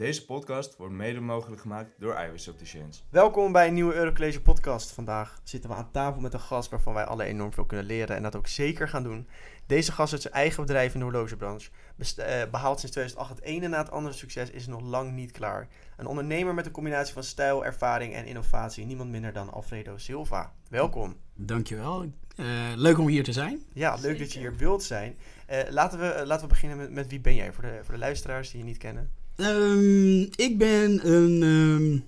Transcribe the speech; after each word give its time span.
Deze 0.00 0.24
podcast 0.24 0.76
wordt 0.76 0.94
mede 0.94 1.20
mogelijk 1.20 1.60
gemaakt 1.60 1.90
door 1.98 2.20
Iwis 2.28 2.48
Opticians. 2.48 3.04
Welkom 3.10 3.52
bij 3.52 3.66
een 3.66 3.74
nieuwe 3.74 3.94
Eurocollege 3.94 4.42
podcast. 4.42 4.92
Vandaag 4.92 5.40
zitten 5.44 5.70
we 5.70 5.76
aan 5.76 5.90
tafel 5.90 6.20
met 6.20 6.34
een 6.34 6.40
gast 6.40 6.70
waarvan 6.70 6.94
wij 6.94 7.04
alle 7.04 7.24
enorm 7.24 7.52
veel 7.52 7.64
kunnen 7.64 7.86
leren 7.86 8.16
en 8.16 8.22
dat 8.22 8.36
ook 8.36 8.46
zeker 8.46 8.88
gaan 8.88 9.02
doen. 9.02 9.28
Deze 9.66 9.92
gast 9.92 10.10
heeft 10.10 10.22
zijn 10.22 10.34
eigen 10.34 10.62
bedrijf 10.62 10.92
in 10.92 10.98
de 10.98 11.04
horlogebranche. 11.04 11.70
Eh, 11.98 12.50
behaalt 12.50 12.80
sinds 12.80 12.94
2008 12.94 13.28
het 13.28 13.40
ene 13.40 13.68
na 13.68 13.78
het 13.78 13.90
andere 13.90 14.14
succes, 14.14 14.50
is 14.50 14.66
nog 14.66 14.80
lang 14.80 15.12
niet 15.12 15.30
klaar. 15.30 15.68
Een 15.96 16.06
ondernemer 16.06 16.54
met 16.54 16.66
een 16.66 16.72
combinatie 16.72 17.14
van 17.14 17.24
stijl, 17.24 17.64
ervaring 17.64 18.14
en 18.14 18.26
innovatie. 18.26 18.84
Niemand 18.84 19.10
minder 19.10 19.32
dan 19.32 19.52
Alfredo 19.52 19.96
Silva. 19.96 20.52
Welkom. 20.68 21.16
Dankjewel. 21.34 22.12
Eh 22.36 22.46
leuk 22.76 22.98
om 22.98 23.08
hier 23.08 23.24
te 23.24 23.32
zijn. 23.32 23.62
Ja, 23.72 23.96
leuk 24.00 24.18
dat 24.18 24.32
je 24.32 24.38
hier 24.38 24.56
wilt 24.56 24.82
zijn. 24.82 25.16
Eh, 25.46 25.58
laten, 25.68 25.98
we, 25.98 26.26
laten 26.26 26.42
we 26.42 26.52
beginnen 26.52 26.78
met, 26.78 26.90
met 26.90 27.06
wie 27.06 27.20
ben 27.20 27.34
jij 27.34 27.52
voor 27.52 27.62
de, 27.62 27.80
voor 27.82 27.94
de 27.94 28.00
luisteraars 28.00 28.50
die 28.50 28.58
je 28.58 28.66
niet 28.66 28.78
kennen. 28.78 29.19
Ehm, 29.40 30.20
ik 30.20 30.54
ben 30.58 31.12
een, 31.12 31.42
ehm, 31.42 31.98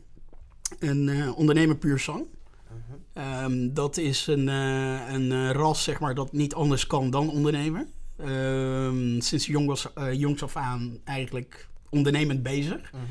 een 0.90 1.08
eh, 1.08 1.38
ondernemer 1.38 1.76
puur 1.76 1.98
zang. 1.98 2.24
Mhm. 2.68 2.98
Ehm, 3.12 3.72
dat 3.72 3.96
is 3.96 4.26
een, 4.26 4.48
eh, 4.48 5.12
een 5.12 5.32
eh, 5.32 5.50
ras 5.50 5.82
zeg 5.82 6.00
maar, 6.00 6.14
dat 6.14 6.32
niet 6.32 6.54
anders 6.54 6.86
kan 6.86 7.10
dan 7.10 7.30
ondernemer. 7.30 7.86
Sinds 9.18 9.46
jong 9.46 9.66
was, 9.66 9.88
jongs 10.12 10.42
af 10.42 10.56
aan 10.56 10.98
eigenlijk 11.04 11.68
ondernemend 11.90 12.42
bezig. 12.42 12.92
Mhm. 12.92 13.02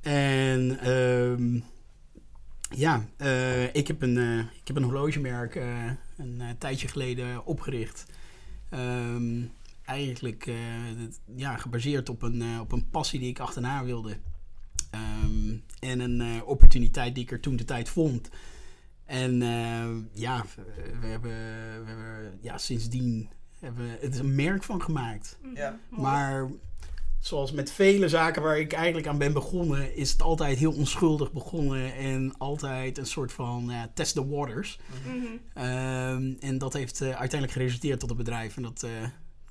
En 0.00 0.78
ja, 2.70 3.08
ik, 3.72 3.86
heb 3.86 4.02
een, 4.02 4.38
ik 4.38 4.66
heb 4.66 4.76
een 4.76 4.82
horlogemerk 4.82 5.54
een 6.16 6.42
tijdje 6.58 6.88
geleden 6.88 7.46
opgericht. 7.46 8.06
Eigenlijk 9.86 10.46
eh, 10.46 10.54
het- 10.98 11.20
ja, 11.36 11.56
gebaseerd 11.56 12.08
op 12.08 12.22
een, 12.22 12.42
eh, 12.42 12.60
op 12.60 12.72
een 12.72 12.88
passie 12.90 13.20
die 13.20 13.28
ik 13.28 13.38
achterna 13.40 13.84
wilde. 13.84 14.16
Ehm, 14.90 15.56
en 15.80 16.00
een 16.00 16.20
eh, 16.20 16.48
opportuniteit 16.48 17.14
die 17.14 17.24
ik 17.24 17.30
er 17.30 17.40
toen 17.40 17.56
de 17.56 17.64
tijd 17.64 17.88
vond. 17.88 18.28
En 19.04 19.42
eh, 19.42 19.86
ja, 20.12 20.44
we 21.00 21.06
hebben, 21.06 21.30
we 21.30 21.84
hebben 21.86 22.38
ja, 22.40 22.58
sindsdien 22.58 23.28
hebben 23.60 23.84
we 23.84 23.98
het 24.00 24.18
een 24.18 24.34
merk 24.34 24.62
van 24.62 24.82
gemaakt. 24.82 25.38
Ja. 25.54 25.78
Maar 25.90 26.50
zoals 27.20 27.52
met 27.52 27.70
vele 27.72 28.08
zaken 28.08 28.42
waar 28.42 28.58
ik 28.58 28.72
eigenlijk 28.72 29.06
aan 29.06 29.18
ben 29.18 29.32
begonnen, 29.32 29.96
is 29.96 30.12
het 30.12 30.22
altijd 30.22 30.58
heel 30.58 30.72
onschuldig 30.72 31.32
begonnen 31.32 31.94
en 31.94 32.34
altijd 32.38 32.98
een 32.98 33.06
soort 33.06 33.32
van 33.32 33.66
ja, 33.68 33.90
test 33.94 34.14
the 34.14 34.28
waters. 34.28 34.78
Mhm. 35.04 35.16
Ehm, 35.54 36.32
en 36.40 36.58
dat 36.58 36.72
heeft 36.72 37.00
eh, 37.00 37.06
uiteindelijk 37.08 37.52
geresulteerd 37.52 38.00
tot 38.00 38.10
een 38.10 38.16
bedrijf 38.16 38.56
en 38.56 38.62
dat, 38.62 38.82
eh, 38.82 38.90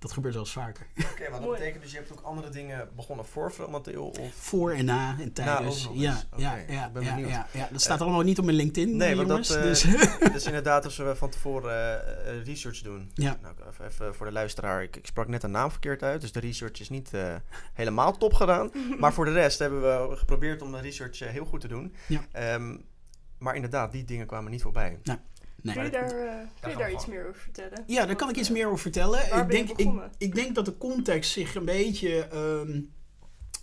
dat 0.06 0.14
gebeurt 0.14 0.34
wel 0.34 0.44
eens 0.44 0.53
vaker. 0.53 0.88
Oké, 1.11 1.22
maar 1.22 1.31
dat 1.31 1.39
Mooi. 1.39 1.58
betekent 1.59 1.84
dus 1.84 1.92
je 1.92 1.98
hebt 1.98 2.11
ook 2.11 2.22
andere 2.22 2.50
dingen 2.50 2.89
begonnen 2.95 3.25
voor 3.25 3.52
Fromateel? 3.52 4.06
Of... 4.20 4.34
Voor 4.34 4.72
en 4.72 4.86
na 4.86 5.16
en 5.20 5.34
tijdens. 5.34 5.88
ook 5.88 5.94
nog 5.94 6.02
ja, 6.02 6.23
ja, 6.38 6.56
ik 6.56 6.70
ja, 6.70 6.89
ben 6.89 7.03
ja, 7.03 7.14
benieuwd. 7.16 7.30
ja, 7.30 7.47
ja. 7.52 7.67
Dat 7.72 7.81
staat 7.81 8.02
allemaal 8.02 8.22
niet 8.22 8.39
op 8.39 8.45
mijn 8.45 8.58
LinkedIn, 8.58 8.97
Nee, 8.97 9.12
eh, 9.12 9.16
want 9.16 9.28
dat, 9.28 9.50
eh, 9.50 9.62
dus, 9.62 9.86
Dus 10.34 10.45
inderdaad, 10.45 10.84
als 10.86 10.97
we 10.97 11.16
van 11.16 11.30
tevoren 11.30 11.72
eh, 11.72 12.30
eh, 12.30 12.45
research 12.45 12.81
doen. 12.81 13.12
Ja. 13.14 13.38
Nou, 13.42 13.56
even, 13.70 13.86
even 13.86 14.16
voor 14.16 14.25
de 14.25 14.31
luisteraar. 14.31 14.84
Ik, 14.84 14.95
ik 14.95 15.06
sprak 15.06 15.28
net 15.28 15.44
een 15.44 15.52
naam 15.52 15.72
verkeerd 15.72 16.03
uit, 16.03 16.22
dus 16.22 16.31
de 16.31 16.40
research 16.40 16.80
is 16.80 16.90
niet 16.90 17.14
eh, 17.14 17.36
helemaal 17.73 18.17
top 18.17 18.34
gedaan. 18.34 18.72
Maar 19.00 19.14
voor 19.14 19.25
de 19.25 19.31
rest 19.31 19.59
hebben 19.59 19.81
we 19.81 20.16
geprobeerd 20.16 20.62
om 20.62 20.72
de 20.72 20.80
research 20.80 21.22
eh, 21.22 21.30
heel 21.30 21.45
goed 21.45 21.62
te 21.62 21.67
doen. 21.67 21.95
Ja. 22.08 22.25
Ehm, 22.31 22.78
maar 23.38 23.56
inderdaad, 23.56 23.92
die 23.92 24.06
dingen 24.06 24.28
kwamen 24.28 24.52
niet 24.52 24.62
voorbij. 24.62 25.00
Nee. 25.66 25.76
Kun 25.76 25.84
je 25.84 25.90
daar, 25.90 26.10
eh, 26.28 26.48
kun 26.62 26.72
je 26.72 26.78
daar 26.78 26.92
iets 26.92 27.06
meer 27.06 27.28
over 27.28 27.42
vertellen? 27.42 27.84
Ja, 27.88 28.06
daar 28.06 28.16
kan 28.16 28.30
ik 28.30 28.36
iets 28.36 28.50
meer 28.50 28.66
over 28.66 28.80
vertellen. 28.80 29.30
Waar 29.30 29.42
ik, 29.42 29.48
ben 29.48 29.58
je 29.58 29.66
denk, 29.66 29.70
ik, 29.70 29.76
begonnen? 29.78 30.12
ik 30.18 30.36
denk 30.36 30.56
dat 30.56 30.66
de 30.66 30.78
context 30.78 31.32
zich 31.32 31.56
een 31.56 31.66
beetje. 31.66 32.18
ehm, 32.28 32.82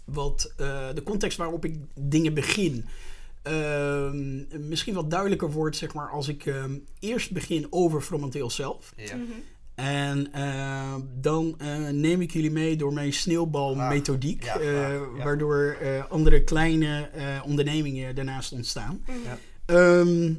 wat, 0.04 0.52
eh, 0.56 0.88
de 0.94 1.02
context 1.02 1.38
waarop 1.38 1.64
ik 1.64 1.76
dingen 2.00 2.34
begin. 2.34 2.86
ehm, 3.42 4.68
misschien 4.68 4.94
wat 4.94 5.10
duidelijker 5.10 5.50
wordt, 5.50 5.76
zeg 5.76 5.94
maar, 5.94 6.10
als 6.10 6.28
ik 6.28 6.46
ehm, 6.46 6.78
eerst 7.00 7.32
begin 7.32 7.66
over 7.70 8.00
Fromenteel 8.00 8.50
zelf. 8.50 8.92
Ja. 8.96 9.16
Mhm. 9.16 9.24
En 9.74 10.32
eh, 10.32 10.94
dan 11.14 11.54
eh, 11.58 11.88
neem 11.88 12.20
ik 12.20 12.30
jullie 12.32 12.50
mee 12.50 12.76
door 12.76 12.92
mijn 12.92 13.12
sneeuwbalmethodiek. 13.12 14.44
Ja, 14.44 14.58
eh, 14.58 14.68
graag, 14.68 14.90
ja. 15.16 15.24
Waardoor 15.24 15.76
eh, 15.80 16.10
andere 16.10 16.44
kleine 16.44 17.08
eh, 17.12 17.42
ondernemingen 17.44 18.14
daarnaast 18.14 18.52
ontstaan. 18.52 19.04
Mhm. 19.06 19.16
Ja. 19.24 19.38
Ehm, 19.66 20.34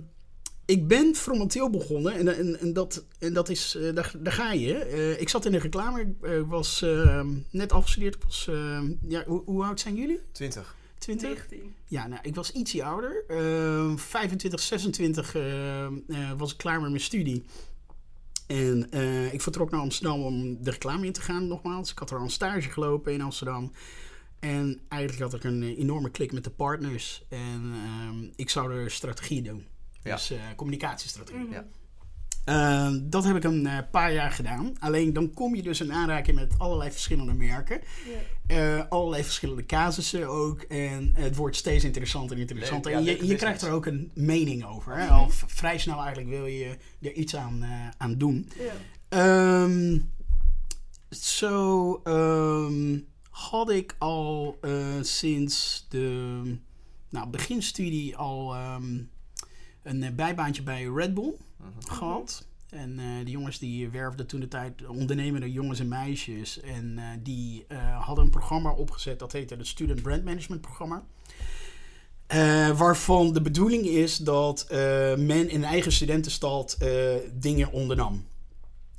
ik 0.66 0.88
ben 0.88 1.16
Fromenteel 1.16 1.70
begonnen 1.70 2.14
en, 2.14 2.36
en, 2.38 2.60
en, 2.60 2.74
dat, 2.74 3.06
en 3.20 3.34
dat 3.34 3.50
is, 3.50 3.76
eh, 3.76 3.96
daar, 3.96 4.14
daar 4.18 4.34
ga 4.34 4.52
je. 4.52 4.78
Eh, 4.78 5.22
ik 5.22 5.30
zat 5.30 5.46
in 5.46 5.52
de 5.52 5.60
reclame, 5.60 6.02
ik 6.02 6.08
eh, 6.22 6.42
was 6.48 6.82
ehm, 6.82 7.28
net 7.50 7.72
afgestudeerd. 7.72 8.16
Ik 8.16 8.24
was, 8.24 8.48
ehm, 8.50 8.94
ja, 9.08 9.24
hoe, 9.26 9.42
hoe 9.46 9.64
oud 9.64 9.80
zijn 9.80 9.96
jullie? 9.96 10.20
20. 10.32 10.76
20? 11.04 11.28
19. 11.28 11.76
Ja, 11.88 12.08
nou, 12.08 12.22
ik 12.24 12.36
was 12.36 12.52
ietsje 12.52 12.84
ouder. 12.84 13.24
Ehm 13.28 13.98
25, 13.98 14.60
26 14.60 15.36
ehm, 15.36 15.94
eh, 16.08 16.32
was 16.38 16.52
ik 16.52 16.58
klaar 16.58 16.82
met 16.82 16.90
mijn 16.90 17.02
studie. 17.02 17.44
En 18.48 18.92
eh, 18.92 19.34
ik 19.34 19.42
vertrok 19.42 19.72
naar 19.72 19.80
Amsterdam 19.80 20.22
om 20.22 20.64
de 20.64 20.72
reclame 20.72 21.06
in 21.06 21.14
te 21.14 21.22
gaan, 21.22 21.48
nogmaals. 21.48 21.92
Ik 21.92 22.00
had 22.00 22.10
er 22.10 22.18
al 22.18 22.24
een 22.24 22.30
stage 22.30 22.70
gelopen 22.70 23.14
in 23.14 23.22
Amsterdam. 23.22 23.72
En 24.40 24.80
eigenlijk 24.88 25.32
had 25.32 25.34
ik 25.34 25.44
een 25.44 25.64
enorme 25.64 26.10
klik 26.10 26.32
met 26.32 26.44
de 26.44 26.50
partners. 26.50 27.24
En 27.30 27.74
ehm, 27.74 28.32
ik 28.36 28.50
zou 28.50 28.74
er 28.74 28.92
strategie 28.92 29.42
doen. 29.42 29.68
Ja. 30.04 30.16
Dus 30.16 30.32
eh, 30.32 30.40
communicatiestrategie. 30.56 31.42
Mhm. 31.44 31.54
Ja. 31.54 31.66
Ehm, 32.46 33.00
dat 33.04 33.24
heb 33.24 33.36
ik 33.36 33.44
een 33.44 33.68
eh, 33.68 33.78
paar 33.92 34.14
jaar 34.14 34.32
gedaan. 34.32 34.74
Alleen 34.80 35.14
dan 35.14 35.34
kom 35.34 35.56
je 35.56 35.62
dus 35.62 35.82
in 35.82 35.94
aanraking 35.94 36.40
met 36.40 36.54
allerlei 36.58 36.92
verschillende 36.92 37.34
merken. 37.34 37.82
Ja. 38.48 38.78
Eh, 38.78 38.84
allerlei 38.90 39.24
verschillende 39.24 39.66
casussen 39.66 40.28
ook. 40.28 40.62
En 40.62 41.12
het 41.14 41.36
wordt 41.36 41.56
steeds 41.56 41.84
interessanter 41.84 42.36
en 42.36 42.42
interessanter. 42.42 42.92
Leuk, 42.92 43.06
ja, 43.06 43.12
en 43.12 43.18
je, 43.18 43.28
je 43.28 43.36
krijgt 43.36 43.62
er 43.62 43.72
ook 43.72 43.86
een 43.86 44.12
mening 44.14 44.66
over. 44.66 44.98
Hè? 44.98 45.06
Mhm. 45.06 45.14
Al 45.14 45.30
vrij 45.30 45.78
snel 45.78 45.98
eigenlijk 45.98 46.30
wil 46.30 46.46
je 46.46 46.78
er 47.02 47.14
iets 47.14 47.36
aan, 47.36 47.64
eh, 47.64 47.70
aan 47.98 48.18
doen. 48.18 48.50
Ja. 48.58 48.74
Ehm, 49.10 50.00
Zo 51.10 52.02
ehm, 52.04 53.00
had 53.30 53.70
ik 53.70 53.96
al 54.00 54.58
eh, 54.62 55.02
sinds 55.02 55.86
de 55.90 56.42
nou, 57.10 57.28
beginstudie 57.28 58.18
al 58.18 58.56
ehm, 58.56 59.02
een 59.84 60.04
eh, 60.04 60.12
bijbaantje 60.12 60.64
bij 60.64 60.84
Red 60.96 61.14
Bull 61.14 61.34
Mhm. 61.58 61.94
gehad. 61.94 62.46
En 62.70 63.00
eh 63.00 63.06
die 63.24 63.32
jongens 63.34 63.60
die 63.60 63.90
werfden 63.90 64.28
toen 64.28 64.40
de 64.40 64.48
tijd 64.48 64.86
ondernemende 64.88 65.52
jongens 65.52 65.80
en 65.80 65.88
meisjes. 65.88 66.60
En 66.60 66.98
eh, 66.98 67.06
die 67.24 67.66
hadden 68.00 68.24
een 68.24 68.32
programma 68.32 68.72
opgezet, 68.74 69.20
dat 69.20 69.32
heette 69.32 69.56
het 69.56 69.68
Student 69.68 70.02
Brand 70.02 70.24
Management 70.24 70.62
Programma. 70.62 71.04
Waarvan 72.76 73.34
de 73.34 73.42
bedoeling 73.42 73.86
is 73.86 74.18
dat 74.18 74.66
men 75.18 75.50
in 75.50 75.64
eigen 75.64 75.92
studentenstad 75.92 76.78
dingen 77.34 77.72
ondernam. 77.72 78.26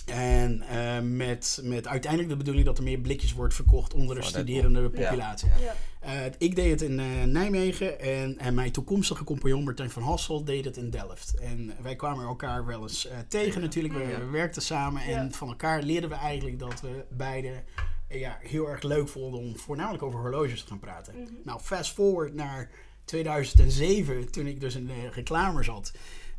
En 0.07 0.63
eh, 0.63 1.01
met, 1.01 1.61
met 1.63 1.87
uiteindelijk 1.87 2.31
de 2.31 2.37
bedoeling 2.37 2.67
dat 2.67 2.79
er 2.79 2.85
meer 2.85 2.99
blikjes 2.99 3.33
wordt 3.33 3.55
verkocht 3.55 3.95
onder 3.95 4.17
de 4.17 4.23
studerende 4.23 4.91
populatie. 4.91 5.49
Ja. 5.61 5.75
Eh, 6.01 6.33
ik 6.39 6.55
deed 6.57 6.71
het 6.71 6.83
in 6.91 6.99
eh, 6.99 7.23
Nijmegen 7.25 8.01
en, 8.01 8.39
en 8.39 8.55
mijn 8.55 8.73
toekomstige 8.73 9.25
compagnon 9.25 9.65
Martijn 9.65 9.91
van 9.91 10.03
Hassel 10.03 10.45
deed 10.45 10.65
het 10.65 10.77
in 10.77 10.91
Delft. 10.91 11.35
En 11.39 11.75
wij 11.83 11.97
kwamen 11.97 12.25
elkaar 12.27 12.67
wel 12.67 12.83
eens 12.83 13.07
eh, 13.07 13.19
tegen 13.29 13.61
natuurlijk. 13.61 13.95
We, 13.95 14.01
Ja. 14.01 14.19
we 14.19 14.25
werkten 14.31 14.63
samen 14.63 15.03
en 15.03 15.11
Ja. 15.25 15.31
van 15.31 15.49
elkaar 15.49 15.83
leerden 15.83 16.11
we 16.11 16.17
eigenlijk 16.17 16.59
dat 16.59 16.81
we 16.81 17.05
beide 17.11 17.63
eh, 18.09 18.21
ja, 18.21 18.39
heel 18.41 18.69
erg 18.69 18.83
leuk 18.83 19.09
vonden 19.09 19.41
om 19.41 19.57
voornamelijk 19.57 20.03
over 20.03 20.21
horloges 20.21 20.61
te 20.63 20.67
gaan 20.69 20.79
praten. 20.79 21.15
Mhm. 21.15 21.33
Nou, 21.45 21.61
fast 21.61 21.93
forward 21.93 22.35
naar 22.35 22.71
2007, 23.05 24.31
toen 24.31 24.47
ik 24.47 24.61
dus 24.61 24.75
in 24.75 24.87
de 24.87 25.09
reclame 25.13 25.63
zat. 25.63 25.93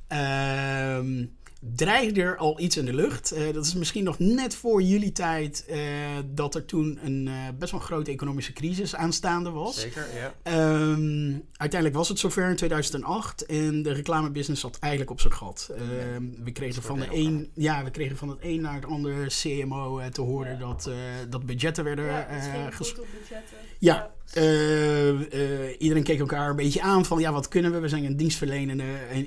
Ehm 0.08 1.26
dreigde 1.74 2.22
er 2.22 2.38
al 2.38 2.60
iets 2.60 2.78
in 2.78 2.86
de 2.86 2.94
lucht. 2.94 3.32
Eh, 3.32 3.54
dat 3.54 3.66
is 3.66 3.74
misschien 3.74 4.04
nog 4.04 4.20
net 4.20 4.56
voor 4.56 4.82
jullie 4.82 5.12
tijd 5.12 5.66
eh, 5.68 5.80
dat 6.26 6.56
er 6.56 6.66
toen 6.66 7.00
een 7.04 7.28
eh, 7.28 7.34
best 7.60 7.72
wel 7.72 7.80
grote 7.82 8.12
economische 8.12 8.54
crisis 8.54 8.96
aanstaande 8.96 9.50
was. 9.50 9.80
Zeker, 9.80 10.08
ja. 10.16 10.34
Ehm, 10.44 11.34
uiteindelijk 11.58 11.96
was 12.00 12.10
het 12.10 12.20
zover 12.20 12.50
in 12.50 12.56
2008 12.56 13.46
en 13.46 13.82
de 13.84 13.92
reclamebusiness 13.92 14.62
zat 14.62 14.78
eigenlijk 14.80 15.12
op 15.12 15.20
zijn 15.22 15.34
gat. 15.34 15.70
Ehm, 15.76 16.24
we, 16.44 16.52
kregen 16.52 16.82
van 16.82 17.00
de 17.00 17.08
een, 17.12 17.52
ja, 17.54 17.84
we 17.84 17.92
kregen 17.92 18.18
van 18.18 18.30
het 18.30 18.40
een 18.42 18.62
naar 18.62 18.76
het 18.76 18.86
andere 18.86 19.26
CMO 19.28 20.02
te 20.12 20.22
horen 20.22 20.52
Ja. 20.52 20.58
dat, 20.60 20.88
eh, 20.88 20.94
dat 21.30 21.46
budgetten 21.46 21.84
werden 21.84 22.06
Ja, 22.06 22.28
eh, 22.28 22.66
ges- 22.70 22.90
goed 22.90 23.00
op 23.00 23.08
budgetten. 23.20 23.58
Ja. 23.80 24.14
Eh, 24.34 25.10
eh, 25.10 25.76
iedereen 25.80 26.04
keek 26.04 26.20
elkaar 26.20 26.50
een 26.50 26.56
beetje 26.56 26.82
aan 26.82 27.06
van 27.06 27.20
ja, 27.20 27.32
wat 27.32 27.48
kunnen 27.48 27.72
we? 27.72 27.80
We 27.80 27.90
zijn 27.90 28.06
een 28.06 28.18
dienstverlenende 28.18 28.84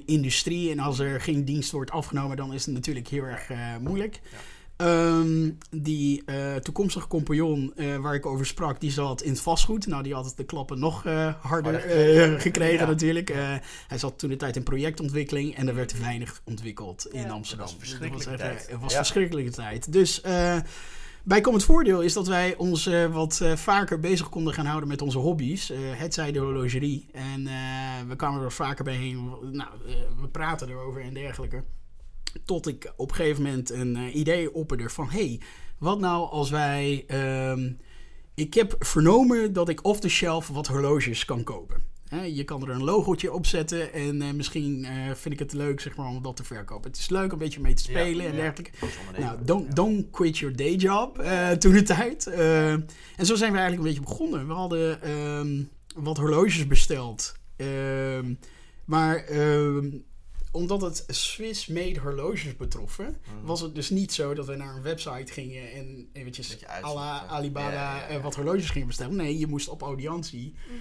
industrie 0.06 0.70
en 0.70 0.78
als 0.78 0.98
er 0.98 1.20
geen 1.20 1.44
dienst 1.44 1.70
wordt 1.70 1.90
afgenomen, 1.90 2.36
dan 2.36 2.52
is 2.52 2.66
het 2.66 2.74
natuurlijk 2.74 3.08
heel 3.08 3.22
erg 3.22 3.50
eh, 3.50 3.76
moeilijk. 3.80 4.20
Ehm, 4.76 5.50
die 5.70 6.24
toekomstige 6.62 7.06
compagnon 7.06 7.74
waar 8.00 8.14
ik 8.14 8.26
over 8.26 8.46
sprak, 8.46 8.80
die 8.80 8.90
zat 8.90 9.22
in 9.22 9.30
het 9.30 9.40
vastgoed. 9.40 9.86
Nou, 9.86 10.02
die 10.02 10.14
had 10.14 10.32
de 10.36 10.44
klappen 10.44 10.78
nog 10.78 11.02
harder 11.40 11.80
gekregen. 12.40 12.78
Ja. 12.78 12.86
natuurlijk. 12.86 13.32
Hij 13.88 13.98
zat 13.98 14.18
toen 14.18 14.30
de 14.30 14.36
tijd 14.36 14.56
in 14.56 14.62
projectontwikkeling 14.62 15.56
en 15.56 15.68
er 15.68 15.74
werd 15.74 15.98
weinig 15.98 16.40
ontwikkeld 16.44 17.06
in. 17.12 17.30
Amsterdam. 17.30 17.66
Dat 17.66 17.74
was 17.74 17.88
verschrikkelijke 17.88 18.30
echt, 18.30 18.40
tijd. 18.40 18.70
Het 18.70 18.80
was 18.80 18.94
verschrikkelijke 18.94 19.50
tijd. 19.50 19.92
Dus 19.92 20.20
Bijkomend 21.25 21.65
voordeel 21.65 22.03
is 22.03 22.12
dat 22.12 22.26
wij 22.26 22.56
ons 22.56 22.87
eh, 22.87 23.12
wat 23.12 23.41
eh, 23.41 23.56
vaker 23.56 24.00
bezig 24.00 24.29
konden 24.29 24.55
gaan 24.55 24.67
houden 24.67 24.88
met 24.88 25.03
onze 25.03 25.19
hobby's. 25.19 25.70
Eh, 25.70 25.79
het 25.81 26.15
de 26.15 26.38
horlogerie. 26.38 27.09
En 27.12 27.44
we 28.09 28.17
kwamen 28.17 28.43
er 28.43 28.53
vaker 28.53 28.85
bij 28.85 28.94
heen. 28.94 29.31
Nou, 29.53 29.70
we 30.20 30.29
praten 30.29 30.69
erover 30.69 31.00
en 31.00 31.15
dergelijke. 31.15 31.65
Tot 32.44 32.67
ik 32.67 32.93
op 32.97 33.11
een 33.11 33.17
gegeven 33.17 33.43
moment 33.43 33.70
een 33.70 34.19
idee 34.19 34.55
opperde 34.55 34.88
van... 34.88 35.11
hey, 35.11 35.41
wat 35.79 36.00
nou 36.00 36.31
als 36.31 36.50
wij... 36.50 37.05
ehm, 37.06 37.73
ik 38.35 38.55
heb 38.55 38.76
vernomen 38.79 39.53
dat 39.53 39.69
ik 39.69 39.85
off 39.85 40.00
the 40.00 40.09
shelf 40.09 40.49
wat 40.49 40.67
horloges 40.67 41.25
kan 41.25 41.43
kopen. 41.43 41.82
Hè, 42.08 42.22
je 42.22 42.44
kan 42.44 42.62
er 42.62 42.69
een 42.70 42.84
logootje 42.84 43.32
op 43.32 43.46
zetten 43.46 43.93
en 43.93 44.22
eh, 44.22 44.31
misschien 44.32 44.84
eh, 44.84 45.14
vind 45.14 45.34
ik 45.34 45.38
het 45.40 45.52
leuk 45.52 45.81
zeg 45.81 45.96
maar, 45.96 46.06
om 46.06 46.22
dat 46.22 46.37
te 46.37 46.44
verkopen. 46.44 46.90
Het 46.90 47.00
is 47.00 47.08
leuk 47.08 47.25
om 47.25 47.31
een 47.32 47.38
beetje 47.38 47.60
mee 47.60 47.75
te 47.75 47.82
spelen 47.82 48.26
en 48.26 48.34
dergelijke. 48.34 48.70
Nou, 49.19 49.38
don't, 49.44 49.76
don't 49.76 50.10
quit 50.10 50.38
your 50.38 50.56
day 50.56 50.75
job 50.75 51.19
eh, 51.19 51.50
toen 51.50 51.72
de 51.72 51.82
tijd. 51.82 52.26
Eh, 52.26 52.72
en 52.72 53.26
zo 53.26 53.34
zijn 53.34 53.52
we 53.52 53.58
eigenlijk 53.58 53.76
een 53.88 53.94
beetje 53.94 54.08
begonnen. 54.10 54.46
We 54.46 54.52
hadden 54.52 55.02
ehm, 55.02 55.62
wat 56.05 56.16
horloges 56.16 56.66
besteld. 56.66 57.34
Ehm, 57.56 58.34
maar 58.84 59.16
ehm, 59.16 59.90
omdat 60.52 60.81
het 60.81 61.05
Swiss-made 61.06 62.00
horloges 62.00 62.56
betroffen, 62.56 63.05
Mhm. 63.34 63.46
was 63.46 63.60
het 63.60 63.75
dus 63.75 63.90
niet 63.90 64.12
zo 64.12 64.34
dat 64.34 64.46
we 64.46 64.56
naar 64.56 64.76
een 64.76 64.82
website 64.82 65.32
gingen 65.32 65.72
en 65.72 66.08
eventjes 66.12 66.58
à 66.84 66.94
la. 66.94 67.26
Alibaba 67.26 67.72
Ja, 67.72 67.75
ja, 67.75 67.96
ja, 68.00 68.06
eh, 68.06 68.14
ja. 68.14 68.20
wat 68.20 68.34
horloges 68.34 68.70
gingen 68.70 68.87
bestellen. 68.87 69.16
Nee, 69.16 69.38
je 69.38 69.46
moest 69.46 69.69
op 69.69 69.82
audiëntie 69.82 70.55
Mhm. 70.66 70.76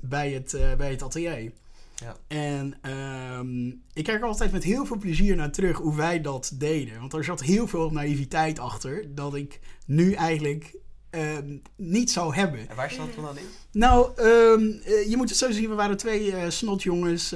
Bij, 0.00 0.30
het, 0.30 0.54
eh, 0.54 0.74
bij 0.74 0.90
het 0.90 1.02
atelier. 1.02 1.52
Ja. 1.94 2.16
En 2.28 2.74
ehm, 2.82 3.66
ik 3.92 4.04
kijk 4.04 4.20
er 4.20 4.26
altijd 4.26 4.52
met 4.52 4.64
heel 4.64 4.86
veel 4.86 4.96
plezier 4.96 5.36
naar 5.36 5.50
terug 5.50 5.76
hoe 5.76 5.96
wij 5.96 6.20
dat 6.20 6.52
deden. 6.54 7.00
Want 7.00 7.12
er 7.12 7.24
zat 7.24 7.42
heel 7.42 7.66
veel 7.66 7.90
naïviteit 7.90 8.58
achter 8.58 9.14
dat 9.14 9.34
ik 9.34 9.60
nu 9.86 10.12
eigenlijk 10.12 10.78
ehm, 11.10 11.56
niet 11.76 12.10
zou 12.10 12.34
hebben. 12.34 12.68
En 12.68 12.76
waar 12.76 12.90
staat 12.90 13.06
het 13.06 13.24
dan 13.24 13.38
in? 13.38 13.44
Nou, 13.72 14.10
ehm, 14.16 14.62
eh, 14.84 15.10
je 15.10 15.16
moet 15.16 15.28
het 15.28 15.38
zo 15.38 15.50
zien. 15.50 15.68
We 15.68 15.74
waren 15.74 15.96
twee 15.96 16.32
eh, 16.32 16.50
snotjongens 16.50 17.34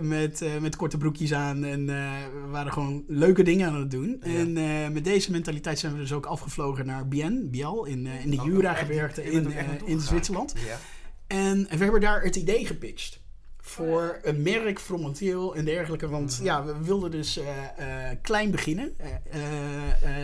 met, 0.00 0.44
met 0.60 0.76
korte 0.76 0.98
broekjes 0.98 1.32
aan. 1.32 1.64
En 1.64 1.86
we 1.86 2.48
waren 2.50 2.72
gewoon 2.72 3.04
leuke 3.08 3.42
dingen 3.42 3.68
aan 3.68 3.80
het 3.80 3.90
doen. 3.90 4.22
Ja. 4.22 4.30
En 4.32 4.52
met 4.92 5.04
deze 5.04 5.30
mentaliteit 5.30 5.78
zijn 5.78 5.92
we 5.92 5.98
dus 5.98 6.12
ook 6.12 6.26
afgevlogen 6.26 6.86
naar 6.86 7.08
Bien, 7.08 7.50
Biel, 7.50 7.84
in, 7.84 8.06
in 8.06 8.30
de 8.30 8.40
Oh, 8.40 8.44
Jura 8.44 8.70
echt? 8.70 8.78
gewerkt 8.78 9.16
Je 9.16 9.22
bent 9.22 9.54
in, 9.54 9.86
in? 9.86 10.00
Zwitserland. 10.00 10.54
Ja. 10.66 10.78
En 11.28 11.66
we 11.70 11.82
hebben 11.82 12.00
daar 12.00 12.22
het 12.22 12.36
idee 12.36 12.66
gepitcht. 12.66 13.20
Voor 13.60 14.18
Oh 14.18 14.26
een 14.30 14.42
merk, 14.42 14.80
Fromenteel 14.80 15.54
en 15.54 15.64
dergelijke. 15.64 16.08
Want 16.08 16.36
Mhm. 16.36 16.44
ja, 16.44 16.64
we 16.64 16.84
wilden 16.84 17.10
dus 17.10 17.38
eh, 17.38 18.10
eh, 18.10 18.18
klein 18.22 18.50
beginnen. 18.50 18.94
Eh, 18.98 19.40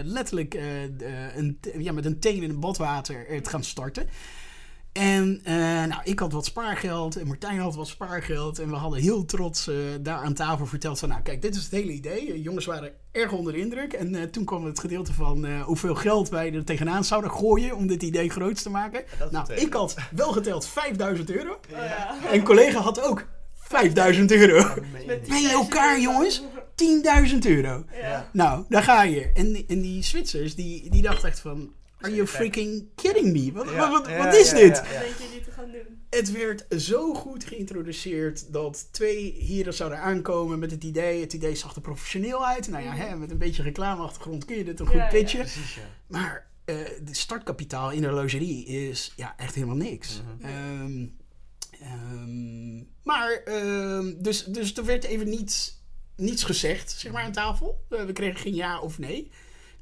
letterlijk 0.03 0.55
een, 1.35 1.59
ja, 1.79 1.93
met 1.93 2.05
een 2.05 2.19
teen 2.19 2.43
in 2.43 2.51
een 2.51 2.61
badwater 2.61 3.25
het 3.29 3.49
gaan 3.49 3.65
starten. 3.65 4.09
En 4.95 5.41
eh, 5.45 5.55
nou, 5.85 6.01
ik 6.05 6.19
had 6.19 6.33
wat 6.33 6.45
spaargeld 6.45 7.17
en 7.17 7.27
Martijn 7.27 7.59
had 7.59 7.75
wat 7.75 7.89
spaargeld. 7.89 8.59
En 8.59 8.69
we 8.71 8.77
hadden 8.77 9.01
heel 9.01 9.25
trots 9.25 9.69
eh, 9.69 9.75
daar 10.01 10.19
aan 10.19 10.35
tafel 10.35 10.67
verteld 10.67 10.99
van... 10.99 11.09
Nou, 11.09 11.23
kijk, 11.23 11.43
dit 11.43 11.55
is 11.57 11.63
het 11.63 11.71
hele 11.73 11.93
idee. 11.93 12.27
De 12.27 12.43
jongens 12.43 12.67
waren 12.67 12.93
erg 13.13 13.33
onder 13.33 13.53
de 13.53 13.59
indruk. 13.59 13.93
En 13.93 14.15
eh, 14.15 14.23
toen 14.23 14.45
kwam 14.45 14.65
het 14.65 14.81
gedeelte 14.81 15.13
van 15.13 15.47
eh, 15.47 15.63
hoeveel 15.63 15.95
geld 15.95 16.29
wij 16.29 16.53
er 16.55 16.65
tegenaan 16.65 17.05
zouden 17.05 17.31
gooien... 17.31 17.77
om 17.77 17.87
dit 17.87 18.03
idee 18.03 18.31
groots 18.31 18.63
te 18.63 18.71
maken. 18.71 19.05
dat 19.19 19.31
nou, 19.31 19.53
ik 19.55 19.73
had 19.73 19.95
wel 20.11 20.33
geteld 20.33 20.67
5000 20.67 21.31
euro. 21.31 21.59
Ja. 21.71 22.15
En 22.29 22.35
een 22.39 22.45
collega 22.45 22.81
had 22.81 23.01
ook 23.03 23.27
5000 23.59 24.31
euro. 24.33 24.75
Met 24.75 24.83
niet. 25.21 25.29
Ben 25.29 25.41
je 25.43 25.49
10.000 25.49 25.53
elkaar, 25.55 26.01
jongens? 26.01 26.43
10.000 27.33 27.39
euro. 27.47 27.85
Ja. 28.01 28.29
Nou, 28.33 28.65
daar 28.69 28.83
ga 28.83 29.03
je. 29.03 29.31
En, 29.35 29.53
die- 29.53 29.65
en 29.69 29.81
die 29.81 30.03
Zwitsers, 30.03 30.55
die, 30.55 30.91
die 30.91 31.03
dachten 31.03 31.29
echt 31.29 31.41
van... 31.41 31.73
Are 32.05 32.15
you 32.15 32.27
freaking 32.27 32.89
kidding 32.95 33.33
me? 33.33 33.53
Wat, 33.53 33.71
Ja, 33.71 33.77
wat, 33.77 33.91
wat, 33.91 34.09
ja, 34.09 34.25
wat 34.25 34.35
is 34.35 34.51
ja, 34.51 34.57
dit? 34.57 34.77
ja. 34.77 34.83
Wat 34.83 35.01
denk 35.01 35.17
je 35.17 35.29
niet 35.35 35.45
te 35.45 35.51
gaan 35.51 35.71
doen? 35.73 36.03
Het 36.11 36.33
werd 36.33 36.65
zo 36.83 37.15
goed 37.15 37.45
geïntroduceerd 37.45 38.53
dat 38.53 38.89
twee 38.93 39.33
heren 39.33 39.75
zouden 39.75 39.99
aankomen 39.99 40.59
met 40.59 40.71
het 40.71 40.85
idee. 40.85 41.21
Het 41.21 41.33
idee 41.33 41.55
zag 41.55 41.75
er 41.75 41.81
professioneel 41.81 42.47
uit. 42.47 42.69
Nou 42.69 42.85
ja, 42.85 42.95
hè, 42.95 43.17
met 43.17 43.31
een 43.31 43.39
beetje 43.39 43.63
reclameachtergrond 43.63 44.45
kun 44.45 44.57
je 44.57 44.65
dit 44.65 44.81
een 44.81 44.87
goed 44.87 45.09
pitchen. 45.09 45.41
Precies, 45.41 45.75
ja. 45.75 45.83
Maar 46.07 46.47
eh 46.65 46.77
de 47.03 47.15
startkapitaal 47.15 47.91
in 47.91 48.01
de 48.01 48.07
horlogerie 48.07 48.67
is 48.67 49.13
ja, 49.17 49.35
echt 49.37 49.55
helemaal 49.55 49.77
niks. 49.77 50.23
Mhm. 50.39 50.51
Ehm, 50.51 51.07
ehm, 51.81 52.77
maar, 53.03 53.43
ehm, 53.45 54.13
dus, 54.19 54.45
dus 54.45 54.77
er 54.77 54.85
werd 54.85 55.05
even 55.05 55.29
niets, 55.29 55.83
niets 56.17 56.45
gezegd, 56.45 56.91
zeg 56.91 57.13
maar, 57.13 57.23
aan 57.23 57.33
tafel. 57.33 57.85
Eh, 57.91 58.05
we 58.05 58.13
kregen 58.13 58.41
geen 58.41 58.55
ja 58.55 58.81
of 58.81 58.99
nee. 58.99 59.31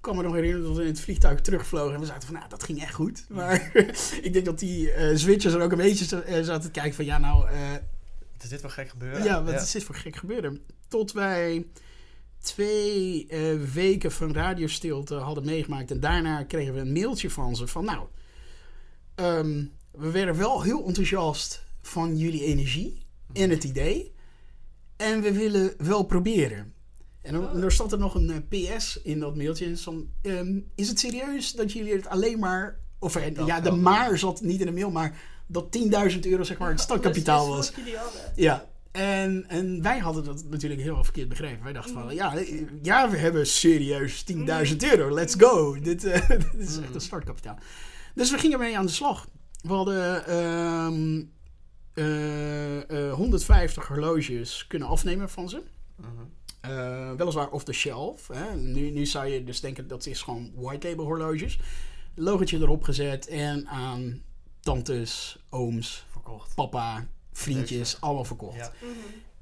Ik 0.03 0.09
kan 0.09 0.17
me 0.17 0.23
nog 0.23 0.35
herinneren 0.35 0.67
dat 0.67 0.77
we 0.77 0.83
in 0.83 0.89
het 0.89 1.01
vliegtuig 1.01 1.41
terugvlogen 1.41 1.95
en 1.95 2.01
we 2.01 2.07
zaten 2.07 2.29
van, 2.29 2.37
nou, 2.37 2.49
dat 2.49 2.63
ging 2.63 2.83
echt 2.83 2.95
goed. 2.95 3.25
Maar 3.29 3.71
ik 4.23 4.33
denk 4.33 4.45
dat 4.45 4.59
die 4.59 4.91
Zwitsers 5.15 5.55
er 5.55 5.61
ook 5.61 5.73
een 5.73 5.79
beetje 5.79 6.23
eh, 6.23 6.43
zaten 6.43 6.63
te 6.63 6.71
kijken 6.71 6.95
van, 6.95 7.05
ja, 7.05 7.19
nou, 7.19 7.45
Wat 8.33 8.43
is 8.43 8.49
dit 8.49 8.61
wel 8.61 8.71
gek 8.71 8.89
gebeuren? 8.89 9.25
ja, 9.25 9.43
wat 9.43 9.63
is 9.63 9.71
dit 9.71 9.85
voor 9.85 9.95
gek 9.95 10.17
gebeuren? 10.17 10.61
Tot 10.89 11.13
wij 11.13 11.67
twee 12.43 13.27
eh, 13.27 13.63
weken 13.73 14.13
van 14.13 14.33
radiostilte 14.33 15.15
hadden 15.15 15.45
meegemaakt. 15.45 15.91
En 15.91 16.01
daarna 16.01 16.45
kregen 16.45 16.75
we 16.75 16.81
een 16.81 16.93
mailtje 16.93 17.31
van 17.31 17.57
ze 17.57 17.67
van... 17.67 17.85
Nou, 17.85 18.07
ehm, 19.15 19.65
we 19.91 20.11
werden 20.11 20.37
wel 20.37 20.63
heel 20.63 20.87
enthousiast 20.87 21.65
van 21.83 22.17
jullie 22.17 22.45
energie 22.45 23.07
en 23.33 23.51
het 23.51 23.65
idee. 23.65 24.15
En 24.97 25.21
we 25.21 25.33
willen 25.33 25.75
wel 25.79 26.03
proberen. 26.03 26.73
En 27.23 27.33
dan, 27.33 27.45
Oh. 27.45 27.63
er 27.65 27.73
stond 27.73 27.93
er 27.93 27.99
nog 27.99 28.15
een 28.15 28.47
eh, 28.51 28.75
PS 28.77 29.01
in 29.03 29.21
dat 29.21 29.37
mailtje. 29.37 29.65
En 29.67 30.13
ehm, 30.23 30.61
is 30.75 30.89
het 30.89 30.99
serieus 31.01 31.53
dat 31.53 31.73
jullie 31.73 31.93
het 31.93 32.09
alleen 32.09 32.39
maar... 32.39 32.81
Of 32.99 33.17
eh, 33.17 33.35
Dat 33.35 33.47
ja, 33.47 33.61
de 33.61 33.71
maar 33.71 34.19
zat 34.19 34.41
niet 34.41 34.61
in 34.61 34.67
de 34.67 34.73
mail, 34.73 34.91
maar 34.91 35.21
dat 35.47 35.79
10.000 36.13 36.19
euro 36.21 36.43
zeg 36.43 36.59
maar 36.59 36.71
het 36.71 36.81
startkapitaal 36.81 37.47
Dat 37.47 37.57
was. 37.57 37.73
Ja, 38.35 38.67
en, 38.93 39.45
en 39.49 39.83
wij 39.83 39.99
hadden 39.99 40.25
dat 40.25 40.45
natuurlijk 40.51 40.81
heel 40.81 41.05
verkeerd 41.05 41.29
begrepen. 41.29 41.65
Wij 41.65 41.73
dachten 41.73 41.95
van, 41.95 42.15
ja, 42.15 42.37
eh, 42.37 42.63
ja 42.83 43.11
we 43.11 43.17
hebben 43.17 43.47
serieus 43.47 44.25
10.000 44.25 44.77
euro, 44.77 45.15
let's 45.15 45.35
go. 45.39 45.81
Dit, 45.81 46.05
eh, 46.05 46.29
dit 46.53 46.69
is 46.69 46.79
echt 46.79 46.95
een 46.95 47.01
startkapitaal. 47.01 47.59
Dus 48.15 48.31
we 48.31 48.39
gingen 48.39 48.59
mee 48.59 48.79
aan 48.79 48.87
de 48.87 48.93
slag. 48.93 49.29
We 49.61 49.73
hadden 49.73 50.27
ehm, 50.27 51.23
eh, 51.95 53.09
eh, 53.09 53.15
150 53.15 53.87
horloges 53.87 54.67
kunnen 54.67 54.89
afnemen 54.89 55.31
van 55.31 55.49
ze. 55.49 55.63
Mhm. 55.97 56.09
Eh, 56.63 57.13
weliswaar 57.13 57.51
off 57.51 57.65
the 57.65 57.73
shelf. 57.73 58.29
Hè. 58.29 58.57
Nu, 58.57 58.91
nu 58.91 59.07
zou 59.07 59.27
je 59.27 59.45
dus 59.45 59.61
denken 59.61 59.89
dat 59.89 60.07
is 60.07 60.23
gewoon 60.23 60.53
white 60.55 60.89
label 60.89 61.05
horloges. 61.05 61.59
Logotje 62.15 62.59
erop 62.59 62.83
gezet 62.83 63.27
en 63.27 63.69
aan 63.69 64.23
tantes, 64.61 65.39
ooms, 65.51 66.07
Verkocht. 66.11 66.55
papa, 66.55 67.07
vriendjes, 67.33 68.01
allemaal 68.01 68.25
verkocht. 68.25 68.57
Ja. 68.57 68.73
Mhm. 68.81 68.91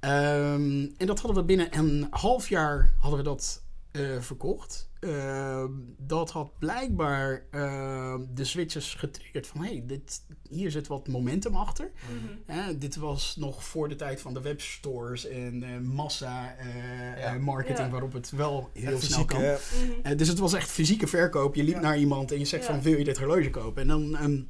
Ehm, 0.00 0.88
en 0.96 1.06
dat 1.06 1.20
hadden 1.20 1.40
we 1.40 1.44
binnen 1.44 1.78
een 1.78 2.06
half 2.10 2.48
jaar 2.48 2.94
hadden 2.98 3.18
we 3.18 3.24
dat 3.24 3.62
eh, 3.90 4.20
verkocht. 4.20 4.89
Ehm, 5.00 5.70
dat 5.98 6.30
had 6.30 6.58
blijkbaar 6.58 7.42
ehm, 7.50 8.20
de 8.34 8.44
switches 8.44 8.94
getriggerd 8.94 9.46
van... 9.46 9.64
hey, 9.64 9.82
dit, 9.86 10.22
hier 10.48 10.70
zit 10.70 10.86
wat 10.86 11.08
momentum 11.08 11.56
achter. 11.56 11.90
Mhm. 11.94 12.56
Hè, 12.58 12.78
dit 12.78 12.96
was 12.96 13.36
nog 13.36 13.64
voor 13.64 13.88
de 13.88 13.96
tijd 13.96 14.20
van 14.20 14.34
de 14.34 14.40
webstores 14.40 15.26
en 15.26 15.62
eh, 15.62 15.78
massa 15.78 16.56
eh, 16.56 17.20
Ja. 17.20 17.38
marketing... 17.38 17.78
Ja. 17.78 17.90
waarop 17.90 18.12
het 18.12 18.30
wel 18.30 18.70
heel 18.72 18.92
Echt 18.92 19.02
snel 19.02 19.24
fysiek, 19.26 19.26
kan. 19.26 19.40
Mhm. 19.42 20.00
Eh, 20.02 20.16
dus 20.18 20.28
het 20.28 20.38
was 20.38 20.52
echt 20.52 20.70
fysieke 20.70 21.06
verkoop. 21.06 21.54
Je 21.54 21.62
liep 21.64 21.74
Ja. 21.74 21.80
naar 21.80 21.98
iemand 21.98 22.32
en 22.32 22.38
je 22.38 22.44
zegt 22.44 22.66
Ja. 22.66 22.72
van 22.72 22.82
wil 22.82 22.98
je 22.98 23.04
dit 23.04 23.18
horloge 23.18 23.50
kopen? 23.50 23.82
En 23.82 23.88
dan... 23.88 24.16
ehm, 24.16 24.40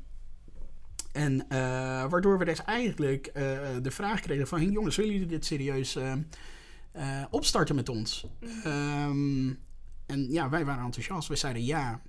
en 1.12 1.48
eh, 1.48 1.58
waardoor 2.10 2.38
we 2.38 2.44
dus 2.44 2.64
eigenlijk 2.64 3.26
eh, 3.26 3.58
de 3.82 3.90
vraag 3.90 4.20
kregen 4.20 4.46
van... 4.46 4.58
Hey, 4.60 4.68
jongens, 4.68 4.96
willen 4.96 5.12
jullie 5.12 5.26
dit 5.28 5.44
serieus 5.44 5.98
opstarten 7.30 7.74
met 7.74 7.88
ons? 7.88 8.26
Ehm, 8.64 9.48
en 10.10 10.30
ja, 10.30 10.48
wij 10.48 10.64
waren 10.64 10.84
enthousiast. 10.84 11.28
We 11.28 11.36
zeiden 11.36 11.64
ja. 11.64 12.00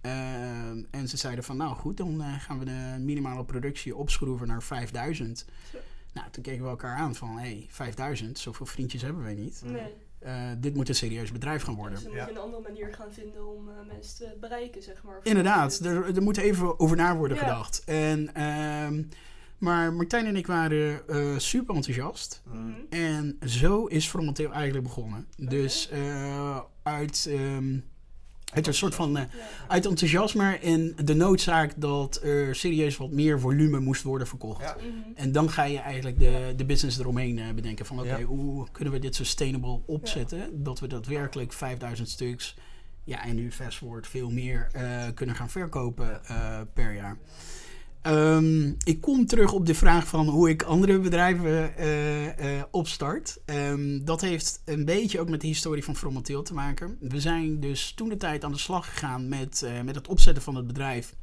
Ehm, 0.00 0.82
en 0.90 1.08
ze 1.08 1.16
zeiden 1.16 1.44
van 1.44 1.56
nou 1.56 1.74
goed, 1.76 1.96
dan 1.96 2.22
eh, 2.22 2.34
gaan 2.40 2.58
we 2.58 2.64
de 2.64 2.96
minimale 3.00 3.44
productie 3.44 3.96
opschroeven 3.96 4.46
naar 4.46 4.62
5000. 4.62 5.46
Zo. 5.72 5.78
Nou, 6.12 6.30
toen 6.30 6.42
keken 6.42 6.62
we 6.62 6.68
elkaar 6.68 6.96
aan 6.96 7.14
van 7.14 7.38
hey, 7.38 7.66
5000, 7.70 8.38
zoveel 8.38 8.66
vriendjes 8.66 9.02
hebben 9.02 9.22
wij 9.22 9.34
niet. 9.34 9.62
Nee. 9.64 9.92
Eh, 10.18 10.50
dit 10.58 10.74
moet 10.74 10.88
een 10.88 10.94
serieus 10.94 11.32
bedrijf 11.32 11.62
gaan 11.62 11.74
worden. 11.74 11.94
Dus 11.94 12.02
dan 12.02 12.10
moet 12.10 12.20
Ja. 12.20 12.26
je 12.26 12.32
een 12.34 12.40
andere 12.40 12.62
manier 12.62 12.94
gaan 12.94 13.12
vinden 13.12 13.46
om 13.56 13.68
eh, 13.68 13.74
mensen 13.86 14.16
te 14.16 14.36
bereiken, 14.40 14.82
zeg 14.82 15.02
maar. 15.02 15.20
Inderdaad, 15.22 15.78
er, 15.78 16.16
er 16.16 16.22
moet 16.22 16.36
even 16.36 16.80
over 16.80 16.96
na 16.96 17.16
worden 17.16 17.36
Ja. 17.36 17.42
gedacht. 17.42 17.82
En, 17.84 18.34
ehm, 18.34 19.02
maar 19.58 19.92
Martijn 19.92 20.26
en 20.26 20.36
ik 20.36 20.46
waren 20.46 21.08
eh, 21.08 21.38
super 21.38 21.74
enthousiast. 21.74 22.42
Mhm. 22.44 22.70
En 22.90 23.38
zo 23.46 23.86
is 23.86 24.08
Fromenteel 24.08 24.52
eigenlijk 24.52 24.84
begonnen. 24.86 25.26
Dus 25.36 25.88
eh, 25.88 26.60
uit, 26.86 27.26
ehm, 27.30 27.78
uit 28.52 28.66
een 28.66 28.74
soort 28.74 28.94
van... 28.94 29.16
eh, 29.16 29.24
uit 29.68 29.86
enthousiasme 29.86 30.58
en 30.58 30.94
de 31.04 31.14
noodzaak 31.14 31.72
dat 31.76 32.20
er 32.22 32.54
serieus 32.54 32.96
wat 32.96 33.10
meer 33.10 33.40
volume 33.40 33.78
moest 33.80 34.02
worden 34.02 34.26
verkocht. 34.26 34.60
Ja. 34.60 34.76
Mhm. 34.76 34.86
En 35.14 35.32
dan 35.32 35.50
ga 35.50 35.64
je 35.64 35.78
eigenlijk 35.78 36.18
de, 36.18 36.52
de 36.56 36.64
business 36.64 36.98
eromheen 36.98 37.38
eh, 37.38 37.50
bedenken 37.54 37.86
van 37.86 37.98
oké, 38.00 38.16
Ja. 38.16 38.22
hoe 38.24 38.66
kunnen 38.72 38.92
we 38.92 38.98
dit 38.98 39.14
sustainable 39.14 39.80
opzetten? 39.86 40.62
Dat 40.62 40.80
we 40.80 40.86
daadwerkelijk 40.86 41.52
5000 41.52 42.08
stuks 42.08 42.56
ja, 43.04 43.24
en 43.24 43.34
nu 43.36 43.52
fast 43.52 43.78
forward 43.78 44.06
veel 44.06 44.30
meer 44.30 44.68
eh, 44.72 45.04
kunnen 45.14 45.34
gaan 45.34 45.50
verkopen 45.50 46.24
eh, 46.26 46.60
per 46.74 46.94
jaar. 46.94 47.16
Ehm, 48.06 48.72
ik 48.84 49.00
kom 49.00 49.26
terug 49.26 49.52
op 49.52 49.66
de 49.66 49.74
vraag 49.74 50.08
van 50.08 50.28
hoe 50.28 50.48
ik 50.48 50.62
andere 50.62 50.98
bedrijven 50.98 51.76
eh, 51.76 52.58
eh, 52.58 52.64
opstart. 52.70 53.38
Ehm, 53.44 54.04
dat 54.04 54.20
heeft 54.20 54.62
een 54.64 54.84
beetje 54.84 55.20
ook 55.20 55.28
met 55.28 55.40
de 55.40 55.46
historie 55.46 55.84
van 55.84 55.96
Fromatil 55.96 56.42
te 56.42 56.54
maken. 56.54 56.96
We 57.00 57.20
zijn 57.20 57.60
dus 57.60 57.92
toen 57.92 58.08
de 58.08 58.16
tijd 58.16 58.44
aan 58.44 58.52
de 58.52 58.58
slag 58.58 58.90
gegaan 58.90 59.28
met, 59.28 59.62
eh, 59.62 59.80
met 59.80 59.94
het 59.94 60.08
opzetten 60.08 60.42
van 60.42 60.54
het 60.54 60.66
bedrijf. 60.66 61.14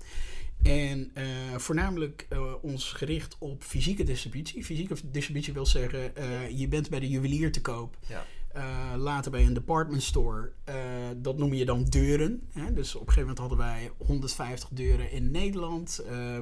En 0.64 1.12
voornamelijk 1.58 2.28
ons 2.62 2.92
gericht 2.92 3.36
op 3.40 3.64
fysieke 3.64 4.04
distributie. 4.04 4.64
Fysieke 4.64 4.96
distributie 5.04 5.54
wil 5.54 5.66
zeggen, 5.66 6.12
je 6.58 6.68
bent 6.68 6.90
bij 6.90 7.00
de 7.00 7.10
juwelier 7.10 7.52
te 7.52 7.62
koop. 7.62 7.98
Ja. 8.08 8.26
Eh, 8.54 8.94
later 8.98 9.32
bij 9.32 9.46
een 9.46 9.54
department 9.54 10.04
store. 10.04 10.52
Eh, 10.64 10.76
dat 11.18 11.38
noem 11.38 11.54
je 11.54 11.66
dan 11.66 11.84
deuren. 11.84 12.48
Hè? 12.52 12.74
Dus 12.74 12.96
op 12.96 13.08
een 13.08 13.14
gegeven 13.14 13.22
moment 13.22 13.40
hadden 13.40 13.58
wij 13.58 13.92
150 13.98 14.70
deuren 14.70 15.12
in 15.12 15.32
Nederland. 15.32 16.00
Eh, 16.00 16.38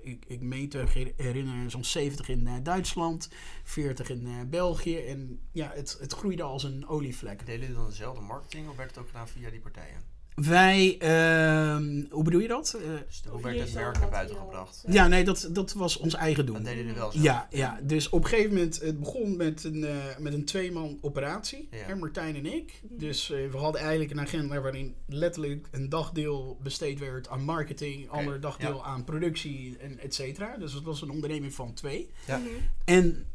ik, 0.00 0.24
ik 0.26 0.40
meen 0.40 0.68
te 0.68 1.12
herinneren 1.16 1.70
zo'n 1.70 1.84
70 1.84 2.28
in 2.28 2.48
Duitsland, 2.62 3.28
40 3.64 4.10
in 4.10 4.50
België. 4.50 4.98
En 4.98 5.40
ja, 5.52 5.70
het, 5.74 5.96
het 6.00 6.12
groeide 6.12 6.42
als 6.42 6.62
een 6.62 6.88
olievlek. 6.88 7.38
Deden 7.46 7.60
jullie 7.60 7.76
dan 7.76 7.88
dezelfde 7.88 8.22
marketing 8.22 8.68
of 8.68 8.76
werd 8.76 8.90
het 8.90 8.98
ook 8.98 9.06
gedaan 9.06 9.28
via 9.28 9.50
die 9.50 9.60
partijen? 9.60 10.15
Wij, 10.36 10.98
ehm, 10.98 12.04
hoe 12.10 12.24
bedoel 12.24 12.40
je 12.40 12.48
dat? 12.48 12.74
Eh, 12.74 12.82
hoe 13.24 13.34
Of 13.34 13.42
werd 13.42 13.58
het 13.60 13.74
merk 13.74 13.98
naar 13.98 14.08
buiten 14.08 14.36
gebracht? 14.36 14.84
ja, 14.88 15.08
nee, 15.08 15.24
dat, 15.24 15.48
dat 15.52 15.72
was 15.72 15.96
ons 15.96 16.14
eigen 16.14 16.46
doen. 16.46 16.54
Dat 16.54 16.64
deden 16.64 16.78
jullie 16.78 16.94
wel 16.98 17.12
zo? 17.12 17.18
Ja, 17.20 17.46
ja, 17.50 17.78
dus 17.82 18.08
op 18.08 18.22
een 18.22 18.28
gegeven 18.28 18.52
moment, 18.54 18.80
het 18.80 19.00
begon 19.00 19.36
met 19.36 19.64
een, 19.64 19.84
eh, 19.84 19.94
met 20.18 20.32
een 20.34 20.44
tweeman 20.44 20.98
operatie, 21.00 21.68
Ja. 21.70 21.76
hè, 21.76 21.94
Martijn 21.94 22.36
en 22.36 22.46
ik. 22.46 22.80
Dus 22.90 23.30
eh, 23.30 23.50
we 23.50 23.56
hadden 23.56 23.80
eigenlijk 23.80 24.10
een 24.10 24.20
agenda 24.20 24.60
waarin 24.60 24.94
letterlijk 25.06 25.68
een 25.70 25.88
dagdeel 25.88 26.58
besteed 26.62 26.98
werd 26.98 27.28
aan 27.28 27.42
marketing, 27.44 28.02
een 28.02 28.10
ander 28.10 28.40
dagdeel 28.40 28.76
ja. 28.76 28.82
aan 28.82 29.04
productie 29.04 29.76
en 29.78 29.98
et 29.98 30.14
cetera. 30.14 30.56
Dus 30.56 30.72
het 30.72 30.84
was 30.84 31.02
een 31.02 31.10
onderneming 31.10 31.54
van 31.54 31.74
twee. 31.74 32.10
Ja. 32.26 32.38
Mhm. 32.38 32.48
En 32.84 33.26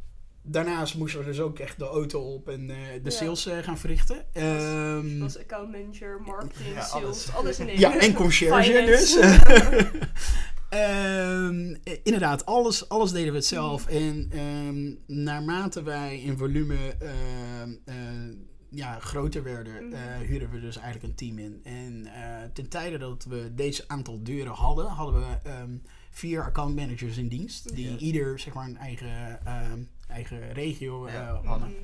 daarnaast 0.43 0.95
moesten 0.97 1.19
we 1.19 1.25
dus 1.25 1.39
ook 1.39 1.59
echt 1.59 1.77
de 1.79 1.85
auto 1.85 2.33
op 2.33 2.49
en 2.49 2.69
eh, 2.69 2.75
de 2.93 2.99
Ja. 3.03 3.09
sales 3.09 3.45
eh, 3.45 3.57
gaan 3.57 3.77
verrichten. 3.77 4.33
Ehm, 4.33 5.17
Zoals 5.17 5.37
accountmanager, 5.39 6.21
marketing, 6.25 6.73
Ja, 6.73 6.81
sales, 6.81 7.03
alles. 7.03 7.33
alles, 7.33 7.59
in 7.59 7.69
één. 7.69 7.79
ja, 7.79 7.99
en 7.99 8.13
conciërge 8.13 8.83
dus. 8.85 9.15
Ehm, 10.69 11.73
eh, 11.83 11.97
inderdaad, 12.03 12.45
alles, 12.45 12.89
alles 12.89 13.11
deden 13.11 13.29
we 13.31 13.37
het 13.37 13.45
zelf. 13.45 13.87
En 13.87 14.27
ehm, 14.31 14.93
naarmate 15.23 15.83
wij 15.83 16.19
in 16.21 16.37
volume 16.37 16.75
ehm, 16.99 17.71
eh, 17.85 17.95
ja, 18.69 18.99
groter 18.99 19.43
werden, 19.43 19.85
Mhm. 19.87 19.93
eh, 19.95 20.17
huurden 20.27 20.49
we 20.51 20.59
dus 20.59 20.77
eigenlijk 20.77 21.05
een 21.07 21.15
team 21.15 21.37
in. 21.39 21.59
En 21.63 22.05
eh, 22.05 22.49
ten 22.53 22.69
tijde 22.69 22.97
dat 22.97 23.25
we 23.29 23.51
deze 23.55 23.83
aantal 23.87 24.23
deuren 24.23 24.53
hadden, 24.53 24.85
hadden 24.85 25.19
we 25.21 25.49
ehm, 25.49 25.71
vier 26.11 26.43
account 26.43 26.75
managers 26.75 27.17
in 27.17 27.27
dienst. 27.27 27.75
Die 27.75 27.89
Ja. 27.91 27.97
ieder 27.97 28.39
zeg 28.39 28.53
maar 28.53 28.67
een 28.67 28.77
eigen, 28.77 29.45
ehm, 29.45 29.79
eigen 30.21 30.53
regio 30.53 31.05
eh, 31.05 31.13
Ja. 31.13 31.41
hadden. 31.43 31.75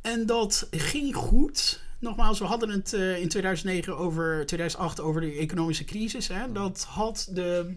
En 0.00 0.26
dat 0.26 0.68
ging 0.70 1.14
goed. 1.14 1.82
Nogmaals, 2.00 2.38
we 2.38 2.44
hadden 2.44 2.70
het 2.70 2.92
eh, 2.92 3.20
in 3.20 3.28
2009 3.28 3.96
over 3.98 4.46
2008 4.46 5.00
over 5.00 5.20
de 5.20 5.32
economische 5.32 5.84
crisis. 5.84 6.28
Hè. 6.28 6.52
Dat 6.52 6.84
had 6.84 7.28
de, 7.30 7.76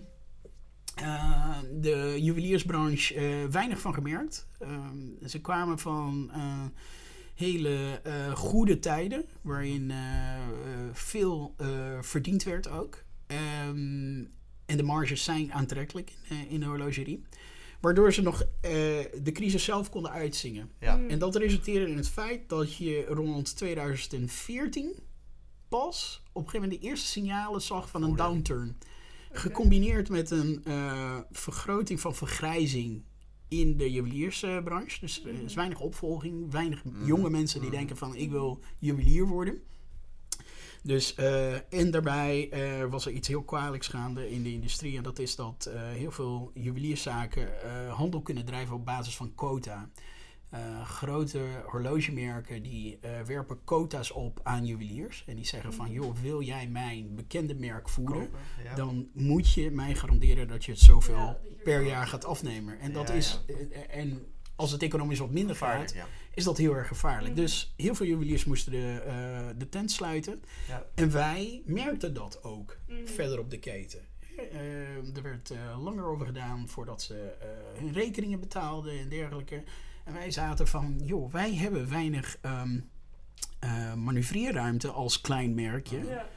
eh, 0.96 1.58
de 1.72 2.16
juweliersbranche 2.20 3.48
weinig 3.52 3.80
van 3.80 3.94
gemerkt. 3.94 4.48
Ehm, 4.60 5.28
ze 5.28 5.42
kwamen 5.42 5.80
van 5.80 6.32
hele 7.36 8.02
goede 8.34 8.80
tijden, 8.80 9.26
waarin 9.42 9.94
veel 10.94 11.56
verdiend 12.02 12.44
werd 12.44 12.70
ook. 12.70 13.04
Ehm, 13.28 14.24
en 14.66 14.78
de 14.78 14.84
marges 14.84 15.24
zijn 15.24 15.54
aantrekkelijk 15.54 16.12
in, 16.30 16.50
in 16.50 16.60
de 16.60 16.66
horlogerie. 16.66 17.24
Waardoor 17.86 18.14
ze 18.14 18.22
nog 18.22 18.42
eh, 18.42 18.72
de 19.24 19.32
crisis 19.34 19.64
zelf 19.64 19.90
konden 19.90 20.12
uitzingen. 20.12 20.72
Ja. 20.80 20.98
Mhm. 20.98 21.10
En 21.10 21.20
dat 21.20 21.36
resulteerde 21.36 21.92
in 21.92 21.98
het 21.98 22.10
feit 22.10 22.50
dat 22.50 22.76
je 22.76 23.06
rond 23.06 23.58
2014 23.58 24.94
pas 25.68 26.24
op 26.34 26.42
een 26.44 26.50
gegeven 26.50 26.62
moment 26.62 26.82
de 26.82 26.88
eerste 26.88 27.08
signalen 27.08 27.62
zag 27.62 27.90
van 27.90 28.04
een 28.04 28.16
downturn. 28.16 28.78
Gecombineerd 29.32 30.10
met 30.10 30.32
een 30.32 30.62
eh, 30.64 31.18
vergroting 31.32 32.00
van 32.00 32.16
vergrijzing 32.16 33.04
in 33.48 33.78
de 33.78 33.92
juweliersbranche. 33.92 35.00
dus 35.00 35.24
er 35.26 35.44
is 35.44 35.54
weinig 35.54 35.80
opvolging, 35.80 36.52
weinig 36.52 36.84
Mhm. 36.84 37.06
jonge 37.06 37.30
mensen 37.30 37.62
die 37.62 37.70
denken 37.70 37.98
van 37.98 38.16
ik 38.16 38.32
wil 38.32 38.60
juwelier 38.80 39.26
worden. 39.28 39.62
Dus, 40.86 41.16
eh, 41.16 41.74
en 41.74 41.92
daarbij 41.92 42.50
eh, 42.50 42.86
was 42.90 43.06
er 43.06 43.12
iets 43.12 43.28
heel 43.28 43.44
kwalijks 43.44 43.88
gaande 43.88 44.32
in 44.32 44.44
de 44.44 44.52
industrie. 44.54 44.98
En 44.98 45.04
dat 45.04 45.20
is 45.20 45.36
dat 45.36 45.70
eh, 45.74 45.82
heel 45.82 46.12
veel 46.12 46.52
juwelierszaken 46.54 47.62
eh, 47.64 47.94
handel 47.94 48.22
kunnen 48.22 48.46
drijven 48.46 48.76
op 48.76 48.86
basis 48.86 49.16
van 49.16 49.36
quota. 49.36 49.90
Eh, 50.50 50.86
grote 50.86 51.40
horlogemerken 51.66 52.64
die 52.64 52.98
eh, 53.02 53.22
werpen 53.22 53.64
quota's 53.64 54.12
op 54.12 54.40
aan 54.44 54.66
juweliers. 54.66 55.24
En 55.28 55.36
die 55.36 55.46
zeggen 55.46 55.74
van, 55.74 55.92
joh, 55.92 56.16
wil 56.22 56.42
jij 56.42 56.68
mijn 56.68 57.16
bekende 57.16 57.56
merk 57.56 57.90
voeren? 57.90 58.20
Kopen, 58.20 58.40
ja. 58.64 58.76
Dan 58.76 59.08
moet 59.14 59.54
je 59.54 59.72
mij 59.72 59.96
garanderen 59.96 60.48
dat 60.48 60.66
je 60.66 60.72
het 60.72 60.80
zoveel 60.82 61.16
Ja, 61.16 61.38
per 61.64 61.86
jaar 61.86 62.08
gaat 62.08 62.26
afnemen. 62.26 62.80
En 62.80 62.94
dat 62.94 63.08
Ja, 63.08 63.14
is, 63.14 63.42
en 63.90 64.26
als 64.56 64.72
het 64.72 64.82
economisch 64.84 65.20
wat 65.20 65.32
minder 65.32 65.56
gaat, 65.56 65.94
ja. 65.94 66.06
Is 66.36 66.44
dat 66.44 66.58
heel 66.58 66.76
erg 66.76 66.88
gevaarlijk. 66.88 67.34
Mhm. 67.34 67.42
Dus 67.42 67.74
heel 67.78 67.96
veel 67.96 68.06
juweliers 68.06 68.46
moesten 68.46 68.72
de, 68.72 69.02
eh, 69.06 69.48
de 69.58 69.70
tent 69.70 69.92
sluiten. 69.92 70.44
Ja. 70.68 70.84
En 70.96 71.12
wij 71.12 71.62
merkten 71.66 72.14
dat 72.14 72.44
ook 72.44 72.78
Mhm. 72.88 73.06
verder 73.06 73.40
op 73.40 73.50
de 73.50 73.60
keten. 73.60 74.00
Eh, 74.52 75.16
er 75.16 75.22
werd 75.22 75.50
eh, 75.52 75.84
langer 75.84 76.04
over 76.06 76.26
gedaan 76.26 76.68
voordat 76.68 77.02
ze 77.02 77.36
eh, 77.40 77.48
hun 77.80 77.94
rekeningen 77.94 78.40
betaalden 78.40 79.00
en 79.00 79.10
dergelijke. 79.10 79.64
En 80.04 80.14
wij 80.14 80.32
zaten 80.32 80.68
van, 80.68 81.00
joh, 81.04 81.32
wij 81.32 81.54
hebben 81.56 81.90
weinig 81.90 82.38
ehm 82.42 82.80
eh, 83.60 83.94
manoeuvreerruimte 83.94 84.90
als 84.92 85.22
klein 85.22 85.54
merkje 85.54 86.06
Ja. 86.06 86.28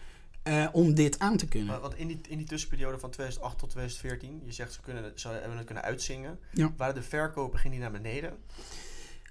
eh, 0.43 0.69
om 0.73 0.95
dit 0.95 1.19
aan 1.19 1.37
te 1.37 1.49
kunnen. 1.49 1.69
Maar 1.69 1.81
wat 1.81 1.95
in 1.95 2.07
die, 2.07 2.21
in 2.29 2.37
die 2.39 2.47
tussenperiode 2.47 2.99
van 2.99 3.11
2008 3.11 3.59
tot 3.59 3.71
2014, 3.71 4.41
je 4.45 4.53
zegt 4.53 4.73
ze, 4.73 4.81
kunnen, 4.81 5.13
ze 5.15 5.29
hebben 5.29 5.57
het 5.57 5.67
kunnen 5.67 5.85
uitzingen. 5.85 6.39
Ja. 6.53 6.73
Waren 6.77 6.95
de 6.95 7.03
verkopen, 7.03 7.59
ging 7.59 7.73
die 7.73 7.83
naar 7.83 7.91
beneden? 7.93 8.37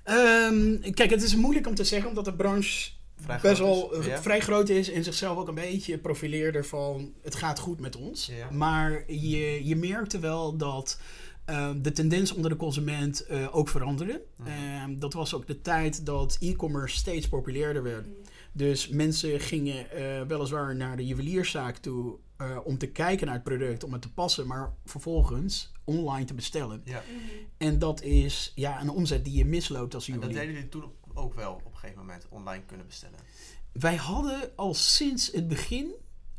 Ehm, 0.07 0.91
kijk, 0.93 1.09
het 1.09 1.23
is 1.23 1.35
moeilijk 1.35 1.67
om 1.67 1.75
te 1.75 1.83
zeggen, 1.83 2.09
omdat 2.09 2.25
de 2.25 2.33
branche 2.33 2.89
Vrij 3.21 3.39
best 3.41 3.59
wel 3.59 4.03
Ja? 4.03 4.21
vrij 4.21 4.39
groot 4.39 4.69
is 4.69 4.91
en 4.91 5.03
zichzelf 5.03 5.37
ook 5.37 5.47
een 5.47 5.55
beetje 5.55 5.97
profileerde 5.97 6.63
van 6.63 7.13
het 7.23 7.35
gaat 7.35 7.59
goed 7.59 7.79
met 7.79 7.95
ons. 7.95 8.25
Ja. 8.37 8.51
Maar 8.51 9.03
je, 9.11 9.67
je 9.67 9.75
merkte 9.75 10.19
wel 10.19 10.57
dat 10.57 10.99
eh, 11.45 11.69
de 11.81 11.91
tendens 11.91 12.31
onder 12.31 12.51
de 12.51 12.57
consument 12.57 13.25
eh, 13.25 13.55
ook 13.55 13.69
veranderde. 13.69 14.21
Mhm. 14.37 14.49
Ehm, 14.49 14.99
dat 14.99 15.13
was 15.13 15.33
ook 15.33 15.47
de 15.47 15.61
tijd 15.61 16.05
dat 16.05 16.37
e-commerce 16.39 16.95
steeds 16.95 17.27
populairder 17.27 17.83
werd. 17.83 18.05
Dus 18.51 18.87
mensen 18.87 19.39
gingen 19.39 19.91
eh, 19.91 20.21
weliswaar 20.27 20.75
naar 20.75 20.97
de 20.97 21.05
juwelierszaak 21.05 21.77
toe 21.77 22.17
eh, 22.37 22.57
om 22.63 22.77
te 22.77 22.87
kijken 22.87 23.25
naar 23.25 23.35
het 23.35 23.43
product, 23.43 23.83
om 23.83 23.93
het 23.93 24.01
te 24.01 24.13
passen, 24.13 24.47
maar 24.47 24.73
vervolgens 24.85 25.71
online 25.83 26.25
te 26.25 26.33
bestellen. 26.33 26.81
Ja. 26.83 27.03
Mhm. 27.07 27.45
En 27.57 27.79
dat 27.79 28.01
is 28.01 28.51
ja, 28.55 28.81
een 28.81 28.89
omzet 28.89 29.25
die 29.25 29.37
je 29.37 29.45
misloopt 29.45 29.93
als 29.93 30.07
En 30.07 30.19
dat 30.19 30.33
deden 30.33 30.53
jullie 30.53 30.69
toen 30.69 30.91
ook 31.13 31.33
wel 31.33 31.53
op 31.53 31.65
een 31.65 31.77
gegeven 31.77 31.99
moment 31.99 32.25
online 32.29 32.63
kunnen 32.65 32.85
bestellen. 32.85 33.19
Wij 33.71 33.95
hadden 33.95 34.51
al 34.55 34.73
sinds 34.73 35.31
het 35.31 35.47
begin 35.47 35.91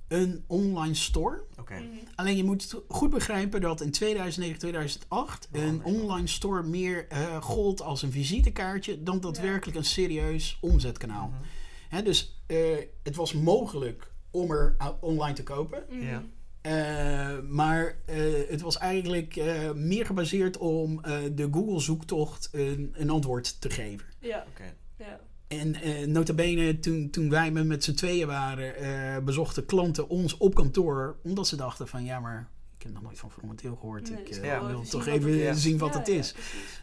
een 0.09 0.45
online 0.47 0.95
store. 0.95 1.43
Oké. 1.59 1.75
Mhm. 1.75 1.89
Alleen 2.15 2.37
je 2.37 2.45
moet 2.45 2.75
goed 2.89 3.11
begrijpen 3.11 3.61
dat 3.61 3.81
in 3.81 3.91
2009, 3.91 4.59
2008 4.59 5.49
Wel 5.51 5.63
een 5.63 5.85
online 5.85 6.27
store 6.27 6.63
meer 6.63 7.09
eh, 7.09 7.43
gold 7.43 7.83
als 7.83 8.03
een 8.03 8.13
visitekaartje 8.13 9.03
dan 9.03 9.21
daadwerkelijk 9.21 9.77
een 9.77 9.85
serieus 9.85 10.59
omzetkanaal. 10.61 11.29
Mhm. 11.29 11.43
Hè, 11.89 12.03
dus 12.03 12.43
eh, 12.47 12.59
het 13.03 13.17
was 13.17 13.33
mogelijk 13.33 14.13
om 14.31 14.51
er 14.51 14.77
online 15.01 15.35
te 15.35 15.43
kopen. 15.43 15.83
Mhm. 15.91 16.05
Ja. 16.07 16.23
Eh, 16.61 17.39
maar 17.49 17.97
eh, 18.07 18.17
het 18.49 18.61
was 18.61 18.79
eigenlijk 18.79 19.37
eh, 19.37 19.73
meer 19.73 20.07
gebaseerd 20.07 20.57
om 20.59 21.05
eh, 21.05 21.17
de 21.33 21.49
Google 21.53 21.81
zoektocht 21.81 22.49
een, 22.53 22.91
een 22.97 23.11
antwoord 23.11 23.61
te 23.61 23.71
geven. 23.71 24.07
Ja. 24.21 24.45
Oké. 24.51 24.75
Ja. 24.97 25.21
En 25.49 25.75
eh 25.75 26.07
notabene, 26.07 26.79
toen, 26.79 27.11
toen 27.11 27.31
wij 27.31 27.51
met, 27.51 27.67
met 27.67 27.85
z'n 27.85 27.95
tweeën 27.95 28.27
waren, 28.27 28.77
eh, 28.77 29.23
bezochten 29.25 29.67
klanten 29.67 30.09
ons 30.09 30.37
op 30.37 30.55
kantoor. 30.55 31.17
Omdat 31.23 31.47
ze 31.49 31.57
dachten 31.57 31.89
van, 31.89 32.05
ja, 32.05 32.21
maar 32.21 32.49
ik 32.77 32.83
heb 32.83 32.93
nog 32.93 33.03
nooit 33.03 33.19
van 33.19 33.31
Fromenteel 33.31 33.77
gehoord. 33.77 34.11
Nee, 34.11 34.23
ik 34.23 34.45
Ja. 34.45 34.61
wil 34.67 34.69
even 34.81 34.91
toch 34.91 35.03
zien 35.05 35.13
wat 35.13 35.23
even 35.29 35.47
het 35.47 35.57
is. 35.57 35.63
zien 35.63 35.79
wat 35.79 35.93
Ja, 35.93 35.99
het 35.99 36.09
is. 36.09 36.35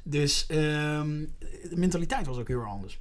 Dus 0.04 0.46
ehm, 0.48 1.26
de 1.70 1.76
mentaliteit 1.76 2.26
was 2.26 2.38
ook 2.38 2.48
heel 2.48 2.60
erg 2.60 2.70
anders. 2.70 3.00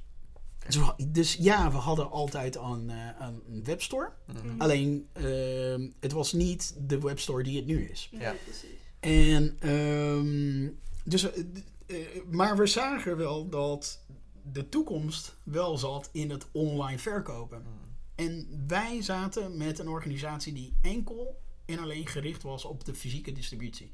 Dus, 0.67 1.07
dus 1.07 1.33
ja, 1.33 1.71
we 1.71 1.77
hadden 1.77 2.11
altijd 2.11 2.55
een, 2.55 2.89
eh, 2.89 3.27
een 3.47 3.63
webstore. 3.63 4.11
Mhm. 4.25 4.61
Alleen, 4.61 5.07
ehm, 5.13 5.89
het 5.99 6.11
was 6.11 6.33
niet 6.33 6.75
de 6.87 6.99
webstore 6.99 7.43
die 7.43 7.55
het 7.55 7.65
nu 7.65 7.89
is. 7.89 8.09
Ja. 8.11 8.35
precies. 8.43 8.69
En, 8.99 9.57
ehm, 9.59 10.69
dus, 11.03 11.31
eh, 11.31 11.43
eh, 11.85 12.23
maar 12.31 12.57
we 12.57 12.67
zagen 12.67 13.17
wel 13.17 13.49
dat 13.49 14.05
de 14.51 14.69
toekomst 14.69 15.35
wel 15.43 15.77
zat 15.77 16.09
in 16.11 16.29
het 16.29 16.45
online 16.51 16.99
verkopen. 16.99 17.61
Mhm. 17.61 17.69
En 18.15 18.63
wij 18.67 19.01
zaten 19.01 19.57
met 19.57 19.79
een 19.79 19.89
organisatie 19.89 20.53
die 20.53 20.73
enkel 20.81 21.41
en 21.65 21.79
alleen 21.79 22.07
gericht 22.07 22.43
was 22.43 22.65
op 22.65 22.85
de 22.85 22.95
fysieke 22.95 23.31
distributie. 23.31 23.91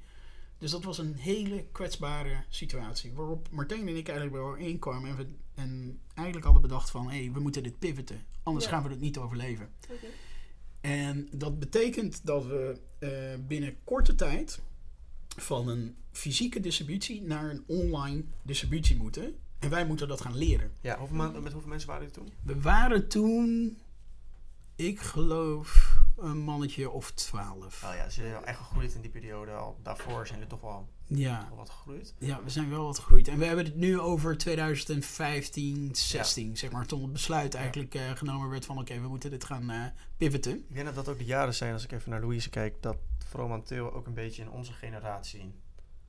Dus 0.58 0.72
dat 0.72 0.84
was 0.84 0.98
een 0.98 1.14
hele 1.14 1.66
kwetsbare 1.72 2.44
situatie. 2.50 3.14
Waarop 3.14 3.48
Martijn 3.52 3.88
en 3.88 3.96
ik 3.96 4.08
eigenlijk 4.08 4.58
bij 4.58 4.66
één 4.66 4.80
kwamen 4.80 5.10
en, 5.10 5.18
we, 5.18 5.28
en 5.56 6.00
eigenlijk 6.14 6.46
hadden 6.46 6.62
bedacht 6.64 6.90
van... 6.90 7.10
hé, 7.10 7.24
hey, 7.24 7.32
we 7.32 7.40
moeten 7.40 7.64
dit 7.64 7.80
pivoten, 7.80 8.22
anders 8.44 8.66
Ja. 8.66 8.72
gaan 8.72 8.84
we 8.84 8.90
het 8.90 9.00
niet 9.00 9.18
overleven. 9.18 9.70
Oké. 9.90 10.06
En 10.82 11.28
dat 11.32 11.60
betekent 11.60 12.26
dat 12.26 12.46
we 12.46 12.80
eh, 13.00 13.10
binnen 13.48 13.76
korte 13.84 14.16
tijd 14.16 14.62
van 15.38 15.68
een 15.68 15.96
fysieke 16.12 16.60
distributie 16.60 17.22
naar 17.22 17.50
een 17.50 17.64
online 17.68 18.24
distributie 18.42 18.96
moeten. 18.98 19.36
En 19.60 19.70
wij 19.70 19.86
moeten 19.86 20.08
dat 20.08 20.22
gaan 20.22 20.36
leren. 20.38 20.72
Ja, 20.82 20.98
hoeveel 20.98 21.16
ma- 21.18 21.30
met 21.40 21.52
hoeveel 21.52 21.70
mensen 21.70 21.88
waren 21.90 22.08
jullie 22.08 22.20
toen? 22.24 22.34
We 22.44 22.62
waren 22.62 23.08
toen, 23.08 23.78
ik 24.76 25.00
geloof, 25.00 25.98
een 26.18 26.38
mannetje 26.38 26.90
of 26.90 27.12
twaalf. 27.12 27.82
Nou 27.82 27.96
ja, 27.96 28.10
ze 28.10 28.22
zijn 28.22 28.44
echt 28.46 28.58
gegroeid 28.58 28.94
in 28.94 29.02
die 29.02 29.10
periode. 29.12 29.52
Al 29.52 29.80
daarvoor 29.84 30.28
zijn 30.28 30.40
jullie 30.40 30.54
toch 30.54 30.62
wel, 30.62 30.88
Ja, 31.14 31.46
wel 31.50 31.58
wat 31.58 31.70
gegroeid. 31.70 32.14
ja, 32.20 32.40
we 32.44 32.50
zijn 32.50 32.70
wel 32.70 32.86
wat 32.86 33.00
gegroeid. 33.00 33.28
En 33.28 33.38
we 33.38 33.46
hebben 33.46 33.66
het 33.66 33.76
nu 33.76 34.00
over 34.00 34.38
2015, 34.38 35.90
16, 35.96 36.58
zeg 36.58 36.72
maar. 36.72 36.86
Toen 36.86 37.02
het 37.02 37.14
besluit 37.14 37.54
eigenlijk 37.56 37.96
eh, 37.96 38.02
genomen 38.16 38.50
werd 38.50 38.66
van... 38.66 38.80
oké, 38.80 39.00
we 39.02 39.08
moeten 39.08 39.30
dit 39.30 39.44
gaan 39.44 39.70
eh, 39.70 39.84
pivoten. 40.18 40.52
Ik 40.70 40.74
denk 40.74 40.86
dat 40.86 40.96
dat 40.96 41.10
ook 41.10 41.18
de 41.18 41.26
jaren 41.26 41.54
zijn, 41.56 41.74
als 41.74 41.84
ik 41.84 41.92
even 41.92 42.10
naar 42.12 42.22
Louise 42.22 42.50
kijk, 42.50 42.82
dat 42.82 42.98
vooral 43.30 43.48
momenteel 43.50 43.94
ook 43.94 44.08
een 44.08 44.14
beetje 44.14 44.42
in 44.42 44.50
onze 44.50 44.74
generatie 44.74 45.54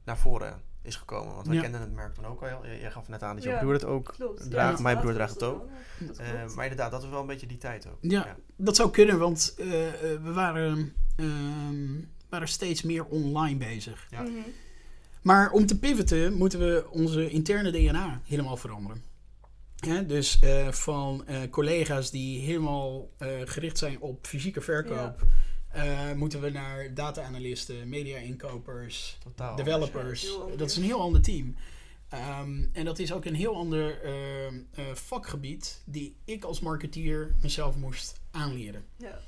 naar 0.04 0.18
voren 0.18 0.60
is 0.82 0.96
gekomen. 0.96 1.34
Want 1.34 1.46
wij 1.46 1.56
Ja. 1.56 1.62
kenden 1.62 1.80
het 1.80 1.92
merk 1.92 2.14
toen 2.14 2.26
ook 2.26 2.42
al. 2.42 2.66
Jij 2.66 2.80
jij 2.80 2.90
gaf 2.90 3.08
net 3.08 3.22
aan 3.22 3.34
dat 3.34 3.44
Ja. 3.44 3.50
jouw 3.50 3.58
broer 3.60 3.72
het 3.72 3.84
ook 3.84 4.12
Klopt. 4.16 4.50
draagt. 4.50 4.76
Ja. 4.76 4.82
Mijn 4.82 4.98
broer 4.98 5.12
draagt 5.12 5.34
het 5.34 5.42
ook. 5.42 5.64
Eh, 6.18 6.26
maar 6.54 6.64
inderdaad, 6.64 6.90
dat 6.90 7.02
was 7.02 7.10
wel 7.10 7.20
een 7.20 7.26
beetje 7.26 7.46
die 7.46 7.58
tijd 7.58 7.86
ook. 7.86 7.98
Ja, 8.00 8.36
dat 8.56 8.76
zou 8.76 8.90
kunnen, 8.90 9.18
want 9.18 9.54
eh, 9.58 9.88
eh, 9.88 10.22
we 10.22 10.32
waren, 10.32 10.94
ehm, 11.16 12.00
waren 12.28 12.48
steeds 12.48 12.82
meer 12.82 13.04
online 13.04 13.56
bezig. 13.58 14.06
Ja. 14.10 14.22
Mhm. 14.22 14.32
Maar 15.22 15.50
om 15.50 15.66
te 15.66 15.78
pivoten 15.78 16.34
moeten 16.34 16.58
we 16.58 16.86
onze 16.90 17.30
interne 17.30 17.70
DNA 17.70 18.20
helemaal 18.24 18.56
veranderen. 18.56 19.02
Hè, 19.76 20.06
dus 20.06 20.38
eh, 20.38 20.68
van 20.68 21.26
eh, 21.26 21.40
collega's 21.50 22.10
die 22.10 22.40
helemaal 22.40 23.10
eh, 23.18 23.28
gericht 23.44 23.78
zijn 23.78 24.00
op 24.00 24.26
fysieke 24.26 24.60
verkoop, 24.60 25.26
eh, 25.68 26.12
moeten 26.12 26.40
we 26.40 26.50
naar 26.50 26.94
data-analysten, 26.94 27.88
media-inkopers, 27.88 29.18
developers. 29.56 30.22
Ja, 30.22 30.56
dat 30.56 30.70
is 30.70 30.76
een 30.76 30.82
heel 30.82 31.00
ander 31.00 31.22
team. 31.22 31.56
Ehm, 32.08 32.64
en 32.72 32.84
dat 32.84 32.98
is 32.98 33.12
ook 33.12 33.24
een 33.24 33.34
heel 33.34 33.54
ander 33.56 34.00
ehm, 34.02 34.54
eh, 34.74 34.84
vakgebied 34.94 35.82
die 35.84 36.16
ik 36.24 36.44
als 36.44 36.60
marketeer 36.60 37.34
mezelf 37.42 37.76
moest 37.76 38.20
aanleren. 38.30 38.84
Ja. 38.96 39.20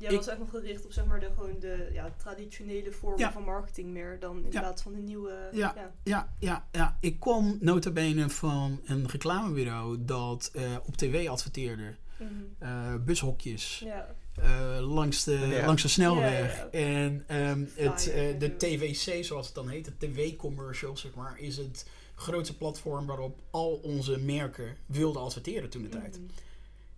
Jij 0.00 0.10
Ik- 0.10 0.16
was 0.16 0.28
echt 0.28 0.38
nog 0.38 0.50
gericht 0.50 0.84
op 0.84 0.92
zeg 0.92 1.04
maar, 1.04 1.20
de, 1.20 1.30
gewoon 1.34 1.58
de 1.58 1.88
ja, 1.92 2.14
traditionele 2.16 2.92
vormen 2.92 3.18
Ja. 3.18 3.32
van 3.32 3.42
marketing 3.42 3.88
meer 3.90 4.16
dan 4.20 4.36
in 4.44 4.48
plaats 4.50 4.82
van 4.82 4.92
de 4.92 5.00
nieuwe. 5.00 5.48
Ja. 5.52 5.72
ja. 5.76 5.92
Ja, 6.04 6.34
ja, 6.38 6.68
ja. 6.72 6.96
Ik 7.00 7.20
kwam 7.20 7.56
nota 7.60 7.90
bene 7.90 8.28
van 8.30 8.80
een 8.84 9.08
reclamebureau 9.08 10.04
dat 10.04 10.50
eh, 10.54 10.76
op 10.86 10.96
tv 10.96 11.28
adverteerde. 11.28 11.94
Mhm. 12.18 12.30
Eh, 12.58 12.94
bushokjes 13.04 13.78
ja. 13.84 14.14
eh, 14.34 14.78
langs, 14.80 15.24
de, 15.24 15.32
Ja. 15.32 15.66
langs 15.66 15.82
de 15.82 15.88
snelweg. 15.88 16.56
Ja, 16.56 16.68
ja. 16.72 16.86
En 16.96 17.24
ehm, 17.26 17.64
het, 17.74 18.10
eh, 18.12 18.38
de. 18.38 18.56
TVC, 18.56 19.24
zoals 19.24 19.46
het 19.46 19.54
dan 19.54 19.68
heet, 19.68 19.84
de 19.84 19.96
tv-commercial, 19.98 20.96
zeg 20.96 21.14
maar, 21.14 21.38
is 21.38 21.56
het 21.56 21.86
grootste 22.14 22.56
platform 22.56 23.06
waarop 23.06 23.40
al 23.50 23.72
onze 23.82 24.18
merken 24.18 24.76
wilden 24.86 25.22
adverteren 25.22 25.70
toen 25.70 25.82
de 25.82 25.88
tijd. 25.88 26.18
Mhm. 26.18 26.30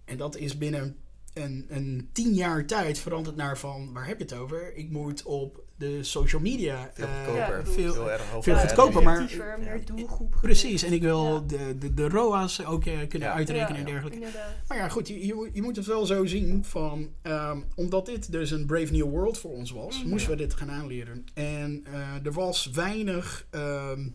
En 0.04 0.16
dat 0.16 0.36
is 0.36 0.58
binnen 0.58 0.96
een, 1.32 1.66
een 1.68 2.08
tien 2.12 2.34
jaar 2.34 2.66
tijd 2.66 2.98
veranderd 2.98 3.36
naar 3.36 3.58
van, 3.58 3.92
waar 3.92 4.06
heb 4.06 4.18
je 4.18 4.24
het 4.24 4.34
over? 4.34 4.74
Ik 4.76 4.90
moet 4.90 5.22
op 5.22 5.62
de 5.76 6.02
social 6.02 6.40
media 6.40 6.90
Veel 6.94 7.06
eh, 7.06 7.24
goedkoper. 7.24 7.66
Veel, 7.66 7.92
Heel 7.92 8.10
erg 8.10 8.30
hoog. 8.30 8.44
veel 8.44 8.54
Ja, 8.54 8.60
goedkoper, 8.60 9.02
maar- 9.02 9.30
meer 9.58 9.84
doelgroep. 9.84 10.36
Precies, 10.40 10.82
en 10.82 10.92
ik 10.92 11.02
wil 11.02 11.34
Ja. 11.34 11.40
de, 11.40 11.78
de, 11.78 11.94
de 11.94 12.08
ROA's 12.08 12.64
ook 12.64 12.84
eh, 12.84 12.98
kunnen 13.08 13.28
Ja. 13.28 13.34
uitrekenen 13.34 13.72
Ja, 13.80 13.86
en 13.86 13.92
dergelijke. 13.92 14.18
Inderdaad. 14.18 14.52
Maar 14.68 14.76
ja, 14.78 14.88
goed, 14.88 15.08
je, 15.08 15.26
je, 15.26 15.34
moet- 15.34 15.50
je 15.52 15.62
moet 15.62 15.76
het 15.76 15.86
wel 15.86 16.06
zo 16.06 16.24
zien 16.26 16.64
van... 16.64 17.10
ehm, 17.22 17.60
omdat 17.74 18.06
dit 18.06 18.32
dus 18.32 18.50
een 18.50 18.66
Brave 18.66 18.92
New 18.92 19.08
World 19.10 19.38
voor 19.38 19.50
ons 19.52 19.70
was, 19.70 19.98
Mhm. 20.00 20.08
moesten 20.08 20.30
we 20.30 20.36
dit 20.36 20.54
gaan 20.54 20.70
aanleren. 20.70 21.24
En 21.34 21.84
eh, 21.92 22.26
er 22.26 22.32
was 22.32 22.66
weinig 22.70 23.46
ehm, 23.50 24.08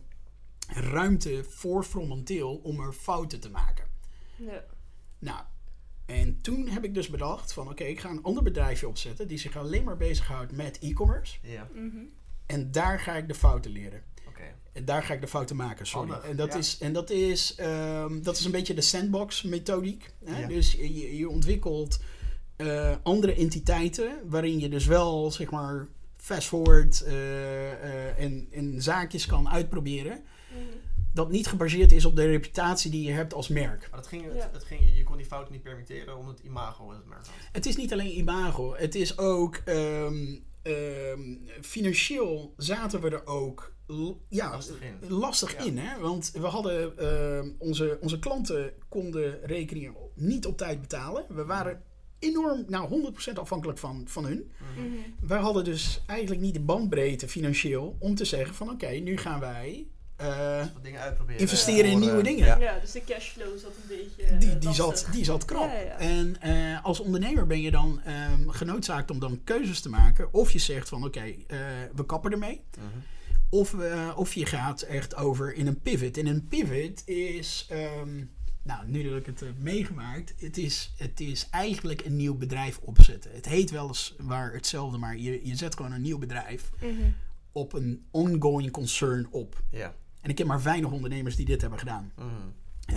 ruimte 0.67 1.43
voor 1.49 1.83
Fromenteel 1.83 2.55
om 2.63 2.79
er 2.79 2.93
fouten 2.93 3.39
te 3.39 3.49
maken. 3.49 3.85
Ja. 4.35 4.63
Nou, 5.19 5.39
en 6.07 6.41
toen 6.41 6.67
heb 6.67 6.83
ik 6.83 6.93
dus 6.93 7.09
bedacht 7.09 7.53
van... 7.53 7.69
Oké, 7.69 7.83
ik 7.83 7.99
ga 7.99 8.09
een 8.09 8.23
ander 8.23 8.43
bedrijfje 8.43 8.87
opzetten 8.87 9.27
die 9.27 9.37
zich 9.37 9.57
alleen 9.57 9.83
maar 9.83 9.97
bezighoudt 9.97 10.51
met 10.51 10.79
e-commerce. 10.79 11.37
Ja, 11.41 11.67
Mhm. 11.73 11.97
En 12.45 12.71
daar 12.71 12.99
ga 12.99 13.15
ik 13.15 13.27
de 13.27 13.33
fouten 13.35 13.71
leren. 13.71 14.01
oké. 14.27 14.43
En 14.73 14.85
daar 14.85 15.03
ga 15.03 15.13
ik 15.13 15.21
de 15.21 15.27
fouten 15.27 15.55
maken, 15.55 15.87
sorry. 15.87 16.09
Handig, 16.11 16.29
en 16.29 16.35
dat, 16.35 16.53
ja. 16.53 16.59
is, 16.59 16.77
en 16.77 16.93
dat, 16.93 17.09
is, 17.09 17.55
ehm, 17.55 18.21
dat 18.21 18.37
is 18.37 18.45
een 18.45 18.51
beetje 18.51 18.73
de 18.73 18.81
sandbox-methodiek. 18.81 20.09
Hè? 20.25 20.39
Ja. 20.39 20.47
Dus 20.47 20.71
je, 20.71 21.17
je 21.17 21.29
ontwikkelt 21.29 21.99
eh, 22.55 22.95
andere 23.03 23.35
entiteiten 23.35 24.17
waarin 24.25 24.59
je 24.59 24.69
dus 24.69 24.85
wel, 24.85 25.31
zeg 25.31 25.49
maar, 25.51 25.87
fast 26.17 26.47
forward 26.47 27.01
eh, 27.01 27.71
eh, 27.71 28.19
en, 28.19 28.47
en 28.51 28.81
zaakjes 28.81 29.25
kan 29.25 29.49
uitproberen. 29.49 30.23
Mhm. 30.51 30.61
Dat 31.17 31.29
niet 31.31 31.47
gebaseerd 31.47 31.91
is 31.91 32.05
op 32.05 32.15
de 32.15 32.25
reputatie 32.25 32.91
die 32.91 33.03
je 33.03 33.11
hebt 33.11 33.33
als 33.33 33.47
merk. 33.47 33.87
Maar 33.91 33.99
dat 33.99 34.07
ging, 34.09 34.23
Ja. 34.25 34.29
het, 34.43 34.49
het 34.53 34.63
ging, 34.63 34.81
je 34.95 35.03
kon 35.03 35.17
die 35.17 35.25
fouten 35.25 35.53
niet 35.53 35.63
permitteren 35.63 36.17
omdat 36.17 36.37
het 36.37 36.45
imago 36.45 36.89
in 36.89 36.95
het 36.97 37.05
merk 37.05 37.25
had. 37.25 37.35
Het 37.51 37.65
is 37.65 37.75
niet 37.75 37.93
alleen 37.93 38.17
imago, 38.17 38.75
het 38.75 38.95
is 38.95 39.17
ook 39.17 39.55
ehm, 39.55 40.35
ehm, 40.61 41.21
financieel 41.61 42.53
zaten 42.57 43.01
we 43.01 43.09
er 43.09 43.25
ook 43.25 43.75
ja, 44.29 44.49
Lastig 44.51 44.81
in. 44.81 45.09
lastig 45.09 45.51
Ja. 45.53 45.63
in. 45.63 45.77
Hè? 45.77 45.99
Want 45.99 46.31
we 46.33 46.45
hadden 46.47 46.97
ehm, 46.97 47.49
onze, 47.57 47.97
onze 48.01 48.19
klanten 48.19 48.73
konden 48.89 49.39
rekeningen 49.45 49.93
niet 50.15 50.45
op 50.45 50.57
tijd 50.57 50.81
betalen. 50.81 51.25
We 51.29 51.45
waren 51.45 51.81
enorm, 52.19 52.63
nou 52.67 52.89
100% 52.89 53.33
afhankelijk 53.39 53.77
van, 53.79 54.03
van 54.07 54.25
hun. 54.25 54.51
Mhm. 54.75 55.27
Wij 55.27 55.39
hadden 55.39 55.63
dus 55.63 56.03
eigenlijk 56.07 56.41
niet 56.41 56.53
de 56.53 56.59
bandbreedte 56.59 57.27
financieel 57.27 57.95
om 57.99 58.15
te 58.15 58.25
zeggen 58.25 58.55
van 58.55 58.69
oké, 58.69 58.87
nu 58.89 59.17
gaan 59.17 59.39
wij 59.39 59.87
eh, 60.17 60.57
Wat 60.73 60.83
dingen 60.83 61.01
uitproberen. 61.01 61.41
investeren 61.41 61.91
in 61.91 61.99
nieuwe 61.99 62.23
dingen. 62.23 62.45
Ja. 62.45 62.57
Ja, 62.59 62.79
dus 62.79 62.91
de 62.91 63.03
cashflow 63.03 63.57
zat 63.57 63.71
een 63.75 63.87
beetje. 63.97 64.23
eh, 64.23 64.39
Die, 64.39 64.57
die, 64.57 64.73
zat, 64.73 65.07
die 65.11 65.23
zat 65.23 65.45
krap. 65.45 65.69
Ja, 65.71 65.79
ja. 65.79 65.97
En 65.97 66.41
eh, 66.41 66.83
als 66.85 66.99
ondernemer 66.99 67.47
ben 67.47 67.61
je 67.61 67.71
dan 67.71 68.01
ehm, 68.03 68.49
genoodzaakt 68.49 69.11
om 69.11 69.19
dan 69.19 69.41
keuzes 69.43 69.79
te 69.81 69.89
maken. 69.89 70.33
Of 70.33 70.51
je 70.51 70.59
zegt 70.59 70.89
van 70.89 71.03
oké, 71.05 71.19
eh, 71.47 71.57
we 71.95 72.05
kappen 72.05 72.31
ermee. 72.31 72.61
Mhm. 72.77 72.85
Of, 73.49 73.79
eh, 73.79 74.11
of 74.15 74.33
je 74.33 74.45
gaat 74.45 74.81
echt 74.81 75.15
over 75.15 75.53
in 75.53 75.67
een 75.67 75.79
pivot. 75.81 76.17
En 76.17 76.25
een 76.25 76.47
pivot 76.47 77.07
is, 77.07 77.65
ehm, 77.69 78.23
nou 78.63 78.87
nu 78.87 79.03
dat 79.09 79.17
ik 79.19 79.25
het 79.25 79.39
heb 79.39 79.57
meegemaakt, 79.59 80.33
het 80.39 80.57
is, 80.57 80.93
het 80.97 81.19
is 81.19 81.47
eigenlijk 81.51 82.05
een 82.05 82.15
nieuw 82.15 82.35
bedrijf 82.35 82.79
opzetten. 82.83 83.31
Het 83.33 83.45
heet 83.45 83.69
wel 83.71 83.87
eens 83.87 84.15
waar 84.19 84.53
hetzelfde, 84.53 84.97
maar 84.97 85.17
je, 85.17 85.47
je 85.47 85.55
zet 85.55 85.75
gewoon 85.75 85.91
een 85.91 86.01
nieuw 86.01 86.17
bedrijf 86.17 86.69
Mhm. 86.81 86.91
op 87.51 87.73
een 87.73 88.05
ongoing 88.11 88.71
concern 88.71 89.27
op. 89.31 89.61
Ja. 89.71 89.93
En 90.27 90.33
ik 90.33 90.39
ken 90.39 90.47
maar 90.47 90.61
weinig 90.63 90.91
ondernemers 90.91 91.35
die 91.35 91.45
dit 91.45 91.61
hebben 91.61 91.79
gedaan. 91.79 92.11
Mhm. 92.15 92.27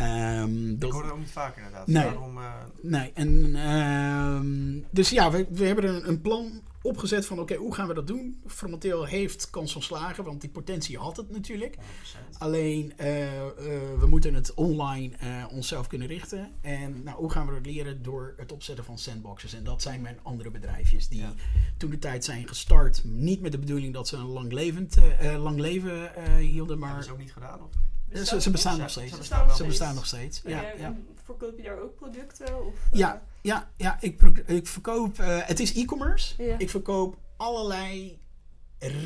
Ehm, 0.01 0.69
Ik 0.71 0.81
dat, 0.81 0.91
hoor 0.91 1.03
het 1.03 1.13
ook 1.13 1.19
niet 1.19 1.31
vaak 1.31 1.57
inderdaad. 1.57 1.87
Nee. 1.87 2.03
Daarom, 2.03 2.39
eh, 2.39 2.53
Nee, 2.83 3.11
en, 3.15 3.57
ehm, 3.57 4.81
dus 4.91 5.11
ja, 5.11 5.31
we, 5.31 5.47
we 5.51 5.67
hebben 5.67 5.85
een, 5.95 6.09
een 6.09 6.21
plan 6.21 6.61
opgezet 6.83 7.27
van 7.27 7.39
oké, 7.41 7.55
hoe 7.55 7.75
gaan 7.75 7.89
we 7.89 7.95
dat 7.95 8.07
doen? 8.07 8.43
Fronteel 8.47 9.05
heeft 9.05 9.51
kans 9.51 9.73
van 9.73 9.83
slagen, 9.83 10.25
want 10.25 10.41
die 10.41 10.51
potentie 10.51 10.99
had 10.99 11.17
het 11.17 11.31
natuurlijk. 11.31 11.75
100%. 11.77 12.39
Alleen, 12.39 12.93
eh, 12.97 13.37
eh, 13.37 13.53
we 13.99 14.07
moeten 14.07 14.35
het 14.35 14.55
online 14.55 15.17
eh, 15.17 15.45
onszelf 15.51 15.87
kunnen 15.87 16.09
richten. 16.09 16.51
En 16.61 17.03
nou, 17.03 17.17
hoe 17.19 17.31
gaan 17.31 17.47
we 17.47 17.53
dat 17.53 17.67
leren? 17.67 18.03
Door 18.03 18.35
het 18.37 18.53
opzetten 18.53 18.85
van 18.85 18.99
sandboxes. 18.99 19.55
En 19.55 19.65
dat 19.65 19.83
zijn 19.83 20.01
mijn 20.01 20.19
andere 20.23 20.51
bedrijfjes 20.51 21.09
die 21.09 21.21
Ja. 21.21 21.33
toen 21.77 21.91
de 21.91 21.99
tijd 21.99 22.25
zijn 22.25 22.49
gestart. 22.49 23.05
Niet 23.05 23.41
met 23.41 23.53
de 23.53 23.59
bedoeling 23.59 23.95
dat 23.95 24.09
ze 24.09 24.17
een 24.17 24.27
lang, 24.27 24.53
levend, 24.53 24.97
lang 25.39 25.59
leven 25.59 26.15
eh, 26.17 26.35
hielden, 26.35 26.57
Hebben 26.57 26.79
maar 26.79 27.05
ze 27.05 27.13
ook 27.13 27.19
niet 27.19 27.33
gedaan? 27.33 27.63
Of? 27.63 27.71
eh, 28.09 28.23
ze, 28.23 28.41
ze 28.41 28.51
bestaan 28.51 28.79
nog 28.79 28.91
ze 28.91 28.99
steeds. 29.01 29.19
bestaan 29.19 29.47
nog 29.47 29.57
Ze 29.57 29.65
bestaan 29.67 29.95
nog 29.95 30.07
steeds. 30.07 30.37
steeds. 30.39 30.55
Ja, 30.55 30.73
ja. 30.79 30.97
verkoop 31.25 31.57
je 31.57 31.63
daar 31.63 31.81
ook 31.81 31.95
producten? 31.97 32.67
Of, 32.67 32.75
Ja, 32.93 33.23
ja, 33.43 33.71
ja 33.77 33.97
ik, 34.01 34.21
ik 34.47 34.67
verkoop. 34.67 35.19
eh, 35.19 35.39
het 35.43 35.61
is 35.61 35.75
e-commerce. 35.75 36.43
Ja. 36.45 36.55
Ik 36.59 36.71
verkoop 36.71 37.19
allerlei 37.37 38.19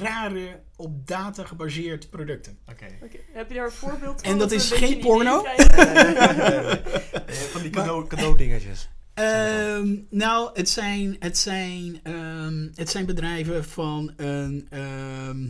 rare, 0.00 0.60
op 0.76 1.06
data 1.06 1.44
gebaseerd 1.44 2.10
producten. 2.10 2.58
Oké. 2.70 2.86
oké. 3.02 3.16
Heb 3.32 3.48
je 3.48 3.54
daar 3.54 3.64
een 3.64 3.72
voorbeeld 3.72 4.20
van? 4.20 4.30
En 4.32 4.38
dat 4.38 4.52
is 4.52 4.70
geen 4.72 4.98
porno? 4.98 5.44
Eh, 7.26 7.34
Van 7.34 7.62
die 7.62 7.70
cadeau, 7.70 8.06
cadeaudingetjes. 8.06 8.88
Ehm, 9.14 9.96
nou, 10.10 10.50
het 10.54 10.68
zijn, 10.68 11.16
het, 11.18 11.38
zijn, 11.38 12.00
ehm, 12.02 12.68
het 12.74 12.90
zijn 12.90 13.06
bedrijven 13.06 13.64
van 13.64 14.12
een. 14.16 14.66
ehm, 14.70 15.46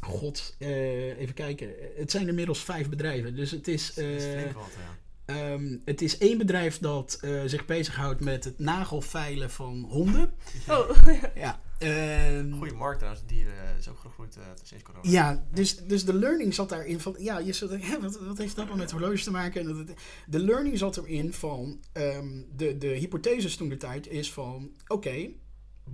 God, 0.00 0.54
eh, 0.58 1.18
even 1.18 1.34
kijken. 1.34 1.70
Het 1.96 2.10
zijn 2.10 2.28
inmiddels 2.28 2.64
vijf 2.64 2.88
bedrijven. 2.88 3.36
Dus 3.36 3.50
het 3.50 3.68
is. 3.68 3.94
Dat 3.94 4.04
is 4.04 4.24
eh, 4.24 4.30
flink 4.30 4.52
wat, 4.52 4.70
ja. 4.76 4.96
Ehm, 5.24 5.76
het 5.84 6.02
is 6.02 6.18
één 6.18 6.38
bedrijf 6.38 6.78
dat 6.78 7.18
eh, 7.20 7.42
zich 7.46 7.64
bezighoudt 7.64 8.20
met 8.20 8.44
het 8.44 8.58
nagelveilen 8.58 9.50
van 9.50 9.86
honden. 9.88 10.34
Oh, 10.68 10.90
Ja, 11.34 11.60
ehm, 11.78 12.52
Goede 12.52 12.74
markt 12.74 12.98
trouwens, 12.98 13.26
dieren 13.26 13.76
is 13.78 13.88
ook 13.88 13.98
gegroeid 13.98 14.36
eh, 14.36 14.42
sinds 14.62 14.84
corona. 14.84 15.10
Ja, 15.10 15.46
dus, 15.52 15.76
dus 15.76 16.04
de 16.04 16.14
learning 16.14 16.54
zat 16.54 16.68
daarin 16.68 17.00
van... 17.00 17.16
Ja, 17.18 17.38
je 17.38 17.52
zult 17.52 17.70
hè, 17.70 18.00
wat, 18.00 18.20
wat 18.20 18.38
heeft 18.38 18.56
dat 18.56 18.66
nou 18.66 18.78
met 18.78 18.90
horloges 18.90 19.24
te 19.24 19.30
maken? 19.30 19.60
En 19.60 19.86
dat, 19.86 19.96
de 20.26 20.38
learning 20.38 20.78
zat 20.78 20.96
erin 20.96 21.32
van... 21.32 21.80
ehm, 21.92 22.42
de, 22.56 22.78
de 22.78 22.86
hypothese 22.86 23.56
toen 23.56 23.68
de 23.68 23.76
tijd 23.76 24.08
is 24.08 24.32
van... 24.32 24.70
Oké, 24.86 25.30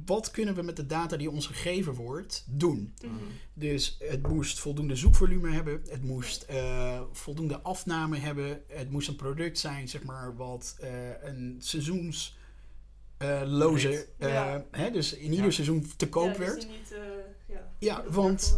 wat 0.07 0.31
kunnen 0.31 0.55
we 0.55 0.63
met 0.63 0.77
de 0.77 0.87
data 0.87 1.17
die 1.17 1.31
ons 1.31 1.47
gegeven 1.47 1.95
wordt 1.95 2.45
doen? 2.49 2.95
Mhm. 3.05 3.15
Dus 3.55 3.97
het 3.99 4.27
moest 4.29 4.59
voldoende 4.59 4.97
zoekvolume 4.97 5.51
hebben. 5.53 5.83
Het 5.89 6.03
moest 6.05 6.43
eh, 6.43 7.01
voldoende 7.13 7.61
afname 7.61 8.17
hebben. 8.19 8.63
Het 8.67 8.91
moest 8.91 9.09
een 9.09 9.17
product 9.17 9.59
zijn, 9.59 9.89
zeg 9.89 10.03
maar, 10.03 10.37
wat 10.37 10.77
eh, 10.81 11.23
een 11.23 11.57
seizoensloze... 11.59 12.33
loze, 13.47 14.07
Ja. 14.19 14.65
hè, 14.71 14.91
dus 14.91 15.15
in 15.15 15.31
ieder 15.31 15.45
Ja. 15.45 15.51
seizoen 15.51 15.91
te 15.97 16.09
koop 16.09 16.33
ja, 16.33 16.39
dus 16.39 16.47
werd. 16.47 16.69
niet, 16.69 16.93
eh, 16.93 16.99
ja, 17.47 17.73
Ja, 17.79 18.05
want-. 18.09 18.57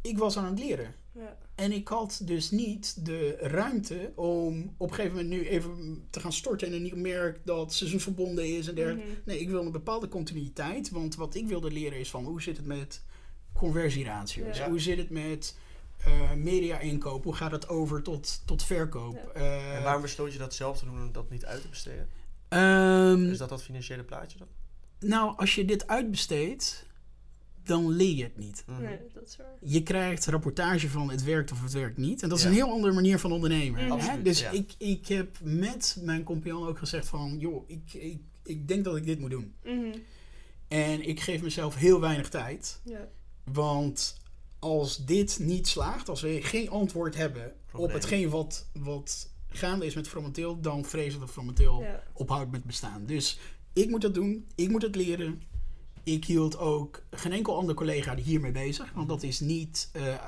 Ik 0.00 0.18
was 0.18 0.36
aan 0.36 0.44
het 0.44 0.58
leren. 0.58 0.94
Ja. 1.12 1.36
En 1.56 1.72
ik 1.72 1.88
had 1.88 2.20
dus 2.24 2.50
niet 2.50 3.04
de 3.06 3.36
ruimte 3.40 4.12
om 4.14 4.74
op 4.76 4.88
een 4.88 4.94
gegeven 4.94 5.16
moment 5.16 5.34
nu 5.34 5.48
even 5.48 6.04
te 6.10 6.20
gaan 6.20 6.32
storten 6.32 6.66
in 6.66 6.72
een 6.72 6.82
nieuw 6.82 6.96
merk 6.96 7.40
dat 7.44 7.74
seizoensverbonden 7.74 8.56
is 8.56 8.68
en 8.68 8.74
dergelijke. 8.74 9.10
Mhm. 9.10 9.20
Nee, 9.24 9.40
ik 9.40 9.48
wilde 9.48 9.66
een 9.66 9.72
bepaalde 9.72 10.08
continuïteit. 10.08 10.90
Want 10.90 11.14
wat 11.14 11.34
ik 11.34 11.46
wilde 11.48 11.70
leren 11.70 11.98
is 11.98 12.10
van 12.10 12.24
hoe 12.24 12.42
zit 12.42 12.56
het 12.56 12.66
met 12.66 13.02
conversieratio's? 13.52 14.58
Ja. 14.58 14.68
Hoe 14.68 14.80
zit 14.80 14.98
het 14.98 15.10
met 15.10 15.56
eh, 16.04 16.32
media 16.32 16.78
inkoop? 16.78 17.24
Hoe 17.24 17.34
gaat 17.34 17.50
het 17.52 17.68
over 17.68 18.02
tot, 18.02 18.42
tot 18.46 18.62
verkoop? 18.62 19.14
Ja. 19.34 19.40
Eh, 19.40 19.76
En 19.76 19.82
waarom 19.82 20.02
besloot 20.02 20.32
je 20.32 20.38
dat 20.38 20.54
zelf 20.54 20.78
te 20.78 20.84
doen 20.84 20.98
en 20.98 21.12
dat 21.12 21.30
niet 21.30 21.44
uit 21.44 21.62
te 21.62 21.68
besteden? 21.68 22.08
ehm, 22.48 23.30
Is 23.30 23.38
dat 23.38 23.48
dat 23.48 23.62
financiële 23.62 24.04
plaatje 24.04 24.38
dan? 24.38 24.48
nou, 25.00 25.36
als 25.36 25.54
je 25.54 25.64
dit 25.64 25.86
uitbesteedt, 25.88 26.85
dan 27.66 27.88
leer 27.90 28.14
je 28.16 28.22
het 28.22 28.38
niet. 28.38 28.64
Mhm. 28.66 28.82
Nee, 28.82 28.98
dat 29.14 29.22
is 29.26 29.36
waar. 29.36 29.46
je 29.60 29.82
krijgt 29.82 30.26
rapportage 30.26 30.88
van 30.88 31.10
het 31.10 31.22
werkt 31.24 31.52
of 31.52 31.62
het 31.62 31.72
werkt 31.72 31.96
niet. 31.96 32.22
En 32.22 32.28
dat 32.28 32.38
is 32.38 32.44
Ja. 32.44 32.50
een 32.50 32.56
heel 32.56 32.70
andere 32.70 32.92
manier 32.92 33.18
van 33.18 33.32
ondernemen. 33.32 33.82
Mhm. 33.82 33.92
Absoluut, 33.92 34.24
Dus 34.24 34.40
ja. 34.40 34.50
ik, 34.50 34.74
ik 34.78 35.06
heb 35.06 35.38
met 35.42 35.96
mijn 36.00 36.22
compagnon 36.24 36.66
ook 36.68 36.78
gezegd 36.78 37.08
van... 37.08 37.38
joh, 37.38 37.64
ik, 37.68 37.92
ik, 37.94 38.20
ik 38.42 38.68
denk 38.68 38.84
dat 38.84 38.96
ik 38.96 39.04
dit 39.04 39.18
moet 39.18 39.30
doen. 39.30 39.54
Mhm. 39.64 39.98
En 40.68 41.08
ik 41.08 41.20
geef 41.20 41.42
mezelf 41.42 41.74
heel 41.74 42.00
weinig 42.00 42.28
tijd. 42.28 42.80
Ja. 42.84 43.08
Want 43.44 44.16
als 44.58 45.04
dit 45.04 45.38
niet 45.40 45.68
slaagt, 45.68 46.08
als 46.08 46.20
we 46.20 46.38
geen 46.42 46.70
antwoord 46.70 47.14
hebben... 47.16 47.44
op 47.46 47.52
Probleem. 47.66 47.90
hetgeen 47.96 48.28
wat, 48.30 48.66
wat 48.72 49.30
gaande 49.48 49.86
is 49.86 49.94
met 49.94 50.08
Fromenteel... 50.08 50.60
dan 50.60 50.84
vrezen 50.84 51.20
dat 51.20 51.30
Fromenteel 51.30 51.80
Ja. 51.82 52.02
ophoudt 52.12 52.50
met 52.50 52.64
bestaan. 52.64 53.06
Dus 53.06 53.38
ik 53.72 53.90
moet 53.90 54.00
dat 54.00 54.14
doen. 54.14 54.46
Ik 54.54 54.68
moet 54.70 54.82
het 54.82 54.96
leren. 54.96 55.42
Ik 56.06 56.24
hield 56.24 56.58
ook 56.58 57.02
geen 57.10 57.32
enkel 57.32 57.56
ander 57.56 57.74
collega 57.74 58.14
die 58.14 58.24
hiermee 58.24 58.52
bezig. 58.52 58.92
Want 58.94 59.08
dat 59.08 59.22
is 59.22 59.40
niet 59.40 59.88
eh, 59.92 60.12
eh, 60.14 60.20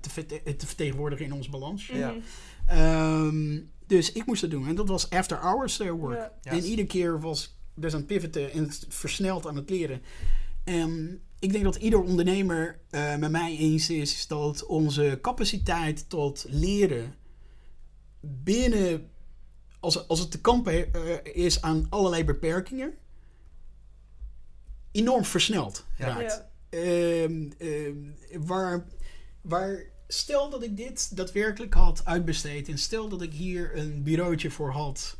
te, 0.00 0.10
verte- 0.10 0.56
te 0.56 0.66
vertegenwoordigen 0.66 1.24
in 1.24 1.32
ons 1.32 1.48
balans. 1.48 1.86
Ja. 1.86 2.10
Mhm. 2.10 2.18
Ehm, 2.66 3.60
dus 3.86 4.12
ik 4.12 4.26
moest 4.26 4.42
het 4.42 4.50
doen. 4.50 4.68
En 4.68 4.74
dat 4.74 4.88
was 4.88 5.10
after 5.10 5.36
hours 5.36 5.80
eh, 5.80 5.90
work. 5.90 6.30
Ja. 6.42 6.50
En 6.50 6.64
iedere 6.64 6.86
keer 6.88 7.20
was 7.20 7.44
ik 7.44 7.50
dus 7.82 7.92
aan 7.92 7.98
het 7.98 8.06
pivoten 8.06 8.52
en 8.52 8.62
het 8.62 8.86
versneld 8.88 9.46
aan 9.46 9.56
het 9.56 9.70
leren. 9.70 10.02
En 10.64 11.20
ik 11.38 11.52
denk 11.52 11.64
dat 11.64 11.76
ieder 11.76 12.00
ondernemer 12.02 12.80
eh, 12.90 13.16
met 13.16 13.30
mij 13.30 13.56
eens 13.56 13.90
is 13.90 14.26
dat 14.26 14.66
onze 14.66 15.18
capaciteit 15.22 16.08
tot 16.08 16.46
leren 16.48 17.14
binnen, 18.20 19.10
als, 19.80 20.08
als 20.08 20.18
het 20.20 20.30
te 20.30 20.40
kampen 20.40 20.92
eh, 20.92 21.44
is 21.44 21.62
aan 21.62 21.86
allerlei 21.88 22.24
beperkingen, 22.24 22.94
enorm 24.94 25.24
versneld 25.24 25.84
Ja. 25.98 26.06
raakt. 26.06 26.44
Ja. 26.70 26.78
Ehm, 26.78 27.50
ehm, 27.58 28.46
waar, 28.46 28.86
waar, 29.40 29.82
stel 30.08 30.50
dat 30.50 30.62
ik 30.62 30.76
dit 30.76 31.16
daadwerkelijk 31.16 31.74
had 31.74 32.04
uitbesteed 32.04 32.68
en 32.68 32.78
stel 32.78 33.08
dat 33.08 33.22
ik 33.22 33.32
hier 33.32 33.78
een 33.78 34.02
bureautje 34.02 34.50
voor 34.50 34.70
had 34.70 35.16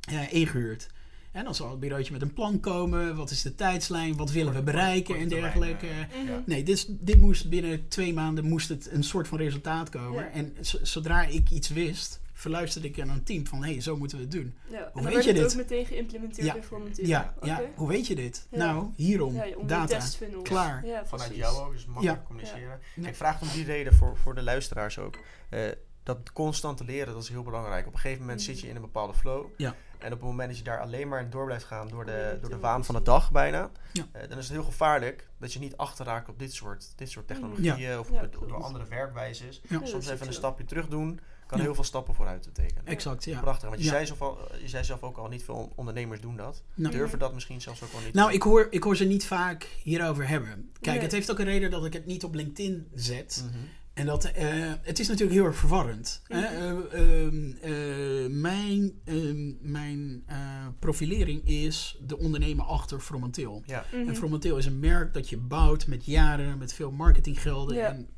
eh, 0.00 0.32
ingehuurd. 0.32 0.88
En 1.32 1.44
dan 1.44 1.54
zal 1.54 1.70
het 1.70 1.80
bureautje 1.80 2.12
met 2.12 2.22
een 2.22 2.32
plan 2.32 2.60
komen. 2.60 3.16
Wat 3.16 3.30
is 3.30 3.42
de 3.42 3.54
tijdslijn? 3.54 4.16
Wat 4.16 4.30
willen 4.30 4.54
we 4.54 4.62
bereiken 4.62 5.04
korte 5.04 5.22
en 5.22 5.28
dergelijke. 5.28 5.86
Mhm. 5.86 6.26
ja. 6.26 6.42
Nee, 6.46 6.62
dit, 6.62 6.86
dit 6.88 7.20
moest 7.20 7.48
binnen 7.48 7.88
twee 7.88 8.12
maanden 8.12 8.44
moest 8.44 8.68
het 8.68 8.90
een 8.90 9.04
soort 9.04 9.28
van 9.28 9.38
resultaat 9.38 9.88
komen. 9.88 10.24
Ja. 10.24 10.30
En 10.30 10.56
zodra 10.82 11.24
ik 11.24 11.50
iets 11.50 11.68
wist, 11.68 12.20
verluisterde 12.36 12.88
ik 12.88 13.00
aan 13.00 13.08
een 13.08 13.22
team 13.24 13.46
van... 13.46 13.64
hé, 13.64 13.72
hey, 13.72 13.80
zo 13.80 13.96
moeten 13.96 14.16
we 14.16 14.22
het 14.22 14.32
doen. 14.32 14.56
Ja. 14.70 14.76
En 14.76 14.82
Hoe 14.82 14.90
dan 14.92 15.02
weet 15.04 15.12
werd 15.12 15.24
je 15.24 15.30
het 15.32 15.40
dit? 15.40 15.50
ook 15.50 15.56
meteen 15.56 15.86
geïmplementeerd 15.86 16.46
Ja. 16.46 16.54
in 16.54 16.62
Frontier. 16.62 17.06
Ja, 17.06 17.34
ja, 17.42 17.60
hoe 17.74 17.88
weet 17.88 18.06
je 18.06 18.14
dit? 18.14 18.46
Ja. 18.50 18.58
Nou, 18.58 18.90
hierom. 18.94 19.34
Ja, 19.34 19.44
om 19.56 19.66
data. 19.66 19.98
Klaar. 20.42 20.86
Ja, 20.86 21.06
Vanuit 21.06 21.34
jou 21.36 21.66
ook, 21.66 21.72
dus 21.72 21.86
makkelijk 21.86 22.18
Ja. 22.18 22.22
communiceren. 22.26 22.80
Ja. 22.94 23.08
Ik 23.08 23.16
vraag 23.16 23.40
om 23.40 23.48
die 23.48 23.64
reden 23.64 23.94
voor, 23.94 24.16
voor 24.16 24.34
de 24.34 24.42
luisteraars 24.42 24.98
ook. 24.98 25.18
Eh, 25.48 25.60
dat 26.02 26.32
constante 26.32 26.84
leren, 26.84 27.14
dat 27.14 27.22
is 27.22 27.28
heel 27.28 27.42
belangrijk. 27.42 27.86
Op 27.86 27.92
een 27.92 27.98
gegeven 27.98 28.20
moment 28.22 28.40
Mhm. 28.40 28.48
zit 28.50 28.60
je 28.60 28.68
in 28.68 28.76
een 28.76 28.82
bepaalde 28.82 29.14
flow. 29.14 29.46
Ja. 29.56 29.74
En 29.98 30.12
op 30.12 30.18
het 30.18 30.28
moment 30.28 30.48
dat 30.48 30.58
je 30.58 30.64
daar 30.64 30.80
alleen 30.80 31.08
maar 31.08 31.20
in 31.20 31.30
door 31.30 31.44
blijft 31.44 31.64
gaan 31.64 31.88
door 31.88 32.04
de, 32.04 32.38
door 32.40 32.50
de 32.50 32.58
waan 32.58 32.84
van 32.84 32.94
de 32.94 33.02
dag 33.02 33.30
bijna. 33.32 33.70
Ja. 33.92 34.06
eh, 34.12 34.28
dan 34.28 34.38
is 34.38 34.44
het 34.44 34.52
heel 34.52 34.64
gevaarlijk 34.64 35.28
dat 35.38 35.52
je 35.52 35.58
niet 35.58 35.76
achterraakt 35.76 36.28
op 36.28 36.38
dit 36.38 36.52
soort, 36.54 36.92
dit 36.96 37.10
soort 37.10 37.26
technologieën. 37.26 37.98
Of 37.98 38.10
Ja, 38.10 38.26
door 38.30 38.62
andere 38.62 38.84
werkwijzes. 38.88 39.60
Soms 39.82 40.08
even 40.08 40.26
een 40.26 40.32
stapje 40.32 40.64
terug 40.64 40.88
doen, 40.88 41.20
kan 41.46 41.58
Ja. 41.58 41.64
heel 41.64 41.74
veel 41.74 41.84
stappen 41.84 42.14
vooruit 42.14 42.44
betekenen. 42.54 42.86
Exact, 42.86 43.24
ja. 43.24 43.40
Prachtig, 43.40 43.68
want 43.68 43.80
je, 43.80 43.86
Ja. 43.86 43.92
zei 43.92 44.06
zelf 44.06 44.22
al, 44.22 44.38
je 44.60 44.68
zei 44.68 44.84
zelf 44.84 45.02
ook 45.02 45.16
al, 45.16 45.28
niet 45.28 45.42
veel 45.44 45.72
ondernemers 45.76 46.20
doen 46.20 46.36
dat. 46.36 46.62
Nou. 46.74 46.94
Durven 46.94 47.18
dat 47.18 47.34
misschien 47.34 47.60
zelfs 47.60 47.82
ook 47.82 47.92
wel 47.92 48.00
niet. 48.00 48.14
Nou, 48.14 48.32
ik 48.32 48.42
hoor, 48.42 48.66
ik 48.70 48.82
hoor 48.82 48.96
ze 48.96 49.04
niet 49.04 49.26
vaak 49.26 49.68
hierover 49.82 50.28
hebben. 50.28 50.70
Kijk, 50.80 50.94
Nee. 50.96 51.04
het 51.04 51.12
heeft 51.12 51.30
ook 51.30 51.38
een 51.38 51.44
reden 51.44 51.70
dat 51.70 51.84
ik 51.84 51.92
het 51.92 52.06
niet 52.06 52.24
op 52.24 52.34
LinkedIn 52.34 52.86
zet. 52.94 53.44
Mhm. 53.46 53.58
En 53.94 54.06
dat, 54.06 54.24
eh, 54.24 54.72
het 54.82 54.98
is 54.98 55.08
natuurlijk 55.08 55.36
heel 55.36 55.44
erg 55.46 55.56
verwarrend. 55.56 56.22
hè. 56.26 56.40
Mhm. 56.40 56.80
Eh, 56.92 57.22
ehm, 57.24 57.50
eh, 57.62 58.30
mijn 58.30 58.92
ehm, 59.04 59.70
mijn 59.72 60.22
eh, 60.26 60.36
profilering 60.78 61.48
is 61.48 61.98
de 62.06 62.18
ondernemer 62.18 62.64
achter 62.64 63.00
Fromenteel. 63.00 63.62
Ja. 63.66 63.84
Mhm. 63.92 64.08
En 64.08 64.16
Fromenteel 64.16 64.56
is 64.56 64.66
een 64.66 64.78
merk 64.80 65.14
dat 65.14 65.28
je 65.28 65.36
bouwt 65.36 65.86
met 65.86 66.04
jaren, 66.04 66.58
met 66.58 66.72
veel 66.72 66.90
marketinggelden. 66.90 67.76
Ja. 67.76 67.88
En 67.88 68.08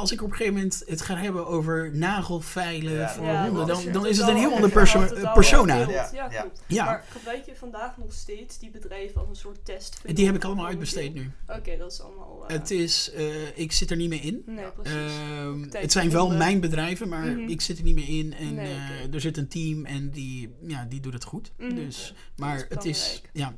als 0.00 0.12
ik 0.12 0.22
op 0.22 0.30
een 0.30 0.36
gegeven 0.36 0.54
moment 0.54 0.82
het 0.86 1.00
ga 1.02 1.16
hebben 1.16 1.46
over 1.46 1.90
nagelveilen 1.96 2.92
Ja, 2.92 3.08
voor 3.14 3.24
Ja, 3.24 3.44
honden, 3.44 3.66
dan, 3.66 3.78
is 3.78 3.84
dan 3.92 4.02
het. 4.02 4.10
is 4.10 4.18
het 4.18 4.28
een 4.28 4.36
heel 4.36 4.52
ander 4.54 4.70
perso- 4.70 5.30
persona. 5.34 5.74
Ja. 6.12 6.30
Ja. 6.66 6.84
Maar 6.84 7.04
gebruik 7.10 7.46
je 7.46 7.56
vandaag 7.56 7.96
nog 7.96 8.12
steeds 8.12 8.58
die 8.58 8.70
bedrijven 8.70 9.20
als 9.20 9.28
een 9.28 9.36
soort 9.36 9.64
test? 9.64 10.00
Die 10.14 10.26
heb 10.26 10.34
ik 10.34 10.44
allemaal 10.44 10.66
uitbesteed 10.66 11.14
nu. 11.14 11.30
Oké, 11.48 11.76
dat 11.76 11.92
is 11.92 12.00
allemaal... 12.00 12.44
eh, 12.48 12.56
Het 12.56 12.70
is, 12.70 13.10
eh, 13.12 13.58
ik 13.58 13.72
zit 13.72 13.90
er 13.90 13.96
niet 13.96 14.08
meer 14.08 14.24
in. 14.24 14.42
Nee, 14.46 14.70
precies. 14.70 14.94
Ehm, 14.94 15.62
het 15.70 15.92
zijn 15.92 16.10
wel 16.10 16.20
gevonden. 16.20 16.38
mijn 16.38 16.60
bedrijven, 16.60 17.08
maar 17.08 17.26
Mhm. 17.26 17.48
ik 17.48 17.60
zit 17.60 17.78
er 17.78 17.84
niet 17.84 17.94
meer 17.94 18.08
in. 18.18 18.34
En 18.34 18.54
Nee, 18.54 18.66
eh, 18.74 19.14
er 19.14 19.20
zit 19.20 19.36
een 19.36 19.48
team 19.48 19.84
en 19.84 20.10
die, 20.10 20.54
ja, 20.66 20.86
die 20.88 21.00
doet 21.00 21.12
het 21.12 21.24
goed. 21.24 21.52
Mhm. 21.58 21.74
Dus, 21.74 22.14
maar 22.36 22.56
is 22.56 22.64
het 22.68 22.84
is, 22.84 23.22
ja, 23.32 23.54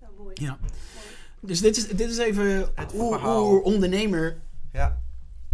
ja, 0.00 0.08
mooi. 0.18 0.34
ja. 0.40 0.58
Dus 1.40 1.60
dit 1.60 1.76
is, 1.76 1.88
dit 1.88 2.10
is 2.10 2.18
even 2.18 2.44
Het 2.74 2.92
hoe, 2.92 3.16
hoe 3.18 3.62
ondernemer, 3.62 4.38
Ja. 4.72 5.02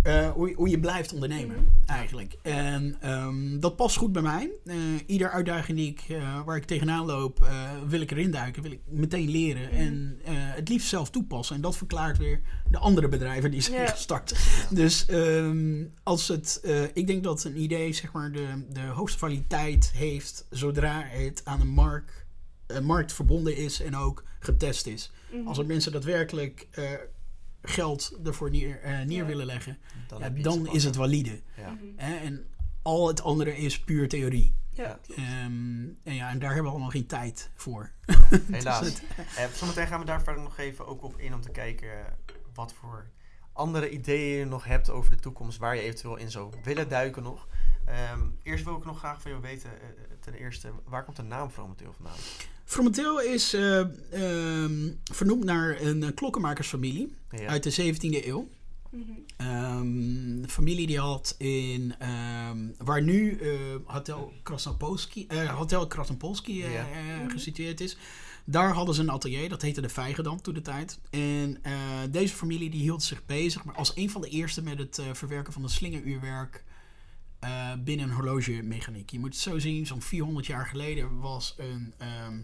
Eh, 0.05 0.31
hoe, 0.31 0.53
hoe 0.57 0.69
je 0.69 0.81
blijft 0.81 1.13
ondernemen 1.13 1.69
eigenlijk. 1.87 2.37
En 2.43 2.97
ehm, 3.01 3.59
dat 3.61 3.77
past 3.77 3.97
goed 3.97 4.13
bij 4.13 4.23
mij. 4.23 4.51
Eh 4.65 4.77
ieder 5.07 5.31
uitdaging 5.31 5.79
die 5.79 5.91
ik, 5.91 6.05
eh, 6.09 6.45
waar 6.45 6.57
ik 6.57 6.65
tegenaan 6.65 7.07
loop, 7.07 7.49
wil 7.89 8.01
ik 8.01 8.11
erin 8.11 8.31
duiken, 8.31 8.63
wil 8.63 8.71
ik 8.71 8.81
meteen 8.89 9.31
leren. 9.31 9.63
Mhm. 9.63 9.75
En 9.75 10.21
het 10.29 10.69
liefst 10.69 10.89
zelf 10.89 11.11
toepassen. 11.11 11.57
En 11.57 11.63
dat 11.63 11.77
verklaart 11.77 12.19
weer 12.19 12.41
de 12.71 12.79
andere 12.79 13.09
bedrijven 13.09 13.51
die 13.51 13.61
zijn 13.61 13.89
gestart. 13.89 14.35
Dus 14.71 15.07
ehm, 15.07 15.85
als 16.03 16.29
het, 16.29 16.61
ik 16.95 17.07
denk 17.07 17.25
dat 17.25 17.45
een 17.45 17.61
idee 17.61 17.93
zeg 17.93 18.13
maar 18.13 18.33
de, 18.33 18.67
de 18.73 18.81
hoogste 18.81 19.19
kwaliteit 19.19 19.93
heeft 19.95 20.47
zodra 20.51 21.03
het 21.07 21.41
aan 21.45 21.61
een 21.61 21.69
markt, 21.69 22.27
markt 22.83 23.13
verbonden 23.13 23.57
is 23.57 23.81
en 23.81 23.97
ook 23.97 24.25
getest 24.39 24.87
is. 24.87 25.13
Mhm. 25.33 25.47
Als 25.47 25.59
er 25.59 25.67
mensen 25.67 25.93
daadwerkelijk 25.93 26.69
geld 27.65 28.19
ervoor 28.25 28.51
neer, 28.51 28.81
eh, 28.81 28.99
neer 28.99 29.09
Ja. 29.17 29.25
willen 29.25 29.47
leggen, 29.47 29.79
Dan, 30.09 30.65
ja, 30.65 30.73
is 30.73 30.85
het 30.85 30.97
valide. 30.97 31.41
Ja. 31.57 31.71
Mhm. 31.71 31.85
Hè? 31.97 32.17
En 32.17 32.47
al 32.83 33.09
het 33.09 33.23
andere 33.23 33.57
is 33.57 33.81
puur 33.81 34.09
theorie. 34.09 34.55
Ja. 34.71 34.99
Ehm, 35.17 35.87
en, 36.03 36.15
ja, 36.15 36.31
en 36.31 36.39
daar 36.39 36.49
hebben 36.49 36.63
we 36.65 36.71
allemaal 36.71 36.91
geen 36.91 37.07
tijd 37.07 37.51
voor. 37.55 37.91
Helaas. 38.51 38.81
Dus 38.81 38.89
het- 38.93 39.03
Eh, 39.37 39.45
zometeen 39.55 39.87
gaan 39.87 40.01
we 40.01 40.07
daar 40.07 40.23
verder 40.23 40.43
nog 40.43 40.59
even 40.59 40.87
ook 40.87 41.03
op 41.03 41.19
in 41.19 41.35
om 41.35 41.41
te 41.41 41.51
kijken 41.51 41.91
wat 42.55 42.73
voor 42.73 43.07
andere 43.53 43.91
ideeën 43.91 44.39
je 44.39 44.45
nog 44.45 44.65
hebt 44.65 44.91
over 44.91 45.11
de 45.11 45.17
toekomst, 45.21 45.59
waar 45.59 45.75
je 45.77 45.83
eventueel 45.83 46.17
in 46.17 46.31
zou 46.31 46.53
willen 46.63 46.89
duiken 46.89 47.23
nog. 47.23 47.49
Ehm, 47.85 48.21
eerst 48.43 48.65
wil 48.65 48.77
ik 48.77 48.85
nog 48.85 48.99
graag 48.99 49.21
van 49.23 49.31
jou 49.31 49.43
weten, 49.43 49.71
eh, 49.71 49.87
ten 50.21 50.35
eerste, 50.35 50.71
waar 50.85 51.05
komt 51.05 51.17
de 51.17 51.23
naam 51.23 51.51
Fromenteel 51.51 51.93
vandaan? 51.93 52.17
Fromenteel 52.65 53.21
is 53.23 53.55
eh, 53.55 53.81
ehm, 54.11 54.93
vernoemd 55.13 55.45
naar 55.45 55.81
een 55.81 56.03
eh, 56.03 56.15
klokkenmakersfamilie 56.15 57.15
Ja. 57.31 57.47
uit 57.47 57.63
de 57.63 57.71
17e 57.71 58.27
eeuw. 58.27 58.49
Mhm. 58.91 59.03
Ehm, 59.37 59.87
een 60.43 60.45
familie 60.49 60.87
die 60.87 60.99
had 60.99 61.35
in, 61.39 61.95
ehm, 61.99 62.59
waar 62.79 63.03
nu 63.03 63.39
eh, 63.39 63.51
Hotel 63.85 64.33
Krasnopolski, 64.43 65.27
eh, 65.27 65.49
Hotel 65.57 65.87
Krasnopolski 65.87 66.63
eh, 66.63 66.73
Ja. 66.73 66.87
eh, 66.89 67.21
Mhm. 67.21 67.31
gesitueerd 67.31 67.81
is. 67.81 67.97
Daar 68.47 68.73
hadden 68.73 68.95
ze 68.95 69.01
een 69.01 69.11
atelier, 69.11 69.49
dat 69.49 69.63
heette 69.63 69.81
de 69.81 69.89
Vijgendam 69.89 70.43
toen 70.43 70.55
de 70.55 70.61
tijd. 70.63 70.99
En 71.11 71.59
eh, 71.63 71.73
deze 72.11 72.35
familie 72.35 72.71
die 72.71 72.81
hield 72.83 73.03
zich 73.03 73.27
bezig, 73.27 73.65
maar 73.65 73.75
als 73.75 73.93
een 73.97 74.11
van 74.11 74.21
de 74.21 74.29
eerste 74.29 74.63
met 74.63 74.79
het 74.79 74.99
eh, 74.99 75.05
verwerken 75.13 75.53
van 75.53 75.63
een 75.63 75.69
slingeruurwerk 75.69 76.65
eh, 77.41 77.73
binnen 77.85 78.09
een 78.09 78.15
horlogemechaniek. 78.15 79.11
Je 79.11 79.19
moet 79.19 79.33
het 79.33 79.43
zo 79.43 79.59
zien, 79.59 79.87
zo'n 79.87 80.03
400 80.03 80.47
jaar 80.47 80.67
geleden 80.67 81.19
was 81.21 81.55
een, 81.59 81.95
ehm, 81.99 82.39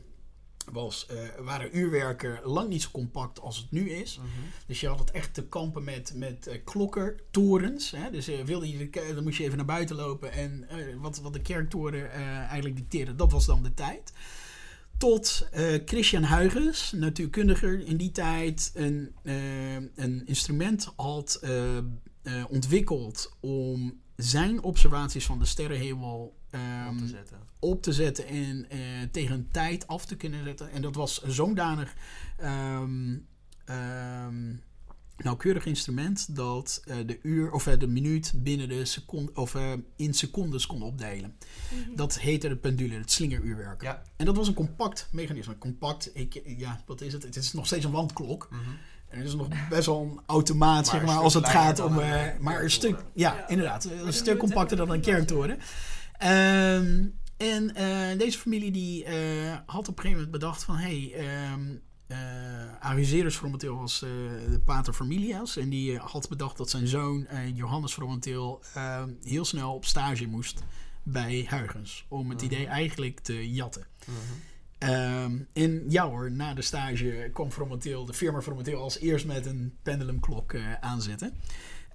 was, 0.73 1.07
eh, 1.07 1.17
waren 1.45 1.77
uurwerken 1.77 2.41
lang 2.45 2.69
niet 2.69 2.83
zo 2.83 2.89
compact 2.93 3.41
als 3.41 3.57
het 3.57 3.71
nu 3.71 3.91
is. 3.91 4.17
Mhm. 4.17 4.29
Dus 4.67 4.81
je 4.81 4.89
had 4.89 4.99
het 4.99 5.11
echt 5.11 5.35
te 5.35 5.43
kampen 5.43 5.85
met, 5.85 6.13
met 6.15 6.47
eh, 6.47 6.59
klokken, 6.65 7.17
torens. 7.31 7.91
Hè? 7.91 8.11
Dus 8.11 8.29
eh, 8.29 8.45
wilde 8.45 8.71
je 8.71 8.91
de, 8.91 9.13
dan 9.15 9.23
moest 9.23 9.39
je 9.39 9.45
even 9.45 9.57
naar 9.57 9.67
buiten 9.67 9.97
lopen. 9.97 10.33
En 10.33 10.69
wat, 11.01 11.21
wat 11.21 11.33
de 11.33 11.41
kerktoren 11.41 12.11
eigenlijk 12.13 12.77
dicteerde, 12.77 13.15
dat 13.15 13.33
was 13.33 13.47
dan 13.47 13.63
de 13.63 13.75
tijd. 13.75 14.13
Tot 14.99 15.49
Christian 15.85 16.25
Huygens, 16.25 16.93
natuurkundiger 16.93 17.87
in 17.87 17.97
die 17.97 18.13
tijd, 18.13 18.71
een, 18.75 19.15
een 19.95 20.27
instrument 20.27 20.93
had 20.97 21.41
ontwikkeld 22.49 23.37
om 23.41 24.01
zijn 24.17 24.63
observaties 24.63 25.27
van 25.27 25.39
de 25.39 25.45
sterrenhemel 25.45 26.40
ehm, 26.51 26.97
te 26.97 27.07
zetten. 27.07 27.39
op 27.59 27.83
te 27.83 27.93
zetten 27.93 28.27
en 28.27 28.71
eh, 28.71 28.79
tegen 29.11 29.35
een 29.35 29.49
tijd 29.51 29.87
af 29.87 30.05
te 30.05 30.17
kunnen 30.17 30.45
zetten. 30.45 30.71
En 30.71 30.83
dat 30.83 30.95
was 30.95 31.23
zodanig 31.23 31.95
ehm, 32.37 33.17
ehm, 33.65 34.55
nauwkeurig 35.17 35.67
instrument 35.67 36.37
dat 36.37 36.83
eh, 36.85 36.97
de 37.07 37.19
uur 37.23 37.53
of 37.53 37.67
eh, 37.67 37.79
de 37.79 37.87
minuut 37.87 38.33
binnen 38.37 38.69
de 38.69 38.85
seconde 38.85 39.33
of 39.35 39.57
in 39.97 40.15
secondes 40.15 40.67
kon 40.67 40.83
opdelen. 40.83 41.37
Mhm. 41.71 41.97
Dat 41.97 42.19
heette 42.19 42.49
de 42.49 42.57
pendule, 42.57 42.95
het 42.95 43.11
slingeruurwerk. 43.13 43.83
Ja. 43.83 44.03
En 44.17 44.27
dat 44.27 44.37
was 44.37 44.49
een 44.49 44.55
compact 44.55 45.09
mechanisme. 45.13 45.59
Compact, 45.59 46.11
ik, 46.15 46.43
ja, 46.45 46.81
wat 46.87 47.01
is 47.01 47.13
het? 47.13 47.23
Het 47.23 47.37
is 47.37 47.53
nog 47.53 47.67
steeds 47.67 47.85
een 47.85 47.91
wandklok. 47.91 48.49
Mhm. 48.51 48.61
En 49.09 49.19
het 49.19 49.27
is 49.27 49.35
nog 49.35 49.49
best 49.69 49.87
wel 49.87 50.01
een 50.03 50.21
automaat, 50.27 50.75
Maar 50.87 50.95
zeg 50.95 51.05
maar, 51.05 51.17
als 51.17 51.35
het 51.35 51.49
gaat 51.49 51.81
om... 51.81 51.99
een, 51.99 52.33
maar 52.41 52.63
een 52.63 52.71
stuk, 52.71 53.05
ja, 53.15 53.35
Ja. 53.35 53.49
inderdaad. 53.49 53.85
Een 53.85 54.13
stuk 54.13 54.39
compacter 54.39 54.77
dan 54.77 54.91
een 54.91 55.05
goed 55.05 55.57
Ehm, 56.21 57.07
en 57.37 57.75
eh, 57.75 58.19
deze 58.19 58.39
familie 58.39 58.71
die 58.71 59.05
eh, 59.05 59.57
had 59.67 59.89
op 59.89 59.97
een 59.97 60.03
gegeven 60.03 60.11
moment 60.11 60.31
bedacht 60.31 60.65
van... 60.65 60.77
Hey, 60.77 61.13
ehm 61.17 61.61
eh 62.07 62.19
Aruserus 62.81 63.37
Fromenteel 63.37 63.77
was 63.77 63.99
de 63.99 64.61
pater 64.65 64.93
familias. 64.93 65.57
En 65.57 65.69
die 65.69 65.99
had 65.99 66.29
bedacht 66.29 66.57
dat 66.57 66.71
zijn 66.71 66.87
zoon 66.87 67.27
Johannes 67.55 67.93
Fromenteel 67.93 68.63
eh, 68.75 69.03
heel 69.23 69.45
snel 69.45 69.75
op 69.75 69.85
stage 69.85 70.27
moest 70.27 70.63
bij 71.03 71.47
Huygens. 71.49 72.07
Om 72.09 72.29
het 72.31 72.43
Mhm. 72.43 72.53
idee 72.53 72.67
eigenlijk 72.67 73.21
te 73.21 73.51
jatten. 73.53 73.87
Mhm. 74.07 74.17
Ehm, 74.79 75.39
en 75.53 75.85
ja 75.89 76.09
hoor, 76.09 76.31
na 76.31 76.55
de 76.55 76.63
stage 76.63 77.31
kwam 77.33 77.51
Fromenteel, 77.51 78.05
de 78.05 78.15
firma 78.15 78.41
Fromenteel 78.43 78.81
als 78.83 78.99
eerst 78.99 79.27
met 79.27 79.47
een 79.47 79.77
pendulumklok 79.83 80.55
aanzetten. 80.81 81.35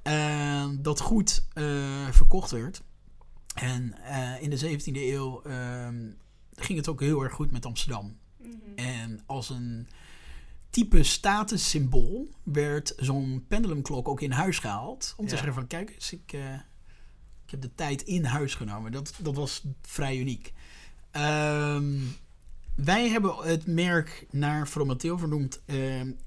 Ehm, 0.03 0.81
dat 0.81 0.99
goed 0.99 1.43
verkocht 2.11 2.51
werd. 2.51 2.81
En 3.55 3.93
eh, 4.03 4.41
in 4.41 4.49
de 4.49 4.59
17e 4.79 4.95
eeuw 4.95 5.41
ehm, 5.41 6.09
ging 6.55 6.77
het 6.77 6.87
ook 6.87 6.99
heel 6.99 7.21
erg 7.23 7.33
goed 7.33 7.51
met 7.51 7.65
Amsterdam. 7.65 8.17
Mhm. 8.37 8.53
En 8.75 9.19
als 9.25 9.49
een 9.49 9.87
type 10.69 11.03
statussymbool 11.03 12.29
werd 12.43 12.93
zo'n 12.97 13.45
pendulumklok 13.47 14.07
ook 14.07 14.21
in 14.21 14.31
huis 14.31 14.59
gehaald. 14.59 15.13
Om 15.17 15.25
te 15.25 15.31
Ja. 15.31 15.37
zeggen 15.37 15.53
van 15.55 15.67
kijk 15.67 15.89
eens, 15.93 16.11
ik, 16.13 16.33
eh, 16.33 16.53
ik 17.45 17.51
heb 17.51 17.61
de 17.61 17.75
tijd 17.75 18.01
in 18.01 18.23
huis 18.25 18.55
genomen. 18.55 18.91
Dat, 18.91 19.13
dat 19.21 19.35
was 19.35 19.63
vrij 19.81 20.17
uniek. 20.17 20.53
Ehm, 21.11 21.93
wij 22.75 23.09
hebben 23.09 23.35
het 23.35 23.65
merk 23.67 24.25
naar 24.31 24.65
Fromenteel 24.67 25.17
vernoemd. 25.17 25.61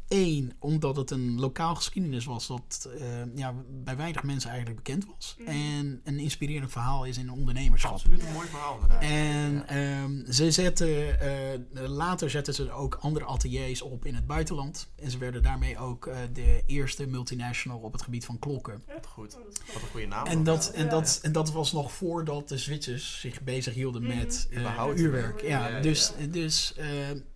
Eén, 0.09 0.53
omdat 0.59 0.97
het 0.97 1.11
een 1.11 1.41
lokaal 1.41 1.75
geschiedenis 1.75 2.25
was 2.25 2.47
dat 2.47 2.89
eh, 2.99 3.07
ja, 3.35 3.55
bij 3.85 3.97
weinig 3.97 4.23
mensen 4.23 4.51
eigenlijk 4.51 4.83
bekend 4.85 5.07
was. 5.17 5.37
Mhm. 5.39 5.49
En 5.51 6.01
een 6.05 6.19
inspirerend 6.19 6.73
verhaal 6.73 7.05
is 7.05 7.19
in 7.19 7.31
ondernemerschap. 7.33 7.93
Absoluut 7.93 8.23
een 8.23 8.33
mooi 8.33 8.49
verhaal. 8.49 8.79
En 9.01 9.53
Ja. 9.53 9.67
ehm, 9.67 10.33
ze 10.33 10.51
zetten, 10.51 11.21
eh, 11.21 11.89
later 11.89 12.31
zetten 12.31 12.55
ze 12.55 12.71
ook 12.73 12.95
andere 13.01 13.25
ateliers 13.25 13.83
op 13.83 14.05
in 14.05 14.15
het 14.15 14.27
buitenland. 14.27 14.89
En 14.97 15.11
ze 15.11 15.19
werden 15.19 15.43
daarmee 15.43 15.79
ook 15.79 16.07
eh, 16.07 16.17
de 16.33 16.63
eerste 16.67 17.07
multinational 17.07 17.79
op 17.79 17.93
het 17.93 18.03
gebied 18.03 18.25
van 18.25 18.39
klokken. 18.39 18.83
Wat 18.95 19.07
goed. 19.07 19.35
Oh, 19.37 19.45
Wat 19.73 19.83
een 19.83 19.89
goede 19.91 20.07
naam. 20.07 20.27
En 20.27 20.45
dat, 20.45 20.71
ja. 20.73 20.79
en, 20.79 20.85
Ja. 20.85 20.91
dat, 20.91 21.19
en 21.23 21.33
dat 21.33 21.53
was 21.53 21.73
nog 21.73 21.93
voordat 21.93 22.49
de 22.49 22.59
Zwitsers 22.59 23.21
zich 23.21 23.43
bezig 23.43 23.75
hielden 23.75 24.03
Mhm. 24.03 24.17
met 24.17 24.49
Überhaupt. 24.53 24.99
uurwerk. 25.01 25.41
Ja, 25.43 25.49
Ja, 25.49 25.69
ja, 25.77 25.81
dus, 25.83 26.13
dus 26.31 26.75
eh, 26.77 26.87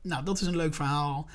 nou, 0.02 0.24
dat 0.24 0.40
is 0.40 0.46
een 0.46 0.56
leuk 0.56 0.74
verhaal. 0.74 1.28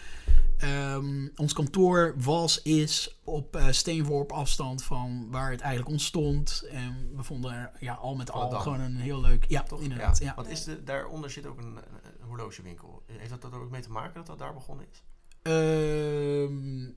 Ehm, 0.58 1.28
ons 1.36 1.54
kantoor 1.54 2.14
was, 2.18 2.62
is 2.62 3.20
op 3.24 3.56
eh, 3.56 3.68
steenworp 3.70 4.32
afstand 4.32 4.84
van 4.84 5.28
waar 5.32 5.52
het 5.52 5.62
eigenlijk 5.62 5.92
ontstond. 5.92 6.68
En 6.70 7.12
we 7.16 7.24
vonden 7.24 7.54
er 7.54 7.72
ja, 7.80 7.94
al 7.94 8.16
met 8.16 8.32
al 8.32 8.50
gewoon 8.50 8.80
een 8.80 8.96
heel 8.96 9.22
leuk... 9.22 9.46
Ja, 9.48 9.64
Toch? 9.64 9.82
inderdaad. 9.82 10.18
Ja. 10.18 10.34
Want 10.36 10.48
is 10.48 10.64
de, 10.64 10.84
daaronder 10.84 11.30
zit 11.30 11.46
ook 11.46 11.58
een, 11.58 11.76
een 11.76 12.28
horlogewinkel. 12.28 13.04
Heeft 13.06 13.42
dat 13.42 13.54
er 13.54 13.60
ook 13.60 13.70
mee 13.70 13.82
te 13.82 13.92
maken 13.92 14.14
dat 14.14 14.26
dat 14.26 14.40
daar 14.40 14.54
begonnen 14.54 14.86
is? 14.92 15.04
Ehm, 15.42 16.84
eh, 16.84 16.94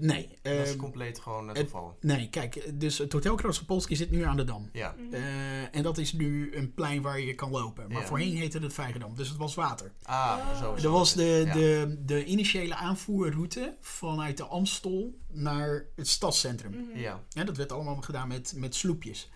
nee. 0.00 0.38
dat 0.42 0.52
is 0.52 0.68
ehm, 0.70 0.78
compleet 0.78 1.18
gewoon 1.20 1.48
het 1.48 1.56
het- 1.56 1.68
toeval. 1.70 1.96
nee, 2.00 2.28
kijk, 2.30 2.80
dus 2.80 2.98
het 2.98 3.12
Hotel 3.12 3.34
Krasnopolski 3.34 3.96
zit 3.96 4.10
nu 4.10 4.22
aan 4.22 4.36
de 4.36 4.44
Dam. 4.44 4.68
Ja. 4.72 4.94
Mhm. 4.98 5.14
Eh, 5.14 5.76
en 5.76 5.82
dat 5.82 5.98
is 5.98 6.12
nu 6.12 6.56
een 6.56 6.74
plein 6.74 7.02
waar 7.02 7.20
je 7.20 7.34
kan 7.34 7.50
lopen. 7.50 7.88
Maar 7.92 8.00
Ja. 8.00 8.06
voorheen 8.06 8.36
heette 8.36 8.58
het 8.58 8.72
Vijgendam, 8.72 9.16
dus 9.16 9.28
het 9.28 9.36
was 9.38 9.54
water. 9.54 9.92
Ah, 10.02 10.36
Oh. 10.38 10.58
zo. 10.60 10.70
Dat 10.72 10.80
zo 10.80 10.92
was 10.92 11.08
is 11.08 11.14
de. 11.16 11.42
Ja. 11.46 11.52
de, 11.52 11.96
de 12.04 12.24
initiële 12.24 12.74
aanvoerroute 12.74 13.76
vanuit 13.80 14.36
de 14.36 14.44
Amstel 14.44 15.14
naar 15.28 15.86
het 15.96 16.08
stadscentrum. 16.08 16.70
Mhm. 16.70 16.98
Ja. 16.98 17.20
Ja, 17.28 17.44
dat 17.44 17.56
werd 17.56 17.72
allemaal 17.72 17.96
gedaan 17.96 18.28
met, 18.28 18.52
met 18.56 18.74
sloepjes. 18.74 19.30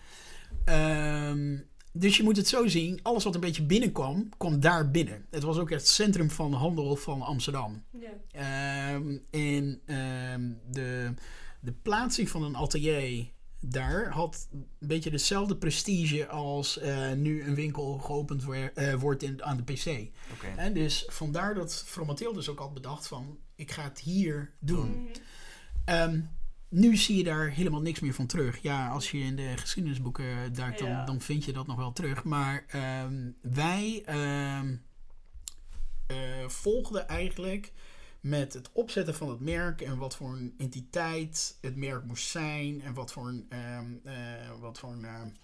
Ehm, 0.65 1.57
dus 1.97 2.17
je 2.17 2.23
moet 2.23 2.37
het 2.37 2.47
zo 2.47 2.67
zien, 2.67 2.99
alles 3.03 3.23
wat 3.23 3.35
een 3.35 3.41
beetje 3.41 3.63
binnenkwam, 3.63 4.29
kwam 4.37 4.59
daar 4.59 4.91
binnen. 4.91 5.25
Het 5.29 5.43
was 5.43 5.57
ook 5.57 5.69
het 5.69 5.87
centrum 5.87 6.29
van 6.29 6.53
handel 6.53 6.95
van 6.95 7.21
Amsterdam. 7.21 7.83
Ja. 7.99 8.09
Ehm, 8.31 9.17
en 9.31 9.81
ehm, 9.85 10.51
de, 10.71 11.13
de 11.59 11.71
plaatsing 11.81 12.29
van 12.29 12.43
een 12.43 12.55
atelier 12.55 13.33
daar 13.59 14.09
had 14.09 14.47
een 14.51 14.67
beetje 14.79 15.09
dezelfde 15.09 15.55
prestige 15.57 16.27
als 16.27 16.77
eh, 16.79 17.11
nu 17.11 17.43
een 17.43 17.55
winkel 17.55 17.97
geopend 17.97 18.43
wer- 18.43 18.73
eh, 18.73 18.93
wordt 18.93 19.23
in, 19.23 19.43
aan 19.43 19.57
de 19.57 19.73
PC. 19.73 19.85
Oké. 20.33 20.47
En 20.55 20.73
dus 20.73 21.03
vandaar 21.07 21.53
dat 21.53 21.83
Fromateel 21.85 22.33
dus 22.33 22.49
ook 22.49 22.59
had 22.59 22.73
bedacht 22.73 23.07
van, 23.07 23.37
ik 23.55 23.71
ga 23.71 23.83
het 23.83 23.99
hier 23.99 24.51
doen. 24.59 24.89
Mhm. 24.89 25.07
Ehm, 25.85 26.19
nu 26.75 26.95
zie 26.95 27.17
je 27.17 27.23
daar 27.23 27.49
helemaal 27.49 27.81
niks 27.81 27.99
meer 27.99 28.13
van 28.13 28.25
terug. 28.25 28.57
Ja, 28.61 28.89
als 28.89 29.11
je 29.11 29.17
in 29.17 29.35
de 29.35 29.53
geschiedenisboeken 29.57 30.53
duikt, 30.53 30.79
dan, 30.79 30.89
Ja. 30.89 31.05
dan 31.05 31.21
vind 31.21 31.45
je 31.45 31.53
dat 31.53 31.67
nog 31.67 31.75
wel 31.77 31.93
terug. 31.93 32.23
Maar 32.23 32.63
ehm, 32.67 33.31
wij 33.41 34.03
ehm, 34.05 34.75
eh, 36.07 36.47
volgden 36.47 37.07
eigenlijk 37.07 37.71
met 38.19 38.53
het 38.53 38.69
opzetten 38.71 39.15
van 39.15 39.29
het 39.29 39.39
merk 39.39 39.81
en 39.81 39.97
wat 39.97 40.15
voor 40.15 40.33
een 40.33 40.53
entiteit 40.57 41.57
het 41.61 41.75
merk 41.75 42.03
moest 42.03 42.27
zijn 42.27 42.81
en 42.81 42.93
wat 42.93 43.11
voor 43.11 43.27
een, 43.27 43.45
ehm, 43.49 43.85
eh, 44.03 44.13
wat 44.59 44.79
voor 44.79 44.91
een 44.91 45.37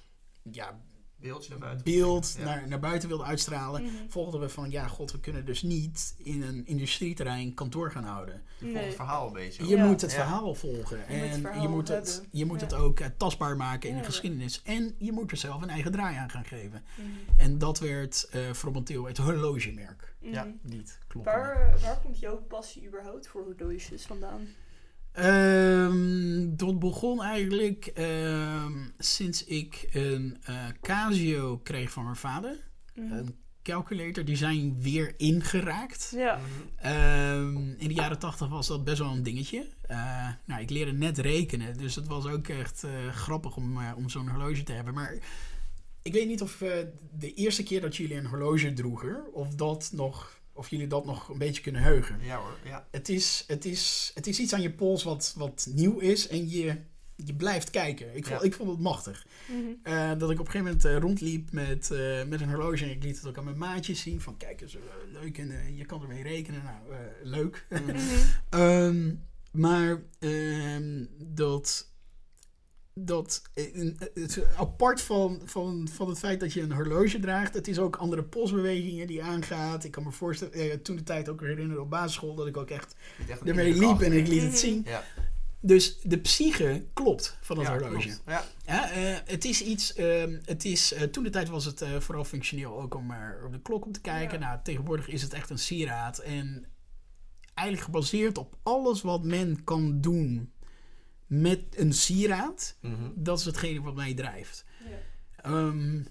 ja, 0.52 0.80
Beeldje 1.22 1.50
naar 1.50 1.60
buiten. 1.60 1.84
beeld 1.84 2.36
Ja. 2.38 2.44
naar, 2.44 2.68
naar 2.68 2.80
buiten 2.80 3.10
wilden 3.10 3.28
uitstralen. 3.28 3.84
Mhm. 3.84 3.92
Volgden 4.10 4.40
we 4.40 4.50
van, 4.50 4.70
ja 4.72 4.88
god, 4.88 5.12
we 5.12 5.20
kunnen 5.20 5.46
dus 5.46 5.62
niet 5.62 6.14
in 6.18 6.42
een 6.42 6.66
industrieterrein 6.68 7.54
kantoor 7.54 7.92
gaan 7.92 8.04
houden. 8.04 8.34
Je 8.34 8.42
volgt 8.60 8.74
Nee. 8.74 8.86
het 8.86 8.96
verhaal 8.96 9.28
een 9.28 9.34
beetje. 9.34 9.68
Je 9.68 9.76
Ja. 9.76 9.86
moet 9.86 10.02
het 10.02 10.12
Ja. 10.12 10.18
verhaal 10.18 10.56
volgen. 10.56 10.98
moet 10.98 11.08
het 11.08 11.32
en 11.32 11.42
verhaal 11.42 11.62
je 11.62 11.68
moet 11.68 11.88
het, 11.88 12.24
je 12.32 12.46
moet 12.46 12.60
Ja. 12.60 12.66
het 12.66 12.76
ook 12.76 13.00
eh, 13.00 13.08
tastbaar 13.18 13.58
maken 13.58 13.90
in 13.90 13.96
Ja, 13.96 14.02
de 14.02 14.08
ja. 14.08 14.12
geschiedenis. 14.14 14.62
En 14.64 14.96
je 14.98 15.12
moet 15.12 15.32
er 15.32 15.38
zelf 15.38 15.62
een 15.62 15.70
eigen 15.70 15.92
draai 15.92 16.18
aan 16.18 16.30
gaan 16.30 16.46
geven. 16.46 16.84
Mhm. 16.96 17.08
En 17.40 17.58
dat 17.58 17.80
werd 17.80 18.28
eh 18.32 18.52
Fromenteel 18.54 19.06
het 19.06 19.18
horlogemerk. 19.18 20.16
Mhm. 20.20 20.48
Niet 20.62 21.00
klopt. 21.08 21.26
Waar, 21.26 21.80
waar 21.82 22.00
komt 22.04 22.20
jouw 22.20 22.38
passie 22.38 22.88
überhaupt 22.88 23.28
voor 23.28 23.44
horloges 23.44 24.06
vandaan? 24.06 24.48
Ehm, 25.12 26.56
dat 26.56 26.80
begon 26.80 27.24
eigenlijk 27.24 27.86
ehm, 27.86 28.74
sinds 28.98 29.46
ik 29.46 29.90
een 29.92 30.38
eh, 30.44 30.66
Casio 30.82 31.58
kreeg 31.58 31.92
van 31.92 32.04
mijn 32.04 32.16
vader. 32.16 32.58
Mhm. 32.96 33.12
Een 33.14 33.36
calculator, 33.64 34.26
die 34.26 34.36
zijn 34.36 34.82
weer 34.82 35.14
ingeraakt. 35.18 36.14
Ja. 36.16 36.40
Ehm, 36.76 37.58
in 37.58 37.88
de 37.88 37.94
jaren 37.94 38.20
tachtig 38.20 38.48
was 38.48 38.68
dat 38.68 38.84
best 38.84 39.00
wel 39.00 39.12
een 39.12 39.24
dingetje. 39.24 39.68
Eh, 39.82 40.30
nou, 40.46 40.62
ik 40.62 40.70
leerde 40.70 40.94
net 40.94 41.18
rekenen, 41.18 41.78
dus 41.78 41.96
het 41.96 42.08
was 42.08 42.26
ook 42.26 42.48
echt 42.48 42.84
eh, 42.84 43.08
grappig 43.10 43.56
om, 43.56 43.80
om 43.96 44.10
zo'n 44.10 44.30
horloge 44.30 44.64
te 44.64 44.72
hebben. 44.72 44.94
Maar 44.94 45.16
ik 46.02 46.14
weet 46.14 46.28
niet 46.28 46.42
of 46.42 46.64
de 47.12 47.34
eerste 47.34 47.64
keer 47.64 47.82
dat 47.82 47.96
jullie 47.96 48.18
een 48.18 48.26
horloge 48.26 48.74
droegen, 48.74 49.34
of, 49.34 49.56
dat 49.56 49.92
nog, 49.94 50.41
of 50.62 50.70
jullie 50.70 50.88
dat 50.88 51.06
nog 51.06 51.30
een 51.30 51.38
beetje 51.38 51.62
kunnen 51.62 51.82
heugen. 51.82 52.20
Ja 52.24 52.38
hoor, 52.38 52.58
ja. 52.66 52.88
Het 52.92 53.10
is, 53.10 53.44
het 53.48 53.66
is, 53.66 54.12
het 54.14 54.28
is 54.28 54.40
iets 54.40 54.54
aan 54.54 54.62
je 54.62 54.72
pols 54.72 55.04
wat, 55.04 55.34
wat 55.38 55.68
nieuw 55.74 56.00
is 56.00 56.28
en 56.28 56.50
je, 56.50 56.78
je 57.16 57.34
blijft 57.34 57.70
kijken. 57.70 58.16
Ik 58.16 58.26
vond, 58.26 58.42
Ja. 58.42 58.46
ik 58.48 58.54
vond 58.54 58.70
het 58.70 58.80
machtig. 58.80 59.26
Mhm. 59.48 59.60
Eh, 59.84 60.12
dat 60.18 60.32
ik 60.32 60.40
op 60.40 60.46
een 60.46 60.52
gegeven 60.52 60.64
moment 60.64 60.86
eh, 60.86 60.98
rondliep 60.98 61.52
met, 61.52 61.92
eh, 61.92 62.24
met 62.24 62.42
een 62.42 62.50
horloge. 62.50 62.84
En 62.84 62.90
ik 62.90 63.04
liet 63.04 63.16
het 63.18 63.28
ook 63.28 63.38
aan 63.38 63.44
mijn 63.44 63.58
maatjes 63.58 64.02
zien. 64.02 64.22
Van 64.22 64.38
kijk 64.38 64.62
eens, 64.62 64.78
leuk 65.12 65.38
en 65.38 65.76
je 65.76 65.86
kan 65.86 66.02
ermee 66.02 66.24
rekenen. 66.24 66.64
Nou, 66.64 66.98
leuk. 67.24 67.66
Mhm. 67.70 67.98
Ehm, 68.50 69.14
maar 69.52 70.02
ehm, 70.20 71.06
dat, 71.18 71.91
dat 72.94 73.42
eh, 73.54 73.64
het 74.14 74.38
is 74.38 74.40
apart 74.58 75.02
van, 75.02 75.42
van, 75.46 75.88
van 75.92 76.10
het 76.10 76.20
feit 76.20 76.40
dat 76.40 76.54
je 76.54 76.62
een 76.62 76.72
horloge 76.72 77.20
draagt, 77.20 77.54
het 77.54 77.68
is 77.68 77.80
ook 77.80 77.96
andere 77.96 78.24
polsbewegingen 78.24 79.08
die 79.08 79.24
aangaat. 79.24 79.84
Ik 79.84 79.92
kan 79.92 80.04
me 80.04 80.12
voorstellen, 80.12 80.54
eh, 80.54 80.74
toen 80.74 80.96
de 80.96 81.04
tijd 81.04 81.30
ook 81.30 81.42
herinneren 81.42 81.84
op 81.84 81.90
basisschool, 81.90 82.36
dat 82.36 82.48
ik 82.48 82.58
ook 82.58 82.70
echt 82.70 82.96
ermee 83.46 83.74
liep 83.74 84.02
en 84.02 84.14
ik 84.14 84.28
liet 84.28 84.42
Mhm. 84.42 84.50
het 84.50 84.60
zien. 84.60 84.82
Ja, 84.86 85.04
Dus 85.64 86.00
de 86.04 86.18
psyche 86.18 86.86
klopt 86.94 87.38
van 87.42 87.56
dat 87.56 87.66
ja, 87.66 87.72
horloge. 87.80 88.18
Ja, 88.26 88.44
Ja, 88.66 88.92
eh, 88.92 89.16
het 89.26 89.46
is 89.46 89.62
iets. 89.64 89.94
ehm, 89.94 90.38
het 90.46 90.66
is, 90.66 90.94
eh, 90.94 91.04
toen 91.04 91.24
de 91.24 91.30
tijd 91.30 91.50
was 91.50 91.66
het 91.66 91.82
eh, 91.82 92.00
vooral 92.00 92.24
functioneel 92.24 92.82
ook 92.82 92.96
om 92.96 93.06
maar 93.06 93.42
op 93.46 93.52
de 93.52 93.62
klok 93.62 93.86
om 93.86 93.92
te 93.92 94.02
kijken. 94.02 94.40
Ja. 94.40 94.48
Nou, 94.48 94.60
tegenwoordig 94.64 95.08
is 95.08 95.22
het 95.22 95.34
echt 95.34 95.50
een 95.50 95.60
sieraad. 95.60 96.18
En 96.18 96.66
eigenlijk 97.54 97.88
gebaseerd 97.88 98.38
op 98.38 98.56
alles 98.64 99.02
wat 99.02 99.24
men 99.24 99.64
kan 99.64 100.02
doen 100.02 100.52
met 101.32 101.60
een 101.76 101.94
sieraad. 101.94 102.76
Mhm. 102.82 103.10
Dat 103.16 103.40
is 103.40 103.46
hetgene 103.46 103.82
wat 103.82 103.96
mij 103.96 104.14
drijft. 104.14 104.66
Ja. 104.90 104.98
Ehm, 105.44 106.02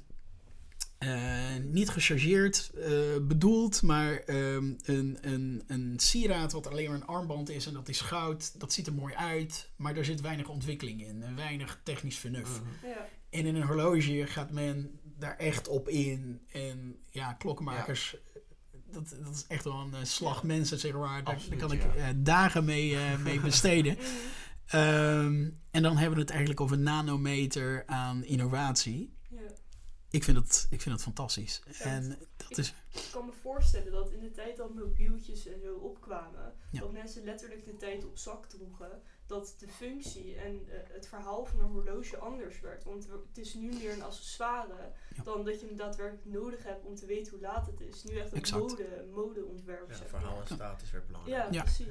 eh, 0.98 1.56
niet 1.62 1.88
gechargeerd 1.88 2.70
eh, 2.74 2.92
bedoeld, 3.22 3.82
maar 3.82 4.12
ehm, 4.18 4.72
een, 4.82 5.18
een, 5.20 5.62
een 5.66 5.94
sieraad 5.96 6.52
wat 6.52 6.66
alleen 6.66 6.88
maar 6.88 7.00
een 7.00 7.06
armband 7.06 7.48
is 7.50 7.66
en 7.66 7.72
dat 7.72 7.88
is 7.88 8.00
goud. 8.00 8.60
Dat 8.60 8.72
ziet 8.72 8.86
er 8.86 8.92
mooi 8.92 9.14
uit, 9.14 9.70
maar 9.76 9.94
daar 9.94 10.04
zit 10.04 10.20
weinig 10.20 10.48
ontwikkeling 10.48 11.06
in. 11.06 11.22
en 11.22 11.36
Weinig 11.36 11.80
technisch 11.82 12.18
vernuft. 12.18 12.60
Mhm. 12.60 12.86
Ja. 12.86 13.08
En 13.30 13.46
in 13.46 13.54
een 13.56 13.66
horloge 13.66 14.26
gaat 14.26 14.50
men 14.50 14.98
daar 15.18 15.36
echt 15.36 15.68
op 15.68 15.88
in. 15.88 16.40
En 16.52 16.96
ja, 17.10 17.32
klokkenmakers, 17.32 18.16
dat, 18.92 19.14
dat 19.24 19.34
is 19.34 19.44
echt 19.48 19.64
wel 19.64 19.80
een 19.80 19.94
eh, 19.94 20.04
slag 20.04 20.42
mensen, 20.42 20.78
zeg 20.78 20.92
maar. 20.92 21.24
Daar, 21.24 21.40
kan 21.58 21.72
ik 21.72 21.82
ja. 21.82 21.94
eh, 21.94 22.14
dagen 22.16 22.64
mee, 22.64 22.96
eh, 22.96 23.18
mee 23.18 23.40
besteden. 23.40 23.96
Ehm, 24.70 25.50
en 25.70 25.82
dan 25.82 25.96
hebben 25.96 26.14
we 26.14 26.20
het 26.20 26.30
eigenlijk 26.30 26.60
over 26.60 26.76
een 26.76 26.82
nanometer 26.82 27.82
aan 27.86 28.24
innovatie. 28.24 29.16
Ja. 29.30 29.38
Ik 30.10 30.24
vind 30.24 30.36
het, 30.36 30.66
ik 30.70 30.80
vind 30.80 30.94
het 30.94 31.04
fantastisch. 31.04 31.62
En 31.78 32.18
dat 32.36 32.58
is... 32.58 32.74
Ik 32.92 33.08
kan 33.12 33.26
me 33.26 33.32
voorstellen 33.32 33.92
dat 33.92 34.10
in 34.10 34.20
de 34.20 34.30
tijd 34.30 34.56
dat 34.56 34.74
mobieltjes 34.74 35.46
en 35.46 35.60
zo 35.60 35.74
opkwamen, 35.74 36.54
Ja. 36.70 36.80
dat 36.80 36.92
mensen 36.92 37.24
letterlijk 37.24 37.64
de 37.64 37.76
tijd 37.76 38.04
op 38.04 38.18
zak 38.18 38.46
droegen, 38.46 39.02
dat 39.26 39.54
de 39.58 39.68
functie 39.68 40.34
en 40.36 40.68
eh, 40.68 40.78
het 40.92 41.08
verhaal 41.08 41.44
van 41.44 41.60
een 41.60 41.66
horloge 41.70 42.16
anders 42.18 42.60
werd. 42.60 42.84
Want 42.84 43.08
het 43.28 43.38
is 43.38 43.54
nu 43.54 43.68
meer 43.72 43.92
een 43.92 44.02
accessoire 44.02 44.92
Ja. 45.16 45.22
dan 45.22 45.44
dat 45.44 45.60
je 45.60 45.66
hem 45.66 45.76
daadwerkelijk 45.76 46.24
nodig 46.26 46.62
hebt 46.64 46.84
om 46.84 46.94
te 46.94 47.06
weten 47.06 47.32
hoe 47.32 47.40
laat 47.40 47.66
het 47.66 47.80
is. 47.80 48.04
Nu 48.04 48.16
echt 48.18 48.32
een 48.52 48.58
mode, 48.60 49.06
modeontwerp. 49.12 49.90
Ja, 49.90 49.96
zeg 49.96 50.08
verhaal 50.08 50.40
en 50.40 50.46
status 50.54 50.90
werd 50.90 51.06
belangrijk. 51.06 51.36
Ja, 51.44 51.52
Ja. 51.52 51.62
precies. 51.62 51.86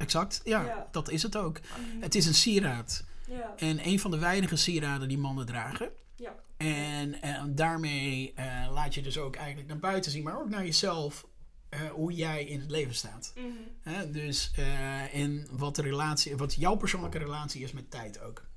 Exact, 0.00 0.40
ja, 0.44 0.64
Ja. 0.64 0.88
dat 0.90 1.10
is 1.10 1.22
het 1.22 1.36
ook. 1.36 1.60
Mhm. 1.60 2.00
Het 2.02 2.14
is 2.14 2.26
een 2.26 2.34
sieraad. 2.34 3.04
ja. 3.26 3.52
En 3.56 3.86
een 3.86 4.00
van 4.00 4.10
de 4.10 4.18
weinige 4.18 4.56
sieraden 4.56 5.08
die 5.08 5.18
mannen 5.18 5.46
dragen. 5.46 5.90
Ja. 6.16 6.34
En, 6.56 7.22
en 7.22 7.54
daarmee 7.54 8.32
eh, 8.34 8.68
laat 8.72 8.94
je 8.94 9.02
dus 9.02 9.18
ook 9.18 9.36
eigenlijk 9.36 9.68
naar 9.68 9.78
buiten 9.78 10.10
zien, 10.10 10.22
maar 10.22 10.38
ook 10.40 10.48
naar 10.48 10.64
jezelf, 10.64 11.26
eh, 11.68 11.80
hoe 11.80 12.12
jij 12.12 12.44
in 12.44 12.60
het 12.60 12.70
leven 12.70 12.94
staat. 12.94 13.32
Mhm. 13.36 13.46
Hè, 13.80 14.10
dus 14.10 14.50
eh, 14.56 15.14
en 15.14 15.46
wat 15.50 15.76
de 15.76 15.82
relatie, 15.82 16.36
wat 16.36 16.54
jouw 16.54 16.76
persoonlijke 16.76 17.18
relatie 17.18 17.62
is 17.62 17.72
met 17.72 17.90
tijd 17.90 18.20
ook. 18.20 18.48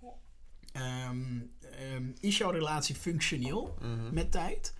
Ehm, 0.71 1.39
ehm, 1.79 2.03
is 2.19 2.37
jouw 2.37 2.49
relatie 2.51 2.95
functioneel 2.95 3.77
Mhm. 3.81 4.13
met 4.13 4.31
tijd? 4.31 4.73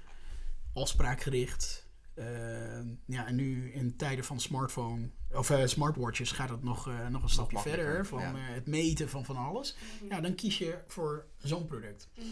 Afspraakgericht. 0.73 1.82
Ehm, 2.15 2.87
ja, 3.05 3.27
en 3.27 3.35
nu 3.35 3.71
in 3.71 3.95
tijden 3.95 4.25
van 4.25 4.39
smartphone 4.39 5.09
of 5.31 5.49
eh, 5.49 5.65
smartwatches 5.65 6.31
gaat 6.31 6.49
het 6.49 6.63
nog, 6.63 6.87
eh, 6.87 7.07
nog 7.07 7.23
een 7.23 7.29
stapje 7.29 7.59
verder 7.59 8.05
van 8.05 8.19
ja. 8.21 8.33
eh, 8.33 8.39
het 8.53 8.67
meten 8.67 9.09
van 9.09 9.25
van 9.25 9.37
alles. 9.37 9.75
Mhm. 10.01 10.13
Ja, 10.13 10.21
dan 10.21 10.35
kies 10.35 10.57
je 10.57 10.77
voor 10.87 11.25
zo'n 11.37 11.65
product. 11.65 12.09
Mhm. 12.15 12.25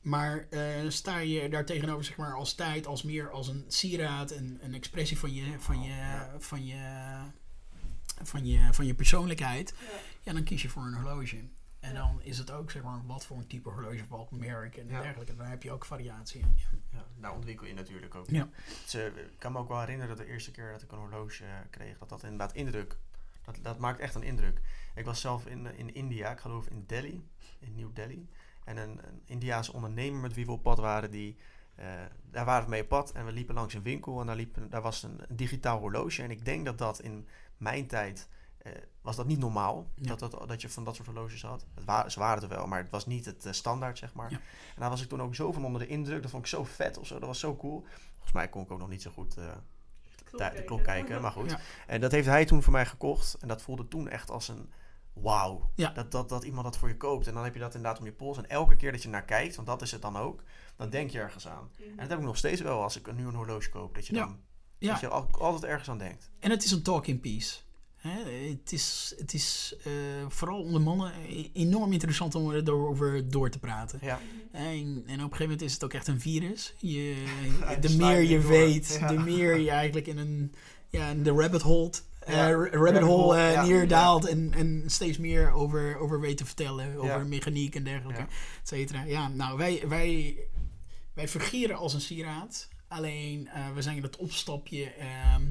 Maar 0.00 0.46
eh, 0.50 0.88
sta 0.88 1.18
je 1.18 1.48
daar 1.48 1.64
tegenover 1.64 2.04
zeg 2.04 2.16
maar, 2.16 2.34
als 2.34 2.54
tijd, 2.54 2.86
als 2.86 3.02
meer 3.02 3.30
als 3.30 3.48
een 3.48 3.64
sieraad, 3.68 4.30
een, 4.30 4.58
een 4.62 4.74
expressie 4.74 5.18
van 5.18 5.34
je, 5.34 5.54
van, 5.58 5.82
je, 5.82 6.26
van, 6.38 6.66
je, 6.66 7.10
van, 8.22 8.46
je, 8.46 8.68
van 8.72 8.86
je 8.86 8.94
persoonlijkheid, 8.94 9.74
Ja. 9.80 9.86
ja, 10.22 10.32
dan 10.32 10.42
kies 10.42 10.62
je 10.62 10.68
voor 10.68 10.82
een 10.82 10.94
horloge. 10.94 11.36
En 11.80 11.92
Ja. 11.92 11.98
dan 11.98 12.22
is 12.22 12.38
het 12.38 12.50
ook 12.50 12.70
zeg 12.70 12.82
maar, 12.82 13.06
wat 13.06 13.26
voor 13.26 13.36
een 13.36 13.46
type 13.46 13.68
horloge, 13.68 14.04
welk 14.08 14.30
merk 14.30 14.76
en 14.76 14.86
Ja. 14.88 15.02
dergelijke. 15.02 15.36
Daar 15.36 15.50
heb 15.50 15.62
je 15.62 15.70
ook 15.72 15.84
variatie 15.84 16.40
in. 16.40 16.56
Ja. 16.92 17.04
Daar 17.16 17.34
ontwikkel 17.34 17.66
je 17.66 17.74
natuurlijk 17.74 18.14
ook. 18.14 18.30
Ja. 18.30 18.48
Dus, 18.82 18.94
ik 18.94 19.38
kan 19.38 19.52
me 19.52 19.58
ook 19.58 19.68
wel 19.68 19.80
herinneren 19.80 20.16
dat 20.16 20.26
de 20.26 20.32
eerste 20.32 20.50
keer 20.50 20.72
dat 20.72 20.82
ik 20.82 20.92
een 20.92 20.98
horloge 20.98 21.44
kreeg, 21.70 21.98
dat 21.98 22.08
dat 22.08 22.22
inderdaad 22.22 22.54
indruk. 22.54 22.96
Dat, 23.44 23.58
dat 23.62 23.78
maakt 23.78 24.00
echt 24.00 24.14
een 24.14 24.22
indruk. 24.22 24.60
Ik 24.94 25.04
was 25.04 25.20
zelf 25.20 25.46
in, 25.46 25.76
in 25.76 25.94
India, 25.94 26.30
ik 26.30 26.40
geloof 26.40 26.66
in 26.66 26.84
Delhi, 26.86 27.28
in 27.58 27.74
New 27.74 27.94
Delhi. 27.94 28.28
En 28.64 28.76
een, 28.76 29.00
een 29.06 29.22
Indiaanse 29.24 29.72
ondernemer 29.72 30.20
met 30.20 30.34
wie 30.34 30.46
we 30.46 30.52
op 30.52 30.62
pad 30.62 30.78
waren, 30.78 31.10
die, 31.10 31.36
eh, 31.74 31.86
daar 32.30 32.44
waren 32.44 32.64
we 32.64 32.70
mee 32.70 32.82
op 32.82 32.88
pad. 32.88 33.12
En 33.12 33.24
we 33.24 33.32
liepen 33.32 33.54
langs 33.54 33.74
een 33.74 33.82
winkel 33.82 34.20
en 34.20 34.26
daar, 34.26 34.36
liep, 34.36 34.56
daar 34.68 34.82
was 34.82 35.02
een, 35.02 35.20
een 35.28 35.36
digitaal 35.36 35.78
horloge. 35.78 36.22
En 36.22 36.30
ik 36.30 36.44
denk 36.44 36.64
dat 36.64 36.78
dat 36.78 37.00
in 37.00 37.28
mijn 37.56 37.86
tijd, 37.86 38.28
eh, 38.62 38.72
was 39.00 39.16
dat 39.16 39.26
niet 39.26 39.38
normaal. 39.38 39.90
Ja. 39.94 40.14
Dat, 40.14 40.30
dat, 40.30 40.48
dat 40.48 40.60
je 40.60 40.68
van 40.68 40.84
dat 40.84 40.94
soort 40.94 41.06
horloges 41.08 41.42
had. 41.42 41.66
Het 41.74 41.84
wa 41.84 42.08
ze 42.08 42.18
waren 42.18 42.42
er 42.42 42.48
wel, 42.48 42.66
maar 42.66 42.78
het 42.82 42.90
was 42.90 43.06
niet 43.06 43.24
het 43.24 43.46
eh, 43.46 43.52
standaard, 43.52 43.98
zeg 43.98 44.14
maar. 44.14 44.30
Ja. 44.30 44.36
En 44.74 44.80
daar 44.80 44.90
was 44.90 45.02
ik 45.02 45.08
toen 45.08 45.22
ook 45.22 45.34
zo 45.34 45.52
van 45.52 45.64
onder 45.64 45.80
de 45.80 45.86
indruk. 45.86 46.22
Dat 46.22 46.30
vond 46.30 46.42
ik 46.42 46.48
zo 46.48 46.64
vet 46.64 46.98
of 46.98 47.06
zo. 47.06 47.18
Dat 47.18 47.28
was 47.28 47.38
zo 47.40 47.56
cool. 47.56 47.84
Volgens 48.12 48.32
mij 48.32 48.48
kon 48.48 48.62
ik 48.62 48.70
ook 48.70 48.78
nog 48.78 48.88
niet 48.88 49.02
zo 49.02 49.10
goed 49.10 49.36
eh, 49.36 49.44
de, 50.30 50.50
de 50.54 50.64
klok 50.64 50.82
kijken, 50.84 51.20
maar 51.22 51.32
goed. 51.32 51.50
Ja. 51.50 51.58
En 51.86 52.00
dat 52.00 52.12
heeft 52.12 52.26
hij 52.26 52.44
toen 52.44 52.62
voor 52.62 52.72
mij 52.72 52.86
gekocht. 52.86 53.34
En 53.40 53.48
dat 53.48 53.62
voelde 53.62 53.88
toen 53.88 54.08
echt 54.08 54.30
als 54.30 54.48
een 54.48 54.70
wauw. 55.12 55.70
Ja. 55.74 55.90
Dat, 55.90 56.10
dat, 56.12 56.28
dat 56.28 56.44
iemand 56.44 56.64
dat 56.64 56.76
voor 56.78 56.88
je 56.88 56.96
koopt. 56.96 57.26
En 57.26 57.34
dan 57.34 57.44
heb 57.44 57.54
je 57.54 57.60
dat 57.60 57.74
inderdaad 57.74 58.00
om 58.00 58.06
je 58.06 58.12
pols. 58.12 58.36
En 58.38 58.48
elke 58.48 58.76
keer 58.76 58.92
dat 58.92 59.02
je 59.02 59.08
naar 59.08 59.24
kijkt, 59.24 59.54
want 59.54 59.66
dat 59.66 59.82
is 59.82 59.90
het 59.92 60.02
dan 60.02 60.16
ook, 60.16 60.42
dan 60.76 60.90
denk 60.90 61.10
je 61.10 61.18
ergens 61.18 61.48
aan. 61.48 61.70
Mhm. 61.78 61.88
En 61.90 61.96
dat 61.96 62.08
heb 62.08 62.18
ik 62.18 62.24
nog 62.24 62.36
steeds 62.36 62.60
wel 62.60 62.82
als 62.82 62.96
ik 62.98 63.12
nu 63.14 63.26
een 63.26 63.34
horloge 63.34 63.70
koop. 63.70 63.94
Dat 63.94 64.06
je 64.06 64.14
Ja. 64.14 64.24
dan 64.24 64.40
Ja. 64.78 64.90
dat 64.92 65.00
je 65.00 65.08
al- 65.08 65.28
altijd 65.30 65.64
ergens 65.64 65.88
aan 65.90 65.98
denkt. 65.98 66.30
En 66.38 66.50
het 66.50 66.64
is 66.64 66.70
een 66.70 66.82
talking 66.82 67.20
piece. 67.20 67.60
Hè, 68.02 68.30
het 68.50 68.72
is, 68.72 69.14
het 69.18 69.34
is 69.34 69.74
eh, 69.84 69.92
vooral 70.28 70.62
onder 70.62 70.80
mannen 70.80 71.12
e- 71.28 71.48
enorm 71.52 71.92
interessant 71.92 72.34
om 72.34 72.52
erover 72.52 73.30
door 73.30 73.50
te 73.50 73.58
praten. 73.58 73.98
Ja. 74.02 74.20
En, 74.52 74.62
en 74.62 75.00
op 75.00 75.06
een 75.06 75.18
gegeven 75.18 75.42
moment 75.42 75.62
is 75.62 75.72
het 75.72 75.84
ook 75.84 75.92
echt 75.92 76.06
een 76.06 76.20
virus. 76.20 76.74
Je, 76.78 77.24
Ja, 77.60 77.74
de 77.76 77.96
meer 77.96 78.20
je 78.20 78.40
door. 78.40 78.50
weet, 78.50 78.96
Ja. 79.00 79.06
de 79.08 79.18
meer 79.18 79.56
je 79.56 79.70
eigenlijk 79.70 80.06
in 80.06 80.18
een 80.18 80.54
ja, 80.88 81.08
in 81.08 81.22
de 81.22 81.30
rabbit 81.30 81.62
hole, 81.62 81.90
eh, 82.20 82.34
rabbit 82.50 82.74
rabbit 82.74 83.02
hole 83.02 83.36
ja. 83.38 83.64
neerdaalt 83.64 84.26
en, 84.26 84.52
en 84.54 84.82
steeds 84.86 85.18
meer 85.18 85.50
over, 85.50 85.96
over 85.98 86.20
weet 86.20 86.36
te 86.36 86.44
vertellen, 86.44 86.96
over 86.96 87.26
mechaniek 87.26 87.74
en 87.74 87.84
dergelijke, 87.84 88.22
et 88.22 88.68
cetera. 88.68 89.02
Ja, 89.02 89.28
nou, 89.28 89.58
wij, 89.58 89.84
wij, 89.88 90.36
wij 91.14 91.28
vergieren 91.28 91.76
als 91.76 91.94
een 91.94 92.00
sieraad. 92.00 92.68
Alleen, 92.88 93.48
we 93.74 93.82
zijn 93.82 94.02
het 94.02 94.16
opstapje 94.16 94.84
ehm, 94.92 95.42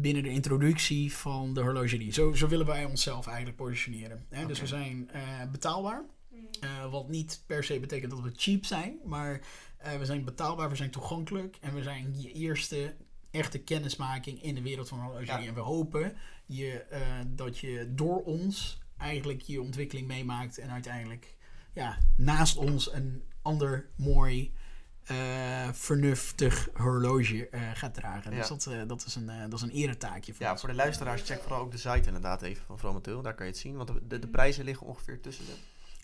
binnen 0.00 0.22
de 0.22 0.28
introductie 0.28 1.12
van 1.12 1.54
de 1.54 1.60
horlogerie. 1.60 2.12
Zo, 2.12 2.34
zo 2.34 2.48
willen 2.48 2.66
wij 2.66 2.84
onszelf 2.84 3.26
eigenlijk 3.26 3.56
positioneren. 3.56 4.26
Hè? 4.28 4.46
Dus 4.46 4.60
we 4.60 4.66
zijn 4.66 5.10
eh, 5.10 5.22
betaalbaar. 5.50 6.04
Mhm. 6.28 6.42
Eh, 6.60 6.90
wat 6.90 7.08
niet 7.08 7.42
per 7.46 7.64
se 7.64 7.80
betekent 7.80 8.10
dat 8.10 8.20
we 8.20 8.32
cheap 8.36 8.64
zijn, 8.64 8.98
maar 9.04 9.40
eh, 9.76 9.98
we 9.98 10.04
zijn 10.04 10.24
betaalbaar, 10.24 10.70
we 10.70 10.76
zijn 10.76 10.90
toegankelijk 10.90 11.56
en 11.60 11.74
we 11.74 11.82
zijn 11.82 12.20
je 12.20 12.32
eerste 12.32 12.94
echte 13.30 13.58
kennismaking 13.58 14.42
in 14.42 14.54
de 14.54 14.62
wereld 14.62 14.88
van 14.88 15.00
horlogerie. 15.00 15.42
Ja. 15.42 15.48
En 15.48 15.54
we 15.54 15.60
hopen 15.60 16.16
je, 16.46 16.84
dat 17.26 17.58
je 17.58 17.92
door 17.94 18.22
ons 18.22 18.78
eigenlijk 18.96 19.40
je 19.40 19.62
ontwikkeling 19.62 20.06
meemaakt 20.06 20.58
en 20.58 20.70
uiteindelijk 20.70 21.36
ja, 21.72 21.98
naast 22.16 22.56
ons 22.56 22.92
een 22.92 23.22
ander 23.42 23.88
mooi, 23.96 24.52
eh, 25.08 25.68
vernuftig 25.72 26.68
horloge 26.74 27.48
eh, 27.48 27.60
gaat 27.74 27.94
dragen. 27.94 28.30
Dus 28.30 28.48
dat, 28.48 28.66
eh, 28.66 28.80
dat, 28.86 29.04
is 29.06 29.14
een, 29.14 29.26
dat 29.50 29.52
is 29.52 29.62
een 29.62 29.70
eretaakje 29.70 30.34
voor 30.34 30.44
Ja, 30.44 30.50
ons. 30.52 30.60
voor 30.60 30.68
de 30.68 30.74
luisteraars, 30.76 31.22
check 31.22 31.40
vooral 31.42 31.60
ook 31.60 31.70
de 31.70 31.76
site 31.78 32.06
inderdaad 32.06 32.42
even 32.42 32.64
van 32.66 32.78
Vromatil. 32.78 33.22
Daar 33.22 33.34
kan 33.34 33.46
je 33.46 33.52
het 33.52 33.60
zien. 33.60 33.76
Want 33.76 33.88
de, 33.88 34.06
de, 34.06 34.18
de 34.18 34.28
prijzen 34.28 34.64
liggen 34.64 34.86
ongeveer 34.86 35.20
tussen 35.20 35.44
de... 35.46 35.52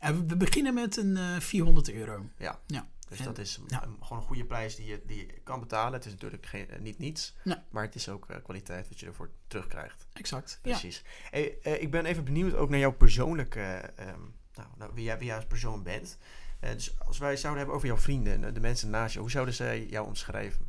We, 0.01 0.25
we 0.27 0.37
beginnen 0.37 0.75
met 0.75 0.97
een 0.97 1.17
eh 1.17 1.41
400 1.41 1.91
euro. 1.93 2.27
Ja. 2.39 2.59
Ja. 2.67 2.89
Dus 3.09 3.19
En- 3.19 3.25
dat 3.25 3.39
is 3.39 3.61
ja. 3.67 3.83
een- 3.85 3.97
gewoon 4.01 4.19
een 4.19 4.25
goede 4.29 4.45
prijs 4.45 4.77
die 4.77 4.87
je, 4.87 5.03
die 5.07 5.17
je 5.17 5.27
kan 5.43 5.61
betalen. 5.61 5.93
Het 5.93 6.05
is 6.05 6.13
natuurlijk 6.13 6.47
geen, 6.47 6.69
niet 6.81 6.99
niets. 6.99 7.35
Nee. 7.45 7.57
Maar 7.71 7.83
het 7.85 7.95
is 7.95 8.09
ook 8.09 8.27
kwaliteit 8.43 8.89
wat 8.89 9.01
je 9.01 9.07
ervoor 9.07 9.31
terugkrijgt. 9.47 10.07
Exact. 10.13 10.59
Precies. 10.63 11.03
Hey, 11.31 11.43
ik 11.63 11.91
ben 11.91 12.05
even 12.05 12.25
benieuwd 12.25 12.55
ook 12.55 12.69
naar 12.71 12.79
jouw 12.79 12.93
persoonlijke... 12.93 13.61
eh, 13.61 14.09
ehm, 14.09 14.21
nou, 14.55 14.69
nou, 14.79 14.91
wie, 14.95 15.05
jij, 15.05 15.19
wie 15.19 15.27
jij 15.27 15.37
als 15.37 15.47
persoon 15.47 15.83
bent. 15.83 16.19
Eh, 16.65 16.73
dus 16.73 16.95
als 17.07 17.19
wij 17.19 17.37
zouden 17.37 17.57
hebben 17.59 17.77
over 17.77 17.89
jouw 17.89 17.99
vrienden, 17.99 18.45
en 18.45 18.55
de 18.55 18.61
mensen 18.61 18.91
naast 18.91 19.15
je, 19.15 19.21
hoe 19.21 19.31
zouden 19.31 19.55
zij 19.55 19.87
jou 19.87 20.07
omschrijven? 20.07 20.69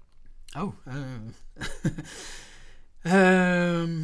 Oh. 0.58 0.74
eh. 0.86 0.96
Ehm, 3.02 4.02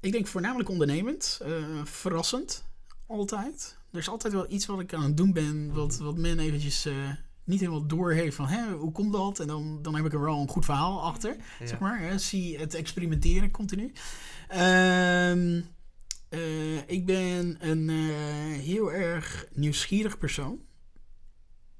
ik 0.00 0.12
denk 0.12 0.26
voornamelijk 0.26 0.68
ondernemend. 0.68 1.40
eh, 1.42 1.50
verrassend. 1.84 2.64
Altijd. 3.06 3.78
er 3.92 3.98
is 3.98 4.08
altijd 4.08 4.32
wel 4.32 4.46
iets 4.52 4.66
wat 4.66 4.80
ik 4.80 4.94
aan 4.94 5.02
het 5.02 5.16
doen 5.16 5.32
ben, 5.32 5.72
wat, 5.72 5.96
wat 5.98 6.16
men 6.16 6.38
eventjes 6.38 6.88
niet 7.44 7.60
helemaal 7.60 7.86
door 7.86 8.12
heeft 8.12 8.36
van, 8.36 8.46
hè, 8.46 8.72
hoe 8.72 8.92
komt 8.92 9.12
dat? 9.12 9.40
En 9.40 9.46
dan, 9.46 9.78
dan 9.82 9.94
heb 9.94 10.04
ik 10.04 10.12
er 10.12 10.20
wel 10.20 10.40
een 10.40 10.48
goed 10.48 10.64
verhaal 10.64 11.02
achter, 11.02 11.36
Ja. 11.58 11.66
zeg 11.66 11.78
maar. 11.78 11.98
Hè, 12.00 12.18
zie 12.18 12.58
het 12.58 12.74
experimenteren 12.74 13.50
continu. 13.50 13.92
Ehm, 14.48 15.60
eh, 16.32 16.88
ik 16.88 17.06
ben 17.06 17.56
een 17.68 17.88
eh, 17.88 18.60
heel 18.60 18.92
erg 18.92 19.46
nieuwsgierig 19.52 20.18
persoon. 20.18 20.60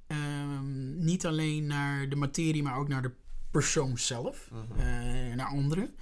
Ehm, 0.06 1.04
niet 1.04 1.26
alleen 1.26 1.66
naar 1.66 2.08
de 2.08 2.16
materie, 2.16 2.62
maar 2.62 2.76
ook 2.76 2.88
naar 2.88 3.02
de 3.02 3.12
persoon 3.50 3.98
zelf. 3.98 4.50
Mhm. 4.50 4.80
eh, 4.80 5.34
naar 5.34 5.46
anderen. 5.46 5.94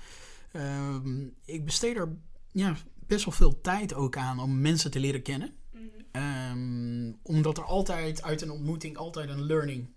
Ehm, 0.52 1.26
ik 1.44 1.64
besteed 1.64 1.96
er 1.96 2.16
ja, 2.52 2.76
best 3.06 3.24
wel 3.24 3.34
veel 3.34 3.60
tijd 3.60 3.94
ook 3.94 4.16
aan 4.16 4.40
om 4.40 4.60
mensen 4.60 4.90
te 4.90 5.00
leren 5.00 5.22
kennen. 5.22 5.54
Mhm. 5.72 5.84
Ehm, 6.12 7.12
omdat 7.22 7.58
er 7.58 7.64
altijd 7.64 8.22
uit 8.22 8.42
een 8.42 8.50
ontmoeting 8.50 8.96
altijd 8.96 9.28
een 9.28 9.42
learning 9.42 9.88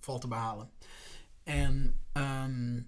valt 0.00 0.20
te 0.20 0.28
behalen. 0.28 0.70
En 1.42 2.00
ehm, 2.12 2.80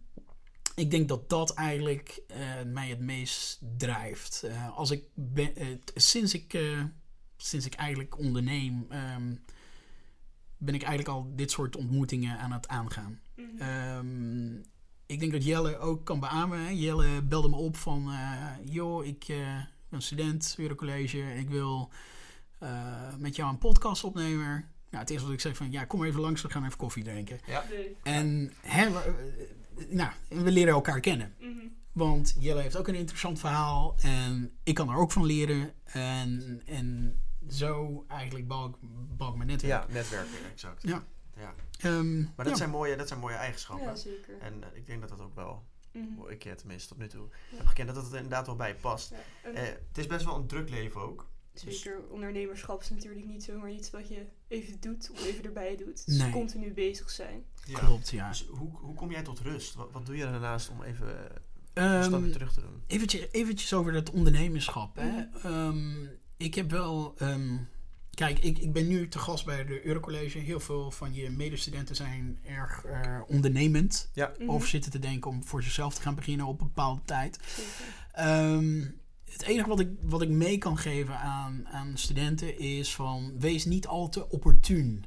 ik 0.74 0.90
denk 0.90 1.08
dat 1.08 1.28
dat 1.30 1.54
eigenlijk 1.54 2.22
eh, 2.28 2.38
mij 2.66 2.88
het 2.88 3.00
meest 3.00 3.60
drijft. 3.76 4.42
Eh, 4.42 4.76
als 4.76 4.90
ik 4.90 5.02
ben, 5.14 5.56
eh, 5.56 5.66
sinds, 5.94 6.34
ik, 6.34 6.54
eh, 6.54 6.82
sinds 7.36 7.66
ik 7.66 7.74
eigenlijk 7.74 8.18
onderneem, 8.18 8.86
ehm, 8.88 9.34
ben 10.58 10.74
ik 10.74 10.82
eigenlijk 10.82 11.08
al 11.18 11.32
dit 11.36 11.50
soort 11.50 11.76
ontmoetingen 11.76 12.38
aan 12.38 12.52
het 12.52 12.68
aangaan. 12.68 13.20
Mhm. 13.36 13.62
Ehm, 13.62 14.54
ik 15.06 15.20
denk 15.20 15.32
dat 15.32 15.44
Jelle 15.44 15.78
ook 15.78 16.04
kan 16.04 16.20
beamen. 16.20 16.58
hè. 16.58 16.68
Jelle 16.70 17.22
belde 17.22 17.48
me 17.48 17.56
op 17.56 17.76
van... 17.76 18.10
eh, 18.10 18.50
joh, 18.64 19.04
ik 19.04 19.24
eh, 19.28 19.56
ben 19.88 20.02
student, 20.02 20.54
weer 20.56 20.70
een 20.70 20.76
college. 20.76 21.34
Ik 21.34 21.48
wil 21.48 21.90
eh, 22.58 23.14
met 23.18 23.36
jou 23.36 23.50
een 23.50 23.58
podcast 23.58 24.04
opnemen. 24.04 24.68
Nou, 24.90 25.02
het 25.06 25.10
eerste 25.10 25.26
wat 25.26 25.34
ik 25.34 25.40
zeg 25.40 25.56
van... 25.56 25.70
Ja, 25.70 25.84
kom 25.84 26.04
even 26.04 26.20
langs, 26.20 26.42
we 26.42 26.50
gaan 26.50 26.64
even 26.64 26.76
koffie 26.76 27.04
drinken. 27.04 27.40
Leuk. 27.46 27.96
En 28.02 28.52
hè, 28.60 28.90
we, 28.90 29.48
nou, 29.88 30.10
we 30.28 30.50
leren 30.50 30.72
elkaar 30.72 31.00
kennen. 31.00 31.34
Mhm. 31.40 31.50
Want 31.92 32.36
Jelle 32.38 32.60
heeft 32.60 32.76
ook 32.76 32.88
een 32.88 32.94
interessant 32.94 33.38
verhaal. 33.38 33.94
En 34.00 34.52
ik 34.62 34.74
kan 34.74 34.88
er 34.90 34.96
ook 34.96 35.12
van 35.12 35.24
leren. 35.24 35.72
En, 35.84 36.62
en 36.66 37.18
zo 37.48 38.04
eigenlijk 38.08 38.48
bouw 38.48 38.68
ik, 38.68 39.36
mijn 39.36 39.48
netwerk. 39.48 39.62
Ja, 39.88 39.92
netwerken, 39.94 40.50
exact. 40.52 40.82
Ja. 40.82 41.04
Ja. 41.36 41.54
Ehm, 41.78 42.18
Maar 42.20 42.32
dat, 42.36 42.48
ja. 42.48 42.54
zijn 42.54 42.70
mooie, 42.70 42.96
dat 42.96 43.08
zijn 43.08 43.20
mooie 43.20 43.34
eigenschappen. 43.34 43.86
Ja, 43.86 43.96
zeker. 43.96 44.38
En 44.38 44.62
eh, 44.62 44.68
ik 44.76 44.86
denk 44.86 45.00
dat 45.00 45.08
dat 45.08 45.20
ook 45.20 45.34
wel, 45.34 45.64
Mhm. 45.92 46.04
hoe 46.16 46.30
ik 46.30 46.42
het 46.42 46.58
tenminste 46.58 46.88
tot 46.88 46.98
nu 46.98 47.08
toe 47.08 47.28
Ja. 47.50 47.56
heb 47.56 47.66
gekend, 47.66 47.86
dat 47.88 47.96
het 47.96 48.06
er 48.10 48.14
inderdaad 48.16 48.46
wel 48.46 48.56
bij 48.56 48.74
past. 48.74 49.12
Eh, 49.42 49.62
het 49.62 49.98
is 49.98 50.06
best 50.06 50.24
wel 50.24 50.36
een 50.36 50.46
druk 50.46 50.70
leven 50.70 51.00
ook. 51.00 51.32
Dus- 51.52 51.82
Zeker, 51.82 52.00
ondernemerschap 52.10 52.80
is 52.80 52.90
natuurlijk 52.90 53.24
niet 53.26 53.44
zomaar 53.44 53.70
iets 53.70 53.90
wat 53.90 54.08
je 54.08 54.26
even 54.48 54.80
doet 54.80 55.10
of 55.12 55.26
even 55.26 55.44
erbij 55.44 55.76
doet. 55.76 56.02
Nee. 56.06 56.30
continu 56.30 56.72
bezig 56.72 57.10
zijn. 57.10 57.44
Ja. 57.66 57.78
Klopt, 57.78 58.10
ja. 58.10 58.28
Dus 58.28 58.46
hoe, 58.50 58.70
hoe 58.76 58.94
kom 58.94 59.10
jij 59.10 59.22
tot 59.22 59.40
rust? 59.40 59.74
Wat, 59.74 59.88
wat 59.92 60.06
doe 60.06 60.16
je 60.16 60.24
daarnaast 60.24 60.70
om 60.70 60.82
even 60.82 61.08
een 61.74 61.84
Ehm, 61.84 62.02
stapje 62.02 62.30
terug 62.30 62.52
te 62.52 62.60
doen? 62.60 62.82
Eventjes, 62.86 63.26
eventjes 63.30 63.74
over 63.74 63.94
het 63.94 64.10
ondernemerschap. 64.10 64.96
Hè. 64.96 65.10
Mhm. 65.10 65.46
Ehm, 65.46 66.06
ik 66.36 66.54
heb 66.54 66.70
wel... 66.70 67.14
ehm, 67.18 67.56
kijk, 68.10 68.38
ik, 68.38 68.58
ik 68.58 68.72
ben 68.72 68.88
nu 68.88 69.08
te 69.08 69.18
gast 69.18 69.44
bij 69.44 69.64
de 69.64 69.86
Eurocollege. 69.86 70.38
Heel 70.38 70.60
veel 70.60 70.90
van 70.90 71.14
je 71.14 71.30
medestudenten 71.30 71.96
zijn 71.96 72.38
erg 72.42 72.84
eh, 72.84 73.20
ondernemend. 73.26 74.10
Mhm. 74.14 74.48
Of 74.48 74.66
zitten 74.66 74.90
te 74.90 74.98
denken 74.98 75.30
om 75.30 75.44
voor 75.44 75.62
zichzelf 75.62 75.94
te 75.94 76.00
gaan 76.02 76.14
beginnen 76.14 76.46
op 76.46 76.60
een 76.60 76.66
bepaalde 76.66 77.02
tijd. 77.04 77.38
Ehm, 78.12 78.84
het 79.24 79.42
enige 79.42 79.68
wat 79.68 79.80
ik, 79.80 79.88
wat 80.02 80.22
ik 80.22 80.28
mee 80.28 80.58
kan 80.58 80.78
geven 80.78 81.18
aan, 81.18 81.68
aan 81.68 81.96
studenten 81.96 82.58
is 82.58 82.94
van... 82.94 83.32
Wees 83.38 83.64
niet 83.64 83.86
al 83.86 84.08
te 84.08 84.28
opportun 84.28 85.04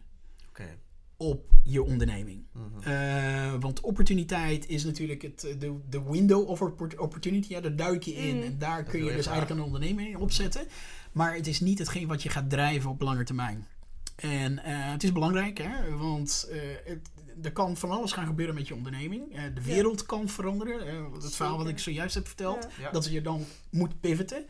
Oké. 0.50 0.78
Op 1.18 1.50
je 1.64 1.84
onderneming. 1.84 2.46
Mhm. 2.54 2.90
Eh, 2.90 3.54
want 3.60 3.82
opportuniteit 3.82 4.68
is 4.68 4.84
natuurlijk 4.84 5.22
het, 5.22 5.44
eh, 5.44 5.60
de, 5.60 5.76
de 5.90 6.04
window 6.04 6.50
of 6.50 6.62
oppor- 6.62 7.00
opportunity. 7.00 7.54
Ja, 7.54 7.62
daar 7.62 7.76
duik 7.76 8.04
je 8.04 8.14
in. 8.14 8.36
Mm. 8.36 8.42
En 8.42 8.58
daar 8.58 8.84
kun 8.84 9.00
je 9.00 9.06
je 9.06 9.12
dus 9.16 9.26
graag. 9.26 9.34
eigenlijk 9.36 9.60
een 9.60 9.74
onderneming 9.74 10.10
in 10.10 10.18
opzetten. 10.18 10.68
Maar 11.12 11.36
het 11.36 11.48
is 11.48 11.60
niet 11.60 11.80
hetgeen 11.80 12.08
wat 12.08 12.24
je 12.24 12.30
gaat 12.30 12.50
drijven 12.50 12.90
op 12.90 13.02
lange 13.02 13.24
termijn. 13.24 13.68
En 14.16 14.64
eh, 14.64 14.92
het 14.92 15.04
is 15.04 15.12
belangrijk, 15.12 15.58
hè, 15.58 15.96
want 15.98 16.48
eh, 16.52 16.60
het, 16.86 17.10
er 17.42 17.52
kan 17.52 17.78
van 17.78 17.92
alles 17.92 18.12
gaan 18.12 18.26
gebeuren 18.26 18.56
met 18.56 18.68
je 18.68 18.76
onderneming. 18.76 19.36
Eh, 19.36 19.42
de 19.54 19.62
wereld 19.62 20.06
kan 20.06 20.30
veranderen. 20.30 21.12
Het 21.14 21.36
verhaal 21.36 21.58
wat 21.58 21.68
ik 21.68 21.80
zojuist 21.80 22.16
heb 22.16 22.28
verteld, 22.28 22.68
Ja. 22.80 22.92
Dat 22.92 23.06
je 23.06 23.22
dan 23.22 23.44
moet 23.72 24.00
pivoten. 24.00 24.46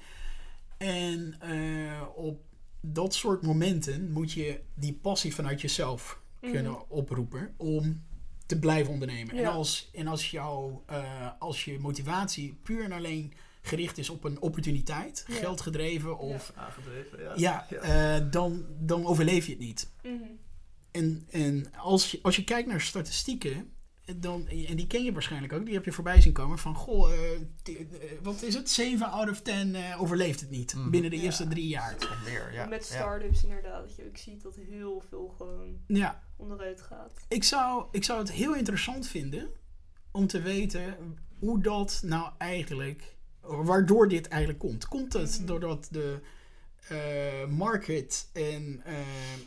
En 0.78 1.36
eh, 1.39 2.01
op 2.15 2.41
dat 2.82 3.13
soort 3.13 3.41
momenten 3.41 4.11
moet 4.11 4.32
je 4.32 4.59
die 4.76 4.93
passie 4.93 5.36
vanuit 5.36 5.61
jezelf 5.61 6.22
Mhm. 6.42 6.52
kunnen 6.52 6.90
oproepen 6.90 7.54
om 7.58 8.04
te 8.46 8.60
blijven 8.60 8.94
ondernemen. 8.94 9.36
En 9.36 9.42
Ja. 9.42 9.50
als, 9.50 9.90
en 9.94 10.08
als, 10.08 10.32
jouw, 10.32 10.84
eh, 10.86 11.30
als 11.40 11.66
je 11.66 11.80
motivatie 11.80 12.54
puur 12.64 12.84
en 12.84 12.92
alleen 12.92 13.34
gericht 13.62 13.98
is 13.98 14.10
op 14.10 14.24
een 14.24 14.42
opportuniteit, 14.42 15.26
Ja. 15.28 15.36
geldgedreven 15.36 16.18
of 16.18 16.52
Aangedreven, 16.56 17.20
ja. 17.20 17.34
ja, 17.36 17.70
eh, 17.70 18.32
dan, 18.32 18.66
dan 18.80 19.06
overleef 19.06 19.46
je 19.46 19.52
het 19.52 19.62
niet. 19.62 19.90
Mhm. 20.04 20.14
En, 20.92 21.28
en 21.30 21.74
als, 21.76 22.12
je, 22.12 22.20
als 22.22 22.36
je 22.36 22.44
kijkt 22.44 22.68
naar 22.68 22.82
statistieken, 22.82 23.72
dan, 24.16 24.47
en 24.47 24.76
die 24.76 24.88
ken 24.88 25.03
je 25.03 25.12
waarschijnlijk 25.12 25.53
ook, 25.53 25.66
die 25.66 25.74
heb 25.74 25.86
je 25.86 25.91
voorbij 25.91 26.22
zien 26.22 26.34
komen 26.34 26.58
van, 26.58 26.76
goh, 26.76 27.14
eh, 27.14 27.20
t- 27.64 27.70
eh, 27.70 27.76
wat 28.22 28.41
is 28.41 28.53
het? 28.55 28.70
7 28.70 29.12
out 29.12 29.30
of 29.30 29.41
10 29.41 29.76
eh, 29.76 30.01
overleeft 30.01 30.39
het 30.39 30.49
niet 30.49 30.76
Mhm. 30.76 30.89
binnen 30.89 31.10
de 31.10 31.18
Ja. 31.18 31.24
eerste 31.24 31.47
drie 31.47 31.68
jaar. 31.68 31.95
Meer, 32.26 32.53
ja. 32.53 32.66
Met 32.66 32.88
Ja. 32.88 32.95
start-ups 32.95 33.43
inderdaad, 33.43 33.82
dat 33.88 33.95
je 33.95 34.05
ook 34.08 34.18
ziet 34.18 34.41
dat 34.43 34.55
heel 34.55 35.03
veel 35.10 35.34
gewoon 35.38 35.78
Ja, 35.88 36.24
onderuit 36.38 36.82
gaat. 36.82 37.26
ik 37.28 37.43
zou, 37.43 37.86
ik 37.91 38.03
zou 38.03 38.20
het 38.20 38.32
heel 38.32 38.55
interessant 38.55 39.08
vinden 39.08 39.49
om 40.12 40.28
te 40.28 40.41
weten 40.41 40.95
hoe 41.39 41.62
dat 41.62 42.01
nou 42.05 42.32
eigenlijk, 42.38 43.16
waardoor 43.41 44.08
dit 44.08 44.28
eigenlijk 44.28 44.60
komt. 44.62 44.88
Komt 44.88 45.14
het 45.14 45.36
Mhm. 45.38 45.45
doordat 45.47 45.88
de 45.91 46.20
market 47.50 48.30
en, 48.34 48.82
eh, 48.86 48.96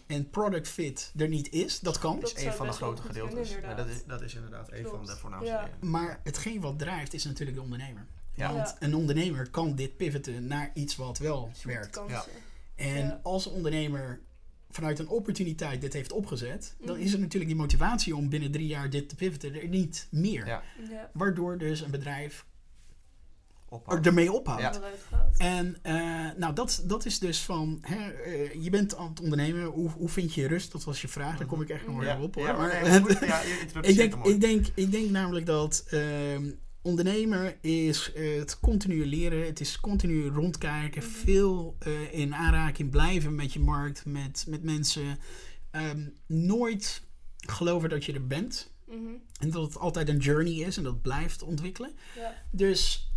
en 0.06 0.30
product 0.30 0.68
fit 0.68 1.12
er 1.16 1.28
niet 1.28 1.52
is? 1.52 1.80
Dat 1.80 1.98
kan. 1.98 2.20
Dat 2.20 2.36
is 2.36 2.44
een 2.44 2.52
van 2.52 2.66
de 2.66 2.72
grote 2.72 3.02
gedeeltes. 3.02 3.50
kunnen, 3.52 3.70
Ja, 3.70 3.76
dat, 3.76 3.86
is, 3.86 3.92
inderdaad. 3.92 4.18
dat 4.18 4.28
is 4.28 4.34
inderdaad 4.34 4.72
een 4.72 4.86
van 4.86 5.06
de 5.06 5.16
voornaamste 5.16 5.50
Ja. 5.50 5.64
dingen. 5.64 5.90
Maar 5.90 6.20
hetgeen 6.24 6.60
wat 6.60 6.78
drijft 6.78 7.14
is 7.14 7.24
natuurlijk 7.24 7.56
de 7.56 7.62
ondernemer. 7.62 8.06
Ja. 8.34 8.52
Want 8.52 8.68
Ja. 8.68 8.76
een 8.86 8.94
ondernemer 8.94 9.50
kan 9.50 9.74
dit 9.74 9.96
pivoten 9.96 10.46
naar 10.46 10.70
iets 10.74 10.96
wat 10.96 11.18
wel 11.18 11.50
werkt. 11.64 12.00
En 12.74 12.96
Ja. 13.06 13.20
als 13.22 13.46
een 13.46 13.52
ondernemer 13.52 14.20
vanuit 14.70 14.98
een 14.98 15.08
opportuniteit 15.08 15.80
dit 15.80 15.92
heeft 15.92 16.12
opgezet, 16.12 16.74
dan 16.84 16.96
Mhm. 16.96 17.04
is 17.04 17.12
er 17.12 17.18
natuurlijk 17.18 17.50
die 17.50 17.60
motivatie 17.60 18.16
om 18.16 18.28
binnen 18.28 18.50
drie 18.50 18.66
jaar 18.66 18.90
dit 18.90 19.08
te 19.08 19.14
pivoten 19.14 19.54
er 19.60 19.68
niet 19.68 20.06
meer. 20.10 20.46
Ja. 20.46 20.62
Ja. 20.90 21.10
Waardoor 21.12 21.58
dus 21.58 21.80
een 21.80 21.90
bedrijf 21.90 22.44
Ophoudt. 23.70 24.06
ermee 24.06 24.32
ophoudt. 24.32 24.62
Ja. 24.62 24.72
En 25.38 25.76
eh, 25.82 25.94
nou, 26.36 26.54
dat, 26.54 26.82
dat 26.86 27.04
is 27.04 27.18
dus 27.18 27.40
van, 27.42 27.78
hè, 27.80 28.10
eh, 28.10 28.62
je 28.62 28.70
bent 28.70 28.96
aan 28.96 29.08
het 29.08 29.20
ondernemen, 29.20 29.64
hoe, 29.64 29.90
hoe 29.90 30.08
vind 30.08 30.34
je 30.34 30.46
rust? 30.46 30.72
Dat 30.72 30.84
was 30.84 31.00
je 31.00 31.08
vraag, 31.08 31.38
daar 31.38 31.46
kom 31.46 31.62
ik 31.62 31.68
echt 31.68 31.86
nog 31.86 31.96
wel 31.96 32.04
Ja, 32.04 32.20
op 32.22 32.34
hoor. 32.34 32.46
ja, 32.46 32.56
maar 32.56 32.82
nee, 32.82 33.00
goed, 33.00 33.10
ik, 33.90 33.96
denk, 33.96 34.14
ik, 34.26 34.40
denk, 34.40 34.66
ik 34.74 34.90
denk 34.90 35.10
namelijk 35.10 35.46
dat 35.46 35.84
ehm, 35.90 36.50
ondernemer 36.82 37.56
is 37.60 38.12
eh, 38.12 38.38
het 38.38 38.60
continu 38.60 39.06
leren, 39.06 39.46
het 39.46 39.60
is 39.60 39.80
continu 39.80 40.26
rondkijken, 40.28 41.02
Mhm. 41.02 41.10
veel 41.12 41.76
eh, 41.78 42.12
in 42.14 42.34
aanraking 42.34 42.90
blijven 42.90 43.34
met 43.34 43.52
je 43.52 43.60
markt, 43.60 44.04
met, 44.06 44.44
met 44.48 44.62
mensen. 44.62 45.18
Ehm, 45.70 46.08
nooit 46.26 47.02
geloven 47.46 47.88
dat 47.88 48.04
je 48.04 48.12
er 48.12 48.26
bent. 48.26 48.72
Mhm. 48.86 48.98
En 49.40 49.50
dat 49.50 49.62
het 49.62 49.78
altijd 49.78 50.08
een 50.08 50.18
journey 50.18 50.52
is 50.54 50.76
en 50.76 50.82
dat 50.82 51.02
blijft 51.02 51.42
ontwikkelen. 51.42 51.92
Ja. 52.16 52.34
Dus 52.50 53.09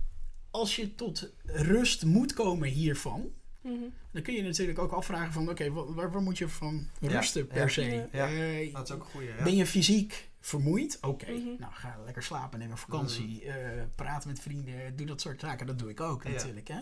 als 0.53 0.75
je 0.75 0.95
tot 0.95 1.29
rust 1.43 2.05
moet 2.05 2.33
komen 2.33 2.69
hiervan, 2.69 3.31
Mhm. 3.61 3.73
dan 4.11 4.21
kun 4.21 4.33
je 4.33 4.41
natuurlijk 4.41 4.79
ook 4.79 4.91
afvragen 4.91 5.33
van, 5.33 5.49
oké, 5.49 5.71
wa- 5.71 5.93
waar, 5.93 6.11
waar 6.11 6.21
moet 6.21 6.37
je 6.37 6.47
van 6.47 6.87
Ja, 6.99 7.09
rusten 7.09 7.47
per 7.47 7.57
ja, 7.57 7.67
se? 7.67 8.07
ja. 8.11 8.27
Eh, 8.29 8.73
Dat 8.73 8.87
is 8.89 8.95
ook 8.95 9.03
een 9.03 9.09
goeie. 9.09 9.29
Ben 9.43 9.55
je 9.55 9.65
fysiek 9.65 10.29
vermoeid? 10.39 10.97
Oké, 11.01 11.31
Mhm. 11.31 11.49
nou 11.59 11.73
ga 11.73 11.97
lekker 12.05 12.23
slapen, 12.23 12.59
neem 12.59 12.71
een 12.71 12.77
vakantie, 12.77 13.45
eh, 13.45 13.83
praat 13.95 14.25
met 14.25 14.39
vrienden, 14.39 14.95
doe 14.95 15.05
dat 15.05 15.21
soort 15.21 15.39
zaken. 15.39 15.67
Dat 15.67 15.79
doe 15.79 15.89
ik 15.89 16.01
ook 16.01 16.23
Ja. 16.23 16.29
natuurlijk. 16.29 16.67
Hè? 16.67 16.79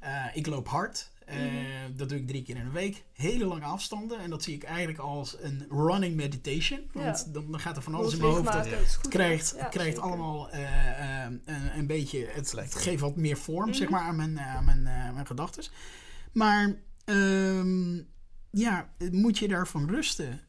Eh, 0.00 0.24
ik 0.36 0.46
loop 0.46 0.68
hard. 0.68 1.10
Eh. 1.28 1.36
Dat 1.96 2.08
doe 2.08 2.18
ik 2.18 2.26
drie 2.26 2.42
keer 2.42 2.56
in 2.56 2.66
een 2.66 2.72
week. 2.72 3.04
Hele 3.12 3.44
lange 3.44 3.64
afstanden. 3.64 4.18
En 4.20 4.30
dat 4.30 4.42
zie 4.42 4.54
ik 4.54 4.62
eigenlijk 4.62 4.98
als 4.98 5.36
een 5.40 5.66
running 5.70 6.14
meditation. 6.16 6.80
Want 6.92 7.22
Ja. 7.26 7.32
dan, 7.32 7.50
dan 7.50 7.60
gaat 7.60 7.76
er 7.76 7.82
van 7.82 7.94
alles 7.94 8.12
in 8.12 8.20
mijn 8.20 8.32
hoofd. 8.32 8.94
goed, 8.96 9.08
krijgt, 9.08 9.54
ja. 9.56 9.64
Krijgt 9.64 9.94
zeker. 9.94 10.02
allemaal 10.10 10.50
eh, 10.50 11.24
eh, 11.24 11.32
een, 11.44 11.78
een 11.78 11.86
beetje. 11.86 12.26
Het, 12.32 12.52
het 12.52 12.74
geeft 12.74 13.00
wat 13.00 13.16
meer 13.16 13.36
vorm, 13.36 13.68
Mhm. 13.68 13.78
zeg 13.78 13.88
maar, 13.88 14.00
aan 14.00 14.16
mijn, 14.16 14.40
aan 14.40 14.64
mijn, 14.64 14.86
eh, 14.86 15.12
mijn 15.14 15.26
gedachten. 15.26 15.64
Maar 16.32 16.74
ehm, 17.04 17.96
ja, 18.50 18.92
moet 19.10 19.38
je 19.38 19.48
daarvan 19.48 19.88
rusten? 19.90 20.40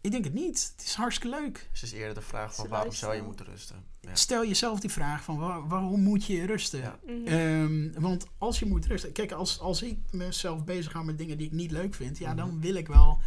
Ik 0.00 0.10
denk 0.10 0.24
het 0.24 0.34
niet. 0.34 0.72
Het 0.76 0.86
is 0.86 0.94
hartstikke 0.94 1.36
leuk. 1.40 1.68
Dus 1.70 1.80
het 1.80 1.92
is 1.92 1.98
eerder 1.98 2.14
de 2.14 2.20
vraag 2.20 2.54
van 2.54 2.68
waarom 2.68 2.92
zou 2.92 3.14
je 3.14 3.22
moeten 3.22 3.46
rusten? 3.46 3.84
Ja. 4.00 4.14
Stel 4.14 4.46
jezelf 4.46 4.80
die 4.80 4.90
vraag 4.90 5.22
van 5.24 5.38
waar- 5.38 5.68
waarom 5.68 6.00
moet 6.00 6.24
je 6.24 6.46
rusten? 6.46 6.80
Ja. 6.80 6.98
Mhm. 7.06 7.26
Ehm, 7.26 8.00
want 8.00 8.26
als 8.38 8.58
je 8.58 8.66
moet 8.66 8.86
rusten... 8.86 9.12
Kijk, 9.12 9.32
als, 9.32 9.60
als 9.60 9.82
ik 9.82 9.98
mezelf 10.10 10.64
bezig 10.64 10.92
hou 10.92 11.04
met 11.04 11.18
dingen 11.18 11.38
die 11.38 11.46
ik 11.46 11.52
niet 11.52 11.70
leuk 11.70 11.94
vind... 11.94 12.18
Ja, 12.18 12.28
Mhm. 12.28 12.36
dan 12.36 12.60
wil 12.60 12.74
ik 12.74 12.86
wel... 12.88 13.18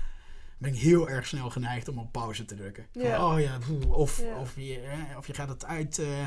Ben 0.57 0.73
ik 0.73 0.79
heel 0.79 1.09
erg 1.09 1.27
snel 1.27 1.49
geneigd 1.49 1.87
om 1.87 1.97
op 1.99 2.11
pauze 2.11 2.45
te 2.45 2.55
drukken. 2.55 2.85
Ja. 2.91 3.17
Van, 3.19 3.31
oh 3.33 3.39
ja, 3.39 3.57
poeh, 3.67 3.91
of, 3.97 4.21
Ja. 4.21 4.39
Of, 4.39 4.55
je, 4.55 4.93
of 5.17 5.27
je 5.27 5.33
gaat 5.33 5.49
het 5.49 5.65
uit, 5.65 5.99
eh, 5.99 6.21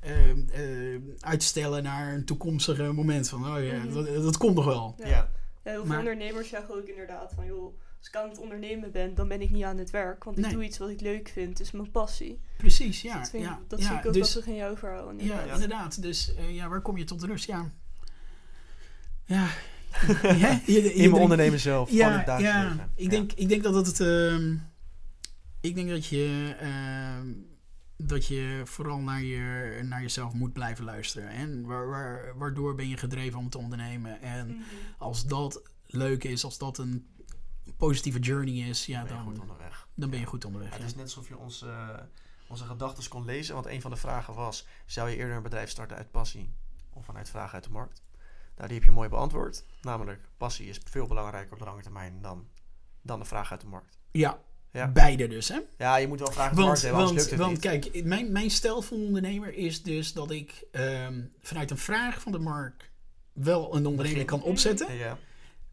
ehm, 0.00 0.48
eh, 0.48 1.00
uitstellen 1.20 1.82
naar 1.82 2.14
een 2.14 2.24
toekomstige 2.24 2.92
moment. 2.92 3.28
Van, 3.28 3.56
oh 3.56 3.64
ja, 3.64 3.76
Mhm. 3.76 3.92
dat, 3.92 4.06
dat 4.22 4.36
komt 4.36 4.54
nog 4.54 4.64
wel. 4.64 4.94
Ja, 4.98 5.30
heel 5.62 5.74
veel 5.74 5.84
Maar- 5.84 5.98
ondernemers 5.98 6.48
zeggen 6.48 6.74
ook 6.74 6.86
inderdaad 6.86 7.32
van 7.34 7.46
joh, 7.46 7.78
als 8.06 8.14
ik 8.14 8.20
aan 8.22 8.28
het 8.28 8.38
ondernemen 8.38 8.90
ben, 8.92 9.14
dan 9.14 9.28
ben 9.28 9.40
ik 9.40 9.50
niet 9.50 9.64
aan 9.64 9.78
het 9.78 9.90
werk. 9.90 10.24
Want 10.24 10.38
ik 10.38 10.50
doe 10.50 10.64
iets 10.64 10.78
wat 10.78 10.88
ik 10.88 11.00
leuk 11.00 11.28
vind, 11.28 11.48
het 11.48 11.60
is 11.60 11.70
mijn 11.70 11.90
passie. 11.90 12.40
Precies, 12.56 13.02
ja. 13.02 13.18
dat 13.18 13.30
vind, 13.30 13.42
ja, 13.42 13.60
dat 13.68 13.78
ja, 13.80 13.86
zie 13.88 13.96
ik 13.96 14.06
ook 14.06 14.12
dus, 14.12 14.36
in 14.36 14.54
jouw 14.54 14.76
verhaal. 14.76 15.04
Ja, 15.04 15.10
inderdaad. 15.10 15.46
Ja. 15.46 15.52
inderdaad. 15.54 16.02
Dus 16.02 16.34
eh, 16.34 16.54
ja, 16.54 16.68
waar 16.68 16.80
kom 16.82 16.96
je 16.96 17.04
tot 17.04 17.22
rust? 17.22 17.46
Ja. 17.46 17.70
Ja. 19.24 19.48
Ja, 20.22 20.60
je- 20.66 20.72
je 20.82 20.92
In 20.92 21.10
mijn 21.10 21.22
ondernemen 21.22 21.60
zelf. 21.60 21.90
Ja, 21.90 22.10
het 22.16 22.26
dagelijks 22.26 22.56
ja. 22.76 22.90
Ik, 22.94 23.02
Ja. 23.04 23.08
denk, 23.10 23.32
ik 23.32 23.48
denk 23.48 23.62
dat 23.62 23.86
het. 23.86 24.00
ehm, 24.00 24.56
ik 25.60 25.74
denk 25.74 25.88
dat 25.88 26.06
je. 26.06 26.56
ehm, 26.60 27.32
dat 27.98 28.26
je 28.26 28.60
vooral 28.64 28.98
naar, 28.98 29.22
je, 29.22 29.80
naar 29.84 30.02
jezelf 30.02 30.32
moet 30.32 30.52
blijven 30.52 30.84
luisteren. 30.84 31.28
En 31.28 31.66
waar, 31.66 31.88
waar, 31.88 32.32
waardoor 32.38 32.74
ben 32.74 32.88
je 32.88 32.96
gedreven 32.96 33.38
om 33.38 33.50
te 33.50 33.58
ondernemen. 33.58 34.20
En 34.22 34.46
Mhm. 34.46 34.56
als 34.98 35.26
dat 35.26 35.62
leuk 35.86 36.24
is, 36.24 36.44
als 36.44 36.58
dat 36.58 36.78
een 36.78 37.06
positieve 37.76 38.18
journey 38.18 38.54
is, 38.68 38.86
ja, 38.86 39.02
ben 39.02 39.08
je 39.10 39.14
dan, 39.16 39.24
goed 39.24 39.38
onderweg. 39.40 39.88
dan 39.94 40.10
ben 40.10 40.18
je 40.18 40.26
goed 40.26 40.44
onderweg. 40.44 40.70
Het 40.70 40.80
ja. 40.80 40.86
is 40.86 40.94
net 40.94 41.04
alsof 41.04 41.28
je 41.28 41.36
ons, 41.36 41.64
onze 42.48 42.64
gedachten 42.64 43.08
kon 43.08 43.24
lezen. 43.24 43.54
Want 43.54 43.66
een 43.66 43.80
van 43.80 43.90
de 43.90 43.96
vragen 43.96 44.34
was: 44.34 44.66
zou 44.86 45.10
je 45.10 45.16
eerder 45.16 45.36
een 45.36 45.42
bedrijf 45.42 45.70
starten 45.70 45.96
uit 45.96 46.10
passie 46.10 46.52
of 46.92 47.04
vanuit 47.04 47.28
vragen 47.30 47.54
uit 47.54 47.64
de 47.64 47.70
markt? 47.70 48.02
Nou, 48.56 48.68
die 48.68 48.76
heb 48.76 48.86
je 48.86 48.92
mooi 48.92 49.08
beantwoord. 49.08 49.64
Namelijk, 49.82 50.20
passie 50.36 50.68
is 50.68 50.80
veel 50.84 51.06
belangrijker 51.06 51.52
op 51.52 51.58
de 51.58 51.64
lange 51.64 51.82
termijn 51.82 52.22
dan, 52.22 52.46
dan 53.02 53.18
de 53.18 53.24
vraag 53.24 53.50
uit 53.50 53.60
de 53.60 53.66
markt. 53.66 53.98
Ja, 54.10 54.38
Ja. 54.72 54.88
beide 54.88 55.26
dus. 55.28 55.48
Hè? 55.48 55.58
Ja, 55.78 55.96
je 55.96 56.08
moet 56.08 56.18
wel 56.18 56.32
vragen 56.32 56.42
uit 56.48 56.56
de 56.56 56.62
Want, 56.62 56.66
markt 56.68 56.82
hebben, 56.82 57.00
want, 57.00 57.16
lukt 57.16 57.30
het 57.30 57.38
want 57.38 57.52
niet. 57.52 57.90
kijk, 57.92 58.04
mijn, 58.04 58.32
mijn 58.32 58.50
stijl 58.50 58.82
van 58.82 58.96
ondernemer 58.98 59.54
is 59.54 59.82
dus 59.82 60.12
dat 60.12 60.30
ik 60.30 60.64
ehm, 60.72 61.24
vanuit 61.40 61.70
een 61.70 61.78
vraag 61.78 62.20
van 62.20 62.32
de 62.32 62.38
markt 62.38 62.90
wel 63.32 63.76
een 63.76 63.86
onderneming 63.86 64.26
kan 64.26 64.42
opzetten. 64.42 64.94
Ja, 64.94 65.18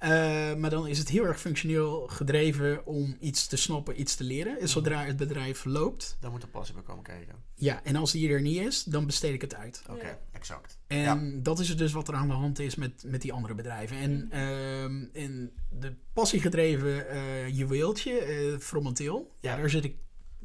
Eh, 0.04 0.56
maar 0.56 0.70
dan 0.70 0.88
is 0.88 0.98
het 0.98 1.10
heel 1.10 1.26
erg 1.26 1.40
functioneel 1.40 2.08
gedreven 2.08 2.86
om 2.86 3.18
iets 3.20 3.48
te 3.48 3.58
snappen, 3.58 4.00
iets 4.00 4.16
te 4.16 4.24
leren. 4.24 4.60
En 4.60 4.70
zodra 4.70 5.04
het 5.06 5.18
bedrijf 5.18 5.66
loopt, 5.66 6.18
dan 6.20 6.32
moet 6.32 6.42
de 6.42 6.48
passie 6.48 6.76
bij 6.76 6.84
komen 6.84 7.04
kijken. 7.04 7.36
ja, 7.56 7.84
en 7.84 7.96
als 7.96 8.12
die 8.12 8.30
er 8.30 8.42
niet 8.42 8.58
is, 8.60 8.84
dan 8.84 9.06
besteed 9.06 9.34
ik 9.34 9.42
het 9.42 9.56
uit. 9.56 9.84
Oké, 9.90 10.06
Ja. 10.08 10.20
exact. 10.32 10.78
En 10.88 10.98
Ja. 11.00 11.20
dat 11.42 11.60
is 11.60 11.70
het 11.70 11.78
dus 11.78 11.92
wat 11.92 12.08
er 12.08 12.14
aan 12.14 12.28
de 12.28 12.34
hand 12.34 12.60
is 12.60 12.76
met, 12.76 13.04
met 13.06 13.22
die 13.22 13.34
andere 13.34 13.54
bedrijven. 13.56 13.98
En, 13.98 14.12
Mhm. 14.12 14.32
ehm, 14.34 15.04
en 15.14 15.52
de 15.80 15.94
passiegedreven 16.14 17.10
eh 17.10 17.48
juweeltje, 17.58 18.18
eh 18.20 18.58
Fromenteel, 18.60 19.32
ja. 19.40 19.52
Ja. 19.52 19.58
daar 19.58 19.70
zit 19.70 19.84
ik 19.84 19.96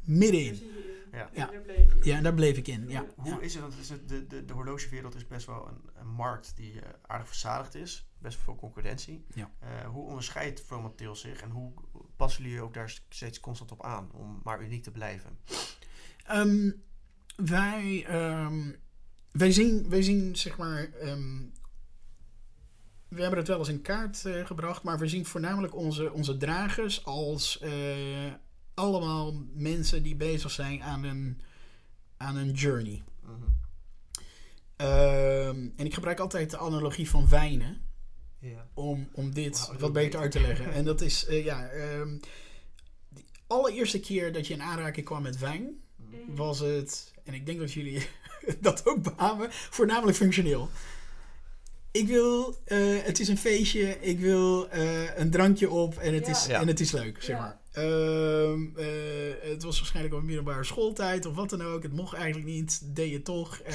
middenin. 0.03 0.59
Ja. 1.11 1.29
Ja. 1.33 1.45
Daar 1.51 1.61
bleef 1.61 1.93
je. 1.93 1.99
Ja, 2.09 2.21
daar 2.21 2.33
bleef 2.33 2.57
ik 2.57 2.67
in. 2.67 2.89
Ja, 2.89 3.05
Hoe 3.15 3.29
ja. 3.29 3.39
is 3.39 3.53
het? 3.53 3.61
Want 3.61 3.77
is 3.79 3.89
het- 3.89 4.09
de, 4.09 4.27
de, 4.27 4.45
de 4.45 4.53
horlogewereld 4.53 5.15
is 5.15 5.27
best 5.27 5.45
wel 5.45 5.67
een, 5.67 5.89
een 5.99 6.07
markt 6.07 6.55
die 6.55 6.81
eh, 6.81 6.89
aardig 7.01 7.27
verzadigd 7.27 7.75
is. 7.75 8.09
Best 8.17 8.37
veel 8.39 8.55
concurrentie. 8.55 9.25
Ja. 9.33 9.51
Eh, 9.59 9.87
hoe 9.87 10.05
onderscheidt 10.07 10.61
Fromenteel 10.61 11.15
zich 11.15 11.41
en 11.41 11.49
hoe 11.49 11.73
passen 12.15 12.43
jullie 12.43 12.61
ook 12.61 12.73
daar 12.73 12.99
steeds 13.09 13.39
constant 13.39 13.71
op 13.71 13.83
aan 13.83 14.11
om 14.11 14.39
maar 14.43 14.61
uniek 14.63 14.83
te 14.83 14.91
blijven? 14.91 15.39
Ehm, 16.25 16.71
wij, 17.35 18.05
ehm, 18.07 18.71
wij, 19.31 19.51
zien, 19.51 19.89
wij 19.89 20.01
zien, 20.01 20.35
zeg 20.35 20.57
maar. 20.57 20.83
ehm, 20.93 21.37
we 23.07 23.21
hebben 23.21 23.39
het 23.39 23.47
wel 23.47 23.57
eens 23.59 23.67
in 23.69 23.81
kaart 23.81 24.25
eh, 24.25 24.45
gebracht, 24.45 24.83
maar 24.83 24.99
we 24.99 25.07
zien 25.07 25.25
voornamelijk 25.25 25.75
onze, 25.75 26.11
onze 26.13 26.37
dragers 26.37 27.05
als 27.05 27.59
eh, 27.59 28.33
allemaal 28.79 29.33
mensen 29.53 30.03
die 30.03 30.15
bezig 30.15 30.51
zijn 30.51 30.83
aan 30.83 31.03
een, 31.03 31.41
aan 32.17 32.35
een 32.35 32.51
journey. 32.51 33.03
Ehm, 34.75 35.67
en 35.75 35.85
ik 35.85 35.93
gebruik 35.93 36.19
altijd 36.19 36.49
de 36.49 36.57
analogie 36.57 37.09
van 37.09 37.29
wijnen 37.29 37.81
Ja. 38.39 38.67
om, 38.73 39.09
om 39.13 39.33
dit 39.33 39.71
wat 39.79 39.93
beter 39.93 40.19
uit 40.19 40.31
te 40.31 40.41
leggen. 40.41 40.73
En 40.77 40.85
dat 40.85 41.01
is, 41.01 41.25
eh, 41.25 41.45
ja, 41.45 41.67
ehm, 41.67 42.17
de 43.09 43.21
allereerste 43.47 43.99
keer 43.99 44.33
dat 44.33 44.47
je 44.47 44.53
in 44.53 44.61
aanraking 44.61 45.05
kwam 45.05 45.21
met 45.21 45.37
wijn, 45.39 45.81
Mhm. 45.95 46.35
was 46.35 46.59
het, 46.59 47.13
en 47.23 47.33
ik 47.33 47.45
denk 47.45 47.59
dat 47.59 47.73
jullie 47.73 48.07
dat 48.61 48.85
ook 48.85 49.03
beamen, 49.03 49.47
voornamelijk 49.51 50.17
functioneel. 50.17 50.69
Ik 51.91 52.07
wil, 52.07 52.57
eh, 52.65 52.77
het 53.03 53.19
is 53.19 53.27
een 53.27 53.37
feestje, 53.37 53.99
ik 54.01 54.19
wil 54.19 54.69
eh, 54.69 55.17
een 55.17 55.29
drankje 55.31 55.69
op 55.69 55.97
en 55.97 56.13
het, 56.13 56.25
Ja. 56.25 56.31
is, 56.31 56.45
Ja. 56.45 56.59
en 56.61 56.67
het 56.67 56.79
is 56.79 56.91
leuk, 56.91 57.23
zeg 57.23 57.35
Ja. 57.35 57.41
maar. 57.41 57.58
Ehm, 57.71 58.77
eh, 58.77 59.49
het 59.51 59.63
was 59.63 59.77
waarschijnlijk 59.77 60.15
op 60.15 60.23
middelbare 60.23 60.63
schooltijd 60.63 61.25
of 61.25 61.35
wat 61.35 61.49
dan 61.49 61.61
ook. 61.61 61.83
Het 61.83 61.93
mocht 61.93 62.13
eigenlijk 62.13 62.47
niet, 62.47 62.95
deed 62.95 63.11
je 63.11 63.21
toch. 63.21 63.59
eh. 63.59 63.73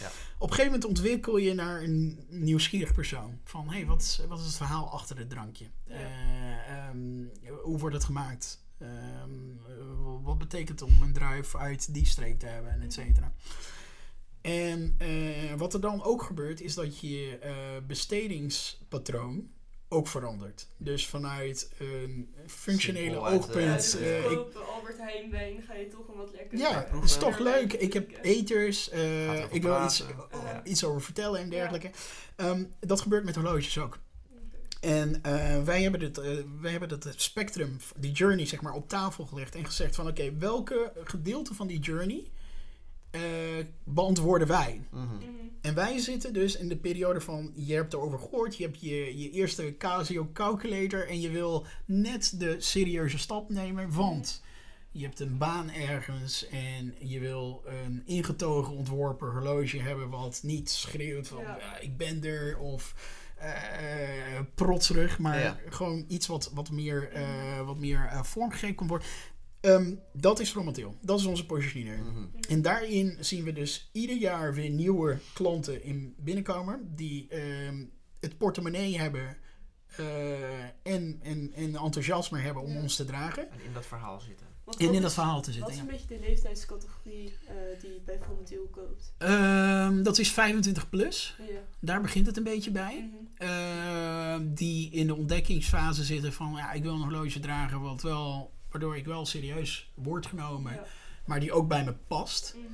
Ja. 0.00 0.06
Op 0.38 0.48
een 0.48 0.54
gegeven 0.54 0.64
moment 0.64 0.84
ontwikkel 0.84 1.36
je 1.36 1.54
naar 1.54 1.82
een 1.82 2.26
nieuwsgierig 2.28 2.92
persoon. 2.92 3.38
Van, 3.44 3.68
hé, 3.68 3.76
hey, 3.76 3.86
wat, 3.86 4.02
is, 4.02 4.20
wat 4.28 4.38
is 4.38 4.44
het 4.46 4.56
verhaal 4.56 4.90
achter 4.90 5.18
het 5.18 5.30
drankje? 5.30 5.66
Ja. 5.86 5.94
Eh, 5.94 6.78
ehm, 6.88 7.24
hoe 7.62 7.78
wordt 7.78 7.94
het 7.94 8.04
gemaakt? 8.04 8.64
Ehm, 8.78 8.90
eh, 9.68 9.74
wat 10.22 10.38
betekent 10.38 10.80
het 10.80 10.88
om 10.88 11.02
een 11.02 11.12
druif 11.12 11.56
uit 11.56 11.94
die 11.94 12.06
streek 12.06 12.38
te 12.38 12.46
hebben, 12.46 12.70
en 12.72 12.82
et 12.82 12.92
cetera. 12.92 13.32
En 14.40 14.96
wat 15.56 15.74
er 15.74 15.80
dan 15.80 16.02
ook 16.02 16.22
gebeurt, 16.22 16.60
is 16.60 16.74
dat 16.74 17.00
je 17.00 17.38
bestedingspatroon 17.86 19.50
ook 19.92 20.08
verandert. 20.08 20.66
Dus 20.76 21.06
vanuit 21.06 21.70
een 21.78 22.34
functionele 22.46 23.16
oogpunt. 23.18 23.64
Ja, 23.64 23.74
dus 23.76 23.96
eh, 23.96 24.30
ik, 24.30 24.38
Albert 24.74 24.98
Heijn 24.98 25.62
ga 25.66 25.74
je 25.74 25.88
toch 25.88 26.08
een 26.08 26.16
wat 26.16 26.30
lekker 26.32 26.58
ja, 26.58 26.86
het 26.90 27.04
is 27.04 27.16
toch 27.16 27.38
leuk. 27.38 27.72
Ik 27.72 27.92
heb 27.92 28.10
eters. 28.22 28.88
eh, 28.90 29.52
ik 29.52 29.62
wil 29.62 29.84
iets, 29.84 30.00
eh, 30.00 30.08
Ja. 30.44 30.64
iets 30.64 30.84
over 30.84 31.02
vertellen 31.02 31.40
en 31.40 31.48
dergelijke. 31.50 31.90
Ehm, 32.36 32.64
dat 32.80 33.00
gebeurt 33.00 33.24
met 33.24 33.34
horloges 33.34 33.78
ook. 33.78 33.98
En 34.80 35.22
eh, 35.22 35.62
wij, 35.62 35.82
hebben 35.82 36.00
dit, 36.00 36.16
wij 36.60 36.70
hebben 36.70 36.88
dat 36.88 37.08
spectrum, 37.16 37.76
die 37.96 38.12
journey, 38.12 38.46
zeg 38.46 38.60
maar, 38.62 38.72
op 38.72 38.88
tafel 38.88 39.26
gelegd 39.26 39.54
en 39.54 39.64
gezegd 39.64 39.94
van 39.94 40.08
oké, 40.08 40.36
welke 40.38 40.92
gedeelte 41.04 41.54
van 41.54 41.66
die 41.66 41.78
journey 41.80 42.30
eh, 43.12 43.20
beantwoorden 43.84 44.48
wij? 44.48 44.80
Mhm. 44.90 45.04
Mhm. 45.04 45.14
En 45.60 45.74
wij 45.74 45.98
zitten 45.98 46.32
dus 46.32 46.56
in 46.56 46.68
de 46.68 46.76
periode 46.76 47.20
van, 47.20 47.52
je 47.54 47.74
hebt 47.74 47.92
erover 47.92 48.18
gehoord, 48.18 48.56
je 48.56 48.64
hebt 48.64 48.80
je, 48.80 49.18
je 49.18 49.30
eerste 49.30 49.74
Casio 49.78 50.28
calculator 50.32 51.08
en 51.08 51.20
je 51.20 51.30
wil 51.30 51.66
net 51.84 52.34
de 52.40 52.56
serieuze 52.60 53.18
stap 53.18 53.48
nemen, 53.50 53.92
want 53.92 54.42
je 54.90 55.04
hebt 55.04 55.20
een 55.20 55.38
baan 55.38 55.70
ergens 55.70 56.48
en 56.48 56.94
je 56.98 57.20
wil 57.20 57.62
een 57.66 58.02
ingetogen 58.06 58.72
ontworpen 58.74 59.30
horloge 59.30 59.78
hebben 59.80 60.08
wat 60.10 60.40
niet 60.42 60.70
schreeuwt 60.70 61.28
van 61.28 61.38
Ja. 61.42 61.56
"Ja, 61.60 61.78
ik 61.78 61.96
ben 61.96 62.24
er 62.24 62.58
of 62.58 62.94
eh 63.36 64.40
protserig, 64.54 65.18
maar 65.18 65.38
Ja. 65.40 65.58
gewoon 65.68 66.04
iets 66.08 66.26
wat, 66.26 66.50
wat 66.54 66.70
meer, 66.70 67.10
eh, 67.12 67.66
wat 67.66 67.78
meer 67.78 68.08
eh, 68.10 68.22
vormgegeven 68.22 68.74
kan 68.76 68.86
worden. 68.86 69.06
Ehm, 69.62 69.94
dat 70.12 70.40
is 70.40 70.50
Fromenteel. 70.50 70.96
Dat 71.00 71.18
is 71.18 71.24
onze 71.26 71.46
positionering. 71.46 72.06
Mhm. 72.06 72.24
En 72.48 72.62
daarin 72.62 73.16
zien 73.20 73.44
we 73.44 73.52
dus 73.52 73.88
ieder 73.92 74.16
jaar 74.16 74.54
weer 74.54 74.70
nieuwe 74.70 75.18
klanten 75.32 75.82
in 75.84 76.14
binnenkomen 76.18 76.92
die 76.94 77.28
ehm, 77.28 77.84
het 78.20 78.38
portemonnee 78.38 78.98
hebben 78.98 79.36
eh, 79.96 80.62
en, 80.82 81.18
en, 81.22 81.52
en 81.54 81.74
enthousiasme 81.76 82.38
hebben 82.38 82.62
om 82.62 82.72
Ja. 82.72 82.80
ons 82.82 82.96
te 82.96 83.04
dragen. 83.04 83.50
En 83.50 83.60
in 83.64 83.72
dat 83.72 83.86
verhaal 83.86 84.20
zitten. 84.20 84.46
En 84.46 84.52
wat 84.64 84.80
in 84.80 84.92
dat 84.92 85.10
is- 85.10 85.12
verhaal 85.14 85.40
te 85.42 85.46
Wat 85.46 85.54
zitten. 85.54 85.70
is 85.72 85.76
Ja. 85.76 85.82
een 85.82 85.88
beetje 85.88 86.06
de 86.06 86.20
leeftijdscategorie 86.20 87.34
eh, 87.48 87.54
die 87.80 88.00
bij 88.04 88.18
Fromenteel 88.22 88.68
koopt? 88.70 89.14
Ehm, 89.18 90.02
dat 90.02 90.18
is 90.18 90.30
25 90.32 90.88
plus. 90.88 91.36
Ja. 91.38 91.44
Daar 91.80 92.00
begint 92.02 92.26
het 92.26 92.36
een 92.36 92.42
beetje 92.44 92.70
bij. 92.70 93.10
Mhm. 93.10 93.48
Ehm, 93.50 94.54
die 94.54 94.90
in 94.90 95.06
de 95.06 95.14
ontdekkingsfase 95.14 96.04
zitten 96.04 96.32
van 96.32 96.52
ja, 96.56 96.72
ik 96.72 96.82
wil 96.82 96.92
een 96.94 97.00
horloge 97.02 97.40
dragen 97.40 97.80
wat 97.80 98.02
wel, 98.02 98.52
waardoor 98.72 98.96
ik 98.96 99.04
wel 99.04 99.26
serieus 99.26 99.90
word 99.94 100.26
genomen, 100.26 100.72
Ja. 100.72 100.84
maar 101.24 101.40
die 101.40 101.52
ook 101.52 101.68
bij 101.68 101.84
me 101.84 101.94
past. 102.06 102.54
Mhm. 102.56 102.66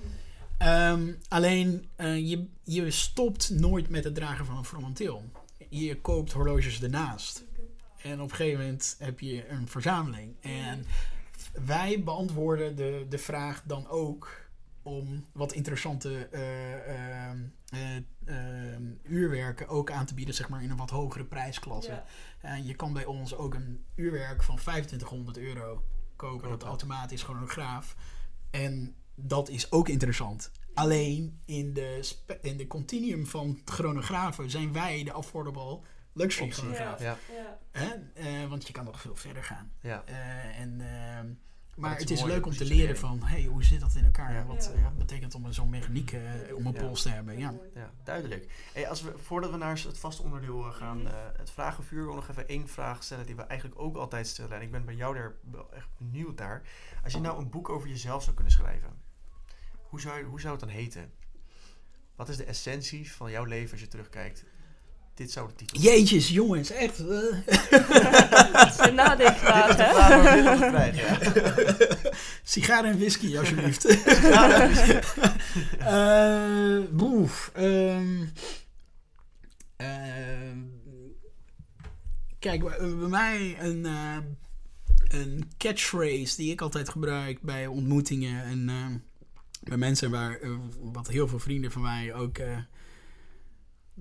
Ehm, 0.59 1.13
alleen 1.29 1.89
eh, 1.97 2.29
je, 2.29 2.47
je 2.65 2.91
stopt 2.91 3.51
nooit 3.51 3.89
met 3.89 4.05
het 4.05 4.15
dragen 4.15 4.47
van 4.47 4.57
een 4.57 4.65
fromenteel. 4.65 5.25
Je 5.69 6.01
koopt 6.01 6.33
horloges 6.33 6.83
ernaast. 6.83 7.45
En 8.03 8.21
op 8.21 8.31
een 8.31 8.37
gegeven 8.37 8.61
moment 8.61 8.97
heb 8.99 9.21
je 9.21 9.49
een 9.49 9.69
verzameling. 9.69 10.35
En 10.41 10.87
wij 11.67 12.03
beantwoorden 12.03 12.77
de, 12.77 13.07
de 13.09 13.19
vraag 13.19 13.63
dan 13.67 13.89
ook 13.89 14.48
om 14.89 15.27
wat 15.33 15.53
interessante 15.53 16.29
eh, 16.33 17.27
ehm, 17.29 17.39
eh, 17.69 17.97
ehm, 18.25 18.83
uurwerken 19.03 19.69
ook 19.69 19.91
aan 19.91 20.07
te 20.07 20.15
bieden, 20.15 20.35
zeg 20.35 20.49
maar 20.49 20.63
in 20.63 20.71
een 20.71 20.77
wat 20.77 20.91
hogere 20.91 21.25
prijsklasse. 21.25 21.91
Ja. 21.91 22.05
En 22.41 22.67
je 22.67 22.75
kan 22.75 22.93
bij 22.93 23.05
ons 23.05 23.35
ook 23.35 23.55
een 23.55 23.85
uurwerk 23.95 24.43
van 24.43 24.57
2500 24.57 25.39
euro 25.39 25.83
kopen. 26.17 26.49
Dat 26.49 26.63
automatisch 26.63 27.23
chronograaf. 27.23 27.97
En 28.51 28.95
dat 29.15 29.49
is 29.49 29.73
ook 29.73 29.89
interessant. 29.89 30.51
Alleen 30.75 31.41
in 31.45 31.73
de, 31.73 32.13
in 32.41 32.57
de 32.57 32.67
continuum 32.67 33.27
van 33.27 33.61
chronografen 33.65 34.51
zijn 34.51 34.73
wij 34.73 35.05
de 35.05 35.13
affordable 35.13 35.81
luxury 36.13 36.51
chronograaf. 36.51 37.01
Ja, 37.01 37.17
Ja. 37.33 37.59
Hè? 37.71 37.95
Eh, 38.15 38.49
want 38.49 38.67
je 38.67 38.73
kan 38.73 38.85
nog 38.85 39.01
veel 39.01 39.17
verder 39.17 39.45
gaan. 39.45 39.73
ja. 39.81 40.03
Eh, 40.07 40.61
en, 40.61 40.81
ehm, 40.81 41.27
maar 41.79 41.99
het 41.99 42.11
is 42.11 42.23
leuk 42.23 42.47
om 42.47 42.53
te 42.53 42.65
leren 42.65 42.97
van, 42.97 43.23
hey, 43.23 43.45
hoe 43.45 43.65
zit 43.65 43.81
dat 43.81 43.95
in 43.95 44.05
elkaar? 44.05 44.33
Ja. 44.33 44.45
Wat, 44.45 44.73
Ja. 44.77 44.83
wat 44.83 44.99
betekent 44.99 45.35
om 45.35 45.53
zo'n 45.53 45.71
mechaniek 45.71 46.13
eh, 46.13 46.21
om 46.55 46.67
een 46.67 46.73
Ja. 46.73 46.81
pols 46.81 47.03
te 47.03 47.09
hebben? 47.09 47.39
Ja. 47.39 47.55
Ja, 47.75 47.91
duidelijk. 48.05 48.47
Hey, 48.73 48.89
als 48.89 49.03
we, 49.03 49.13
voordat 49.19 49.51
we 49.51 49.57
naar 49.57 49.83
het 49.87 49.99
vaste 49.99 50.23
onderdeel 50.23 50.65
eh, 50.67 50.73
gaan, 50.75 50.99
Mhm. 50.99 51.07
eh, 51.07 51.15
het 51.37 51.51
vragenvuur, 51.51 52.01
wil 52.03 52.11
ik 52.11 52.15
nog 52.17 52.29
even 52.29 52.49
één 52.49 52.69
vraag 52.69 53.03
stellen 53.03 53.27
die 53.27 53.37
we 53.37 53.43
eigenlijk 53.43 53.81
ook 53.81 53.97
altijd 53.97 54.27
stellen. 54.27 54.57
En 54.57 54.63
ik 54.63 54.71
ben 54.71 54.85
bij 54.85 54.95
jou 54.95 55.15
daar 55.15 55.35
wel 55.51 55.73
echt 55.73 55.89
benieuwd 55.99 56.39
naar. 56.39 56.63
Als 57.05 57.13
je 57.13 57.21
nou 57.21 57.39
een 57.39 57.51
boek 57.51 57.69
over 57.69 57.89
jezelf 57.89 58.23
zou 58.23 58.35
kunnen 58.35 58.53
schrijven, 58.53 58.91
hoe 59.83 60.01
zou, 60.01 60.23
hoe 60.25 60.41
zou 60.41 60.53
het 60.53 60.61
dan 60.65 60.73
heten? 60.73 61.13
Wat 62.17 62.29
is 62.29 62.37
de 62.37 62.45
essentie 62.45 63.13
van 63.13 63.31
jouw 63.31 63.45
leven 63.45 63.73
als 63.73 63.81
je 63.81 63.89
terugkijkt? 63.89 64.45
Dit 65.19 65.31
zou 65.31 65.49
de 65.49 65.55
titel 65.55 65.81
zijn. 65.81 65.95
Jeetjes, 65.95 66.29
jongens, 66.29 66.71
echt. 66.71 66.99
is 68.69 68.87
een 68.87 68.95
nadenkvraag, 68.95 69.77
hè? 69.77 70.93
Sigaren 72.43 72.91
en 72.91 72.99
whisky, 72.99 73.39
alsjeblieft. 73.39 73.87
Eh, 75.79 76.79
boef. 76.91 77.51
ehm, 77.55 78.25
ehm, 79.77 80.59
kijk, 82.39 82.65
bij 82.65 82.79
bij 82.79 83.09
mij 83.09 83.57
een, 83.61 83.87
eh, 83.87 84.17
een 85.09 85.51
catchphrase 85.57 86.37
die 86.37 86.53
ik 86.53 86.61
altijd 86.61 86.89
gebruik 86.89 87.43
bij 87.43 87.67
ontmoetingen 87.67 88.45
en 88.45 88.69
ehm, 88.69 88.97
bij 89.63 89.77
mensen 89.77 90.11
waar, 90.11 90.39
wat 90.81 91.09
heel 91.09 91.29
veel 91.29 91.39
vrienden 91.39 91.73
van 91.73 91.83
mij 91.83 92.15
ook 92.15 92.39
eh, 92.39 92.57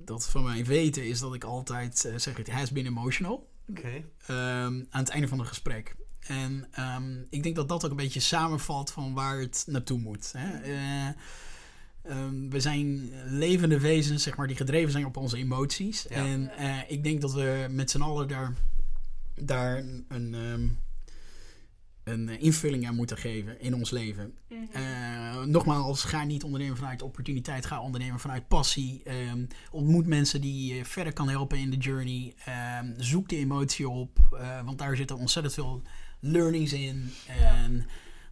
dat 0.06 0.30
van 0.30 0.44
mij 0.44 0.66
weten, 0.66 1.08
is 1.08 1.20
dat 1.20 1.34
ik 1.34 1.44
altijd 1.44 2.06
eh, 2.06 2.18
zeg: 2.18 2.38
het 2.38 2.52
has 2.52 2.72
been 2.72 2.86
emotional 2.86 3.50
ehm, 3.74 4.84
aan 4.90 5.02
het 5.02 5.10
einde 5.10 5.28
van 5.28 5.40
een 5.40 5.46
gesprek. 5.46 5.96
En 6.20 6.68
ehm, 6.72 7.22
ik 7.30 7.44
denk 7.44 7.56
dat 7.56 7.70
dat 7.70 7.86
ook 7.86 7.92
een 7.92 7.98
beetje 7.98 8.20
samenvalt 8.20 8.92
van 8.92 9.14
waar 9.14 9.40
het 9.40 9.64
naartoe 9.68 10.00
moet. 10.00 10.34
Hè? 10.38 10.62
Eh, 10.62 11.08
ehm, 12.02 12.50
we 12.50 12.60
zijn 12.60 13.12
levende 13.26 13.80
wezens, 13.80 14.24
zeg 14.24 14.38
maar, 14.38 14.48
die 14.48 14.56
gedreven 14.56 14.92
zijn 14.92 15.06
op 15.06 15.18
onze 15.18 15.38
emoties. 15.38 16.06
Ja. 16.10 16.16
En 16.16 16.50
eh, 16.58 16.92
ik 16.92 17.04
denk 17.04 17.22
dat 17.22 17.34
we 17.34 17.68
met 17.70 17.92
z'n 17.92 18.02
allen 18.02 18.28
daar, 18.28 18.54
daar 19.36 19.84
een, 20.08 20.78
een 22.08 22.40
invulling 22.40 22.88
aan 22.88 22.96
moeten 22.96 23.18
geven 23.18 23.62
in 23.62 23.74
ons 23.76 23.90
leven. 23.90 24.34
Mhm. 24.50 24.62
Eh, 24.72 25.44
nogmaals, 25.44 26.04
ga 26.04 26.24
niet 26.24 26.44
ondernemen 26.44 26.78
vanuit 26.78 27.02
opportuniteit, 27.02 27.66
ga 27.66 27.82
ondernemen 27.82 28.20
vanuit 28.20 28.48
passie. 28.48 29.02
Ehm, 29.04 29.46
ontmoet 29.72 30.06
mensen 30.06 30.42
die 30.42 30.74
je 30.76 30.86
verder 30.86 31.14
kan 31.14 31.30
helpen 31.30 31.58
in 31.58 31.70
de 31.70 31.78
journey. 31.78 32.34
Ehm, 32.46 32.94
zoek 32.98 33.30
de 33.30 33.38
emotie 33.38 33.90
op, 33.90 34.20
eh, 34.40 34.62
want 34.66 34.78
daar 34.78 34.96
zitten 34.96 35.18
ontzettend 35.18 35.54
veel 35.56 35.82
learnings 36.20 36.74
in. 36.74 37.10
En 37.28 37.86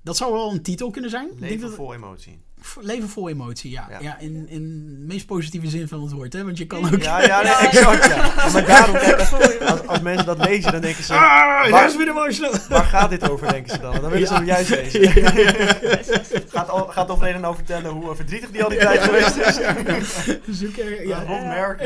dat 0.04 0.18
zou 0.18 0.32
wel 0.34 0.52
een 0.52 0.62
titel 0.62 0.92
kunnen 0.92 1.10
zijn. 1.10 1.26
Ik 1.26 1.40
denk 1.40 1.52
Leven 1.52 1.68
dat- 1.68 1.76
vol 1.76 1.94
emotie. 1.94 2.40
Leven 2.80 3.10
vol 3.10 3.30
emotie, 3.30 3.72
ja. 3.72 3.88
Ja. 3.90 3.98
ja. 4.02 4.20
in, 4.20 4.46
in 4.50 4.86
de 5.00 5.06
meest 5.06 5.26
positieve 5.26 5.68
zin 5.68 5.88
van 5.88 6.02
het 6.02 6.12
woord, 6.12 6.34
hè? 6.34 6.44
Want 6.44 6.58
je 6.58 6.68
kan 6.68 6.86
ook... 6.94 7.02
Ja, 7.02 7.22
ja, 7.22 7.42
nee, 7.42 7.52
Ja, 7.52 7.60
exact. 7.60 8.06
Ja. 8.06 8.34
Maar 8.54 8.66
daarom, 8.66 8.96
kijk, 8.96 9.20
als, 9.20 9.88
als, 9.88 10.00
mensen 10.02 10.26
dat 10.26 10.38
lezen, 10.38 10.72
dan 10.72 10.82
denken 10.82 11.04
ze... 11.04 11.14
Ah, 11.14 11.70
Waar- 11.70 11.86
is 11.86 11.96
weer 11.96 12.10
emotional. 12.10 12.54
Waar 12.70 12.84
gaat 12.84 13.10
dit 13.10 13.30
over, 13.30 13.48
denken 13.48 13.72
ze 13.72 13.80
dan? 13.80 14.02
Dan 14.02 14.12
willen 14.12 14.28
ze 14.28 14.34
hem 14.34 14.46
juist 14.46 14.70
lezen. 14.70 15.12
gaat, 16.56 16.70
al, 16.70 16.88
gaat 16.88 17.10
of 17.10 17.22
een 17.22 17.42
nou 17.42 17.56
vertellen 17.56 17.92
hoe 17.92 18.16
verdrietig 18.16 18.52
die 18.52 18.64
al 18.64 18.70
die 18.70 18.80
tijd 18.80 19.02
geweest 19.02 19.38
is. 19.38 19.56
Zoek 20.60 20.78
er, 20.78 21.08
Ja. 21.08 21.24
Rob 21.24 21.80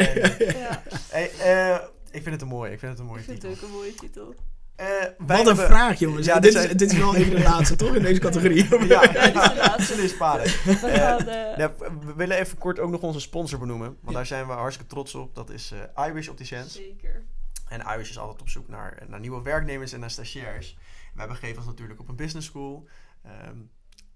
Hey, 1.09 1.31
eh, 1.39 1.77
ik 2.11 2.21
vind 2.23 2.25
het 2.25 2.41
een 2.41 2.47
mooie, 2.47 2.71
ik 2.71 2.79
vind 2.79 2.91
het 2.91 2.99
een 2.99 3.05
mooie 3.05 3.19
ik 3.19 3.25
vind 3.25 3.39
titel. 3.39 3.55
het 3.55 3.63
ook 3.63 3.69
een 3.69 3.75
mooie 3.75 3.95
titel. 3.95 4.35
Eh, 4.79 4.85
wij 4.87 5.13
Wat 5.17 5.39
een 5.39 5.45
hebben- 5.45 5.65
vraag, 5.65 5.99
jongens. 5.99 6.25
Ja, 6.25 6.33
dit, 6.39 6.43
dit 6.43 6.53
is, 6.55 6.61
zijn- 6.61 6.77
dit 6.77 6.91
is 6.91 6.97
wel 6.97 7.15
even 7.15 7.35
de 7.35 7.41
laatste, 7.43 7.75
toch? 7.75 7.95
In 7.95 8.01
deze 8.01 8.19
categorie. 8.19 8.67
Ja, 8.87 9.03
Ja, 9.03 9.07
dit 9.11 9.35
is 9.35 9.49
de 9.49 9.55
laatste. 9.55 9.83
zullen 9.83 10.03
eens 10.03 10.11
sparen. 10.13 10.43
We 10.43 10.75
gaan, 10.75 11.27
eh, 11.27 11.57
Ja, 11.57 11.73
we 12.05 12.13
willen 12.15 12.37
even 12.37 12.57
kort 12.57 12.79
ook 12.79 12.89
nog 12.89 13.01
onze 13.01 13.19
sponsor 13.19 13.59
benoemen. 13.59 13.97
Want 14.01 14.15
daar 14.15 14.25
zijn 14.25 14.47
we 14.47 14.53
hartstikke 14.53 14.91
trots 14.93 15.15
op. 15.15 15.35
Dat 15.35 15.49
is 15.49 15.71
eh 15.95 16.07
Irish 16.07 16.27
Opticians. 16.27 16.73
Zeker. 16.73 17.23
En 17.69 17.81
Irish 17.81 18.09
is 18.09 18.19
altijd 18.19 18.41
op 18.41 18.49
zoek 18.49 18.67
naar, 18.67 18.97
naar 19.07 19.19
nieuwe 19.19 19.41
werknemers 19.41 19.93
en 19.93 19.99
naar 19.99 20.11
stagiairs. 20.11 20.77
Wij 21.13 21.27
begeven 21.27 21.57
ons 21.57 21.65
natuurlijk 21.65 21.99
op 21.99 22.09
een 22.09 22.15
business 22.15 22.47
school. 22.47 22.87
Ehm, 23.23 23.55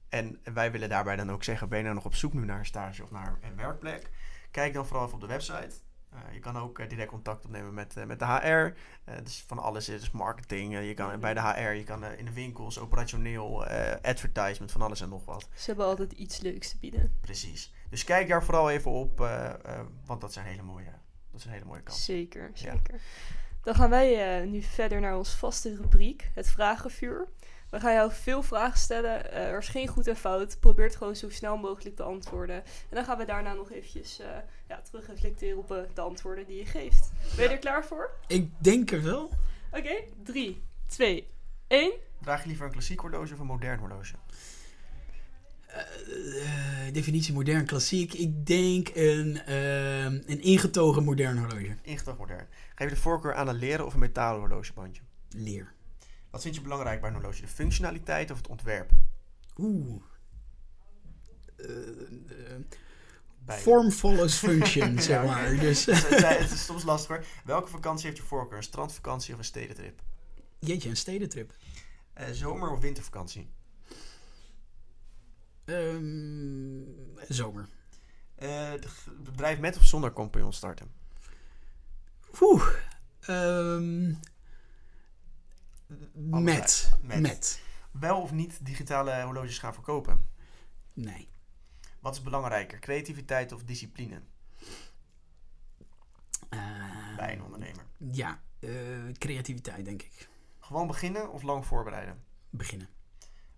en 0.09 0.39
wij 0.53 0.71
willen 0.71 0.89
daarbij 0.89 1.15
dan 1.15 1.31
ook 1.31 1.43
zeggen, 1.43 1.69
ben 1.69 1.77
je 1.77 1.83
nou 1.83 1.95
nog 1.95 2.05
op 2.05 2.15
zoek 2.15 2.33
nu 2.33 2.45
naar 2.45 2.59
een 2.59 2.65
stage 2.65 3.03
of 3.03 3.11
naar 3.11 3.37
een 3.41 3.55
werkplek? 3.55 4.09
Kijk 4.51 4.73
dan 4.73 4.85
vooral 4.85 5.03
even 5.05 5.15
op 5.15 5.21
de 5.21 5.27
website. 5.27 5.75
Eh, 6.13 6.33
je 6.33 6.39
kan 6.39 6.57
ook 6.57 6.79
eh, 6.79 6.89
direct 6.89 7.09
contact 7.09 7.45
opnemen 7.45 7.73
met, 7.73 7.97
eh, 7.97 8.05
met 8.05 8.19
de 8.19 8.25
HR. 8.25 8.73
Dus 9.23 9.43
van 9.47 9.59
alles 9.59 9.89
is 9.89 10.11
marketing. 10.11 10.73
eh, 10.75 10.87
je 10.87 10.93
kan 10.93 11.19
bij 11.19 11.33
de 11.33 11.41
HR, 11.41 11.59
je 11.71 11.83
kan 11.83 12.05
in 12.05 12.25
de 12.25 12.33
winkels, 12.33 12.79
operationeel, 12.79 13.65
advertisement, 14.01 14.71
van 14.71 14.81
alles 14.81 15.01
en 15.01 15.09
nog 15.09 15.25
wat. 15.25 15.47
Ze 15.55 15.65
hebben 15.65 15.85
altijd 15.85 16.11
iets 16.11 16.39
leuks 16.39 16.69
te 16.69 16.77
bieden. 16.79 17.17
Precies. 17.21 17.73
Dus 17.89 18.03
kijk 18.03 18.27
daar 18.27 18.43
vooral 18.43 18.69
even 18.69 18.91
op, 18.91 19.17
want 20.05 20.21
dat 20.21 20.33
zijn 20.33 20.45
hele 20.45 20.61
mooie, 20.61 20.91
dat 21.31 21.39
is 21.39 21.45
een 21.45 21.51
hele 21.51 21.65
mooie 21.65 21.81
kans. 21.81 22.05
Zeker, 22.05 22.51
Ja. 22.53 22.71
zeker. 22.71 22.99
Dan 23.61 23.75
gaan 23.75 23.89
wij 23.89 24.45
nu 24.45 24.61
verder 24.61 24.99
naar 24.99 25.17
ons 25.17 25.35
vaste 25.35 25.75
rubriek, 25.75 26.31
het 26.33 26.49
vragenvuur. 26.49 27.27
We 27.73 27.79
gaan 27.79 27.93
jou 27.93 28.11
veel 28.11 28.43
vragen 28.43 28.79
stellen. 28.79 29.31
Eh, 29.31 29.47
er 29.47 29.57
is 29.57 29.67
geen 29.67 29.87
goed 29.87 30.07
en 30.07 30.15
fout. 30.15 30.59
Probeer 30.59 30.85
het 30.85 30.95
gewoon 30.95 31.15
zo 31.15 31.29
snel 31.29 31.57
mogelijk 31.57 31.95
te 31.95 32.03
antwoorden. 32.03 32.55
En 32.65 32.95
dan 32.95 33.05
gaan 33.05 33.17
we 33.17 33.25
daarna 33.25 33.53
nog 33.53 33.71
eventjes 33.71 34.19
eh 34.19 34.27
ja, 34.67 34.81
terug 34.81 35.07
reflecteren 35.07 35.57
op 35.57 35.71
eh, 35.71 35.77
de 35.93 36.01
antwoorden 36.01 36.45
die 36.45 36.57
je 36.57 36.65
geeft. 36.65 37.11
Ben 37.35 37.45
je 37.45 37.51
er 37.51 37.57
klaar 37.57 37.85
voor? 37.85 38.11
Ik 38.27 38.49
denk 38.57 38.91
er 38.91 39.03
wel. 39.03 39.29
Oké, 39.71 39.95
3, 40.23 40.63
2, 40.87 41.27
1. 41.67 41.91
Draag 42.21 42.41
je 42.41 42.47
liever 42.47 42.65
een 42.65 42.71
klassiek 42.71 42.99
horloge 42.99 43.33
of 43.33 43.39
een 43.39 43.45
modern 43.45 43.79
horloge? 43.79 44.15
Eh, 45.67 45.83
definitie 46.91 47.33
modern 47.33 47.65
klassiek. 47.65 48.13
Ik 48.13 48.45
denk 48.45 48.89
een, 48.93 49.41
ehm, 49.45 50.21
een 50.25 50.41
ingetogen 50.41 51.03
modern 51.03 51.37
horloge. 51.37 51.75
Ingetogen 51.81 52.19
modern. 52.19 52.47
Geef 52.75 52.89
je 52.89 52.95
de 52.95 53.01
voorkeur 53.01 53.33
aan 53.33 53.47
een 53.47 53.55
leren 53.55 53.85
of 53.85 53.93
een 53.93 53.99
metalen 53.99 54.39
horlogebandje? 54.39 55.01
Leer. 55.29 55.73
Wat 56.33 56.41
vind 56.41 56.55
je 56.55 56.61
belangrijk 56.61 56.99
bij 57.01 57.09
een 57.09 57.15
horloge? 57.15 57.41
De 57.41 57.47
functionaliteit 57.47 58.31
of 58.31 58.37
het 58.37 58.47
ontwerp? 58.47 58.91
Oeh. 59.57 60.03
Eh, 61.55 61.67
eh, 61.67 62.59
Beide. 63.39 63.63
form 63.63 63.91
follows 63.91 64.39
function, 64.47 64.99
zeg 65.01 65.07
Ja, 65.07 65.23
maar. 65.23 65.49
Dus, 65.55 65.85
Het 65.85 66.51
is, 66.51 66.65
soms 66.65 66.83
lastig 66.83 67.07
hoor. 67.15 67.25
Welke 67.45 67.67
vakantie 67.69 68.05
heeft 68.05 68.17
je 68.17 68.23
voorkeur? 68.23 68.57
Een 68.57 68.63
strandvakantie 68.63 69.33
of 69.33 69.39
een 69.39 69.45
stedentrip? 69.45 70.01
jeetje, 70.59 70.89
een 70.89 70.97
stedentrip. 70.97 71.53
Eh, 72.13 72.27
zomer- 72.31 72.71
of 72.71 72.79
wintervakantie? 72.79 73.49
Ehm, 75.65 76.81
zomer. 77.27 77.69
Eh, 78.35 78.73
bedrijf 79.23 79.59
met 79.59 79.77
of 79.77 79.83
zonder 79.83 80.13
compagnon 80.13 80.53
starten? 80.53 80.91
Oeh. 82.41 82.67
Ehm, 83.19 83.33
Allebei. 83.33 84.17
Met. 86.13 86.91
Met. 87.01 87.19
met. 87.21 87.61
Wel 87.91 88.21
of 88.21 88.31
niet 88.31 88.65
digitale 88.65 89.21
horloges 89.21 89.57
gaan 89.57 89.73
verkopen? 89.73 90.25
Nee. 90.93 91.27
Wat 91.99 92.13
is 92.13 92.21
belangrijker? 92.21 92.79
Creativiteit 92.79 93.51
of 93.51 93.63
discipline 93.63 94.21
Eh, 96.49 97.15
bij 97.17 97.33
een 97.33 97.43
ondernemer? 97.43 97.83
Ja, 98.11 98.39
eh, 98.59 98.69
creativiteit 99.17 99.85
denk 99.85 100.01
ik. 100.01 100.29
Gewoon 100.59 100.87
beginnen 100.87 101.31
of 101.31 101.41
lang 101.41 101.65
voorbereiden? 101.65 102.23
Beginnen. 102.49 102.87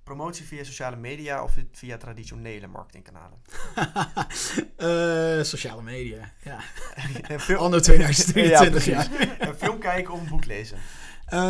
Promotie 0.04 0.46
via 0.46 0.64
sociale 0.64 0.96
media 0.96 1.44
of 1.44 1.56
via 1.72 1.98
traditionele 1.98 2.68
marketingkanalen? 2.68 3.40
Eh, 4.76 5.42
sociale 5.44 5.82
media, 5.82 6.32
ja. 6.44 6.60
Anno 7.58 7.80
2023, 7.80 8.86
Ja, 9.40 9.54
film 9.58 9.80
kijken 9.80 10.14
of 10.14 10.20
een 10.20 10.28
boek 10.28 10.46
lezen? 10.46 10.78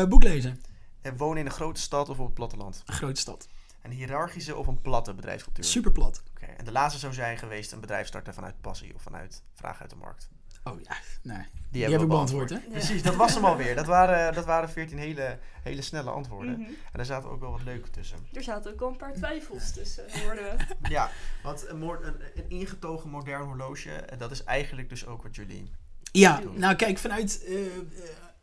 Boek 0.10 0.24
lezen. 0.24 0.62
En 1.06 1.18
wonen 1.18 1.38
in 1.40 1.46
een 1.46 1.52
grote 1.52 1.82
stad 1.82 2.10
of 2.10 2.20
op 2.20 2.26
het 2.26 2.34
platteland? 2.34 2.84
Een 2.86 2.94
grote 2.94 3.20
stad. 3.20 3.48
Een 3.82 3.92
hiërarchische 3.92 4.56
of 4.56 4.68
een 4.68 4.82
platte 4.82 5.14
bedrijfscultuur? 5.14 5.64
Super 5.64 5.92
plat. 5.92 6.24
Oké, 6.36 6.46
En 6.46 6.66
de 6.66 6.72
laatste 6.72 7.00
zou 7.00 7.14
zijn 7.14 7.38
geweest 7.38 7.72
een 7.72 7.80
bedrijf 7.80 8.08
starten 8.08 8.34
vanuit 8.34 8.62
passie 8.62 8.94
of 8.96 9.02
vanuit 9.02 9.44
vraag 9.54 9.82
uit 9.82 9.90
de 9.90 9.96
markt. 9.96 10.30
Oh 10.64 10.82
ja, 10.82 10.96
nee. 11.22 11.38
Die, 11.38 11.46
Die, 11.72 11.82
heb 11.82 11.90
hebben 11.92 11.92
ik 11.92 12.00
we 12.00 12.06
beantwoord, 12.08 12.50
hè? 12.50 12.60
Precies, 12.60 13.04
dat 13.04 13.16
was 13.16 13.34
hem 13.34 13.46
alweer. 13.46 13.76
Dat 13.76 13.86
waren, 13.86 14.34
dat 14.34 14.46
waren 14.46 14.70
14 14.70 14.98
hele, 14.98 15.40
hele 15.64 15.82
snelle 15.82 16.10
antwoorden. 16.10 16.52
Mhm. 16.60 16.70
En 16.70 16.76
daar 16.92 17.06
zaten 17.06 17.30
ook 17.30 17.40
wel 17.40 17.52
wat 17.52 17.64
leuke 17.64 17.90
tussen. 17.90 18.18
Er 18.34 18.44
zaten 18.44 18.72
ook 18.74 18.82
al 18.82 18.88
een 18.90 18.98
paar 18.98 19.14
twijfels 19.14 19.72
tussen, 19.74 20.04
hoorden 20.22 20.44
we. 20.58 20.90
Ja, 20.90 21.10
want 21.44 21.68
een, 21.70 21.82
een, 21.82 22.16
een 22.36 22.50
ingetogen 22.50 23.10
modern 23.10 23.44
horloge, 23.44 23.92
eh, 23.92 24.18
dat 24.20 24.32
is 24.32 24.44
eigenlijk 24.44 24.90
dus 24.90 25.06
ook 25.06 25.24
wat 25.24 25.36
jullie... 25.36 25.72
Ja, 26.12 26.40
Doen. 26.42 26.60
nou 26.60 26.76
kijk, 26.76 26.98
vanuit, 26.98 27.44
eh, 27.44 27.66
eh, 27.66 27.72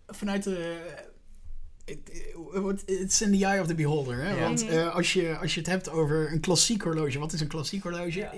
vanuit 0.06 0.46
eh, 0.46 0.54
het- 0.54 1.10
it's 2.86 3.20
in 3.20 3.32
the 3.38 3.44
eye 3.46 3.60
of 3.60 3.66
the 3.66 3.74
beholder. 3.74 4.16
Hè? 4.16 4.30
Ja. 4.34 4.40
Want 4.40 4.64
Mhm. 4.64 4.72
eh, 4.72 4.94
als, 4.94 5.12
je, 5.12 5.36
als 5.38 5.54
je 5.54 5.60
het 5.60 5.68
hebt 5.68 5.88
over 5.90 6.32
een 6.32 6.40
klassiek 6.40 6.82
horloge, 6.82 7.18
wat 7.18 7.32
is 7.32 7.40
een 7.40 7.46
klassiek 7.48 7.82
horloge? 7.82 8.18
Ja. 8.18 8.32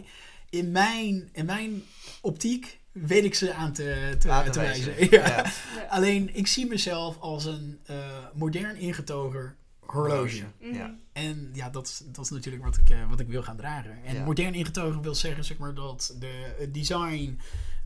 In, 0.51 0.73
mijn, 0.73 1.29
in 1.33 1.45
mijn 1.47 1.83
optiek 2.21 2.79
weet 2.93 3.25
ik 3.25 3.35
ze 3.35 3.53
aan 3.53 3.73
te, 3.73 4.17
te, 4.19 4.31
Aan 4.31 4.45
te 4.45 4.51
te 4.51 4.61
wijzen. 4.61 4.95
wijzen. 4.95 5.11
Ja. 5.19 5.27
Ja. 5.27 5.37
Ja. 5.77 5.87
Alleen 5.89 6.35
ik 6.37 6.47
zie 6.47 6.67
mezelf 6.67 7.19
als 7.21 7.45
een 7.45 7.79
eh, 7.85 7.97
modern 8.35 8.77
ingetogen 8.77 9.57
horloge. 9.81 10.45
Mhm. 10.61 10.75
Ja. 10.75 10.95
En 11.13 11.51
ja, 11.53 11.71
dat, 11.71 11.87
is- 11.87 12.03
dat 12.13 12.25
is 12.25 12.31
natuurlijk 12.31 12.65
wat 12.65 12.77
ik, 12.77 12.91
eh, 12.91 13.09
wat 13.11 13.21
ik 13.21 13.29
wil 13.29 13.43
gaan 13.43 13.57
dragen. 13.57 13.99
En 14.05 14.15
Ja. 14.15 14.25
modern 14.25 14.55
ingetogen 14.55 15.03
wil 15.03 15.15
zeggen 15.15 15.45
zeg 15.45 15.59
maar, 15.59 15.75
dat 15.75 16.17
de, 16.19 16.55
het 16.59 16.75
design 16.75 17.39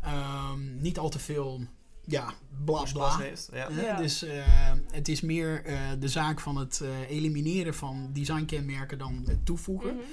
ehm, 0.03 0.81
niet 0.81 0.99
al 0.99 1.09
te 1.09 1.19
veel 1.19 1.63
ja, 2.09 2.33
bla 2.65 2.83
bla. 2.93 3.17
heeft. 3.19 3.49
Ja. 3.53 3.97
Dus 3.97 4.23
eh, 4.23 4.73
het 4.91 5.09
is 5.09 5.21
meer 5.21 5.65
eh, 5.65 5.79
de 5.99 6.09
zaak 6.09 6.41
van 6.41 6.57
het 6.57 6.81
eh, 6.81 7.11
elimineren 7.11 7.75
van 7.75 8.11
designkenmerken 8.13 8.99
dan 8.99 9.23
het 9.27 9.47
toevoegen. 9.47 9.95
Mhm. 9.95 10.05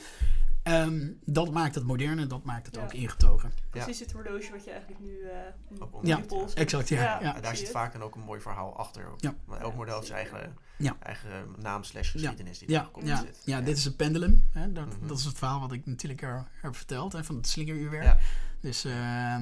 Ehm, 0.64 1.08
dat 1.26 1.52
maakt 1.52 1.76
het 1.76 1.84
modern 1.84 2.20
en 2.20 2.28
dat 2.28 2.44
maakt 2.44 2.66
het 2.66 2.76
Ja. 2.76 2.82
ook 2.84 2.94
ingetogen. 2.94 3.52
Precies 3.70 4.00
het 4.00 4.12
horloge 4.12 4.52
wat 4.52 4.64
je 4.64 4.72
eigenlijk 4.72 5.02
nu 5.02 5.12
uh, 5.12 5.82
Op- 5.82 6.00
Ja, 6.06 6.18
je 6.18 6.24
pols 6.24 6.42
hebt. 6.44 6.58
Exact, 6.58 6.90
ja. 6.90 7.22
En 7.36 7.42
daar 7.42 7.56
zit 7.56 7.70
vaak 7.70 7.92
dan 7.94 8.02
ook 8.02 8.16
een 8.16 8.22
mooi 8.22 8.42
verhaal 8.42 8.78
achter. 8.78 9.06
Want 9.10 9.36
elk 9.62 9.76
model 9.76 9.96
heeft 9.96 10.08
zijn 10.08 10.20
eigen, 10.20 10.58
Ja. 10.78 10.96
eigen 11.00 11.30
naam 11.62 11.84
slash 11.84 12.12
geschiedenis 12.12 12.60
die 12.60 12.70
Ja, 12.72 12.90
er 13.00 13.06
ja, 13.06 13.18
zit. 13.22 13.42
ja, 13.46 13.62
dit 13.62 13.78
is 13.78 13.86
een 13.86 13.96
pendulum. 13.96 14.44
Hè? 14.52 14.72
Dat, 14.72 14.86
Mhm. 14.86 15.08
dat 15.08 15.18
is 15.18 15.26
het 15.26 15.38
verhaal 15.38 15.60
wat 15.60 15.72
ik 15.72 15.86
natuurlijk 15.86 16.22
er 16.22 16.48
heb 16.62 16.76
verteld 16.76 17.14
hè, 17.14 17.24
van 17.24 17.36
het 17.36 17.48
slingeruurwerk. 17.48 18.04
Ja. 18.04 18.18
Dus 18.60 18.86
eh, 18.86 19.36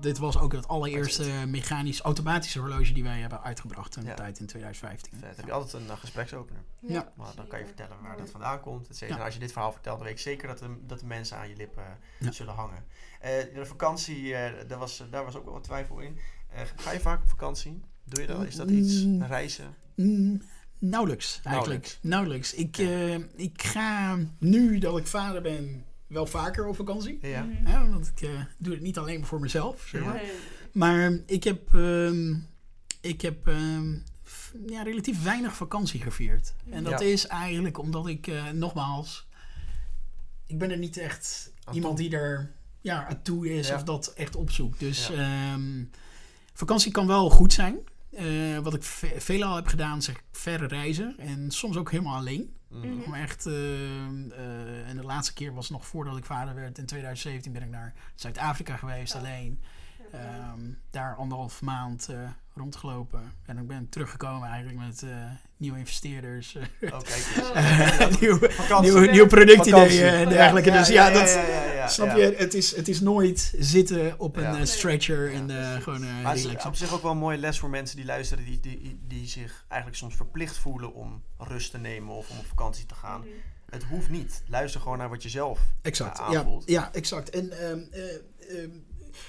dit 0.00 0.18
was 0.18 0.38
ook 0.38 0.52
het 0.52 0.68
allereerste 0.68 1.30
mechanisch 1.48 2.00
automatische 2.00 2.58
horloge 2.58 2.92
die 2.92 3.02
wij 3.02 3.18
hebben 3.20 3.42
uitgebracht 3.42 3.96
in 3.96 4.02
de 4.02 4.08
Ja. 4.08 4.14
tijd 4.14 4.38
in 4.40 4.46
2015. 4.46 5.18
Vet. 5.20 5.36
Heb 5.36 5.46
je 5.46 5.52
altijd 5.52 5.72
een 5.82 5.88
uh, 5.88 5.96
gespreksopener. 5.96 6.62
Ja. 6.78 7.12
Maar 7.16 7.32
dan 7.36 7.46
kan 7.46 7.58
je 7.58 7.64
vertellen 7.66 7.96
waar 8.02 8.16
dat 8.16 8.30
vandaan 8.30 8.60
komt. 8.60 8.88
Et 8.88 8.96
cetera. 8.96 9.24
Als 9.24 9.34
je 9.34 9.40
dit 9.40 9.52
verhaal 9.52 9.72
vertelt, 9.72 9.96
dan 9.96 10.06
weet 10.06 10.16
ik 10.16 10.22
zeker 10.22 10.48
dat 10.48 10.58
de, 10.58 10.76
dat 10.86 11.00
de 11.00 11.06
mensen 11.06 11.36
aan 11.36 11.48
je 11.48 11.56
lippen 11.56 11.82
eh, 11.84 11.90
Ja. 12.26 12.32
zullen 12.32 12.54
hangen. 12.54 12.84
Eh, 13.20 13.30
de 13.54 13.66
vakantie, 13.66 14.34
eh, 14.34 14.68
daar, 14.68 14.78
was, 14.78 15.04
daar 15.10 15.24
was 15.24 15.36
ook 15.36 15.44
wel 15.44 15.52
wat 15.54 15.64
twijfel 15.64 15.98
in. 15.98 16.18
Eh, 16.48 16.60
ga 16.76 16.92
je 16.92 17.00
vaak 17.00 17.22
op 17.22 17.28
vakantie? 17.28 17.80
Doe 18.04 18.20
je 18.20 18.26
dat? 18.26 18.42
Is 18.44 18.56
dat 18.56 18.70
iets? 18.70 19.02
Mm. 19.04 19.22
Reizen? 19.22 19.74
Mm, 19.96 20.42
nauwelijks, 20.78 21.40
eigenlijk. 21.44 21.98
Nauwelijks. 22.02 22.54
Ik, 22.54 22.78
eh, 22.78 23.14
ik 23.36 23.62
ga 23.62 24.18
nu 24.38 24.78
dat 24.78 24.98
ik 24.98 25.06
vader 25.06 25.42
ben 25.42 25.84
wel 26.10 26.26
vaker 26.26 26.66
op 26.66 26.76
vakantie. 26.76 27.18
Ja. 27.22 27.42
Mhm. 27.42 27.66
Hè, 27.66 27.88
want 27.90 28.12
ik 28.16 28.20
eh, 28.28 28.40
doe 28.58 28.72
het 28.72 28.82
niet 28.82 28.98
alleen 28.98 29.24
voor 29.26 29.40
mezelf, 29.40 29.86
zeg 29.86 30.04
maar. 30.04 30.14
Nee. 30.14 30.32
Maar 30.72 31.18
ik 31.26 31.44
heb, 31.44 31.74
ehm, 31.74 32.34
ik 33.00 33.20
heb 33.20 33.46
ehm, 33.48 33.92
ja, 34.66 34.82
relatief 34.82 35.22
weinig 35.22 35.54
vakantie 35.56 36.00
gevierd. 36.00 36.54
En 36.70 36.84
dat 36.84 37.00
Ja. 37.00 37.06
is 37.06 37.26
eigenlijk 37.26 37.78
omdat 37.78 38.06
ik, 38.08 38.26
eh, 38.26 38.48
nogmaals, 38.50 39.28
ik 40.46 40.58
ben 40.58 40.70
er 40.70 40.78
niet 40.78 40.96
echt 40.96 41.52
iemand 41.72 41.96
die 41.98 42.10
er 42.16 42.50
ja, 42.80 43.06
aan 43.08 43.22
toe 43.22 43.48
is 43.54 43.68
Ja. 43.68 43.74
of 43.74 43.82
dat 43.82 44.12
echt 44.16 44.36
opzoekt. 44.36 44.78
Dus 44.80 45.06
Ja. 45.06 45.52
ehm, 45.52 45.84
vakantie 46.52 46.92
kan 46.92 47.06
wel 47.06 47.30
goed 47.30 47.52
zijn. 47.52 47.76
Eh, 48.12 48.58
wat 48.58 48.74
ik 48.74 48.82
ve- 48.82 49.14
veelal 49.20 49.54
heb 49.56 49.66
gedaan, 49.66 50.02
zeg 50.02 50.14
ik, 50.16 50.22
verre 50.32 50.66
reizen. 50.66 51.14
En 51.18 51.50
soms 51.50 51.76
ook 51.76 51.90
helemaal 51.90 52.16
alleen. 52.16 52.54
Mhm. 52.68 53.00
Om 53.06 53.14
echt, 53.14 53.46
ehm, 53.46 54.30
eh, 54.30 54.88
en 54.88 54.96
de 54.96 55.02
laatste 55.02 55.32
keer 55.34 55.54
was 55.54 55.70
nog 55.70 55.86
voordat 55.86 56.16
ik 56.16 56.24
vader 56.24 56.54
werd. 56.54 56.78
In 56.78 56.86
2017 56.86 57.52
ben 57.52 57.62
ik 57.62 57.68
naar 57.70 57.94
Zuid-Afrika 58.14 58.76
geweest, 58.76 59.14
alleen. 59.14 59.60
Ehm, 60.12 60.60
daar 60.90 61.14
anderhalf 61.16 61.62
maand 61.62 62.08
eh, 62.08 62.16
rondgelopen. 62.54 63.32
En 63.46 63.58
ik 63.58 63.66
ben 63.66 63.88
teruggekomen 63.88 64.48
eigenlijk 64.48 64.78
met 64.78 65.02
eh, 65.02 65.08
nieuwe 65.56 65.78
investeerders. 65.78 66.54
eh, 66.54 66.62
Oh, 66.94 67.00
kijk 67.00 67.26
eens. 67.36 67.50
eh, 68.14 68.20
nieuwe, 68.20 68.50
nieuwe, 68.80 69.06
nieuwe 69.10 69.26
productideeën 69.26 70.12
en 70.12 70.28
dergelijke. 70.28 70.70
dus 70.70 70.88
ja, 70.88 71.10
dat, 71.10 71.28
ja, 71.28 71.42
ja, 71.46 71.72
ja, 71.72 71.88
snap 71.88 72.16
je? 72.16 72.34
Het 72.36 72.54
is, 72.54 72.76
het 72.76 72.88
is 72.88 73.00
nooit 73.00 73.52
zitten 73.58 74.18
op 74.18 74.36
een 74.36 74.42
Ja. 74.56 74.64
stretcher 74.64 75.30
Ja, 75.30 75.36
en 75.38 75.82
gewoon 75.82 76.04
eh 76.04 76.22
Maar 76.22 76.34
het 76.36 76.44
is 76.44 76.64
op 76.66 76.74
zich 76.76 76.92
ook 76.94 77.02
wel 77.02 77.10
een 77.10 77.18
mooie 77.18 77.38
les 77.38 77.58
voor 77.58 77.70
mensen 77.70 77.96
die 77.96 78.04
luisteren, 78.04 78.44
die, 78.44 78.60
die, 78.60 79.00
die 79.08 79.26
zich 79.28 79.64
eigenlijk 79.68 80.00
soms 80.00 80.16
verplicht 80.16 80.56
voelen 80.58 80.94
om 80.94 81.22
rust 81.38 81.70
te 81.70 81.78
nemen 81.78 82.14
of 82.14 82.30
om 82.30 82.38
op 82.38 82.46
vakantie 82.46 82.86
te 82.86 82.94
gaan. 82.94 83.20
Mhm. 83.20 83.28
Het 83.70 83.84
hoeft 83.84 84.08
niet. 84.10 84.42
Luister 84.46 84.80
gewoon 84.80 84.98
naar 84.98 85.08
wat 85.08 85.22
je 85.22 85.28
zelf 85.28 85.60
Exact, 85.82 86.18
ja, 86.18 86.24
aanvoelt. 86.24 86.62
ja, 86.66 86.92
exact. 86.92 87.30
En 87.30 87.50
ehm, 87.52 87.80
eh, 87.90 88.62
ehm, 88.62 88.70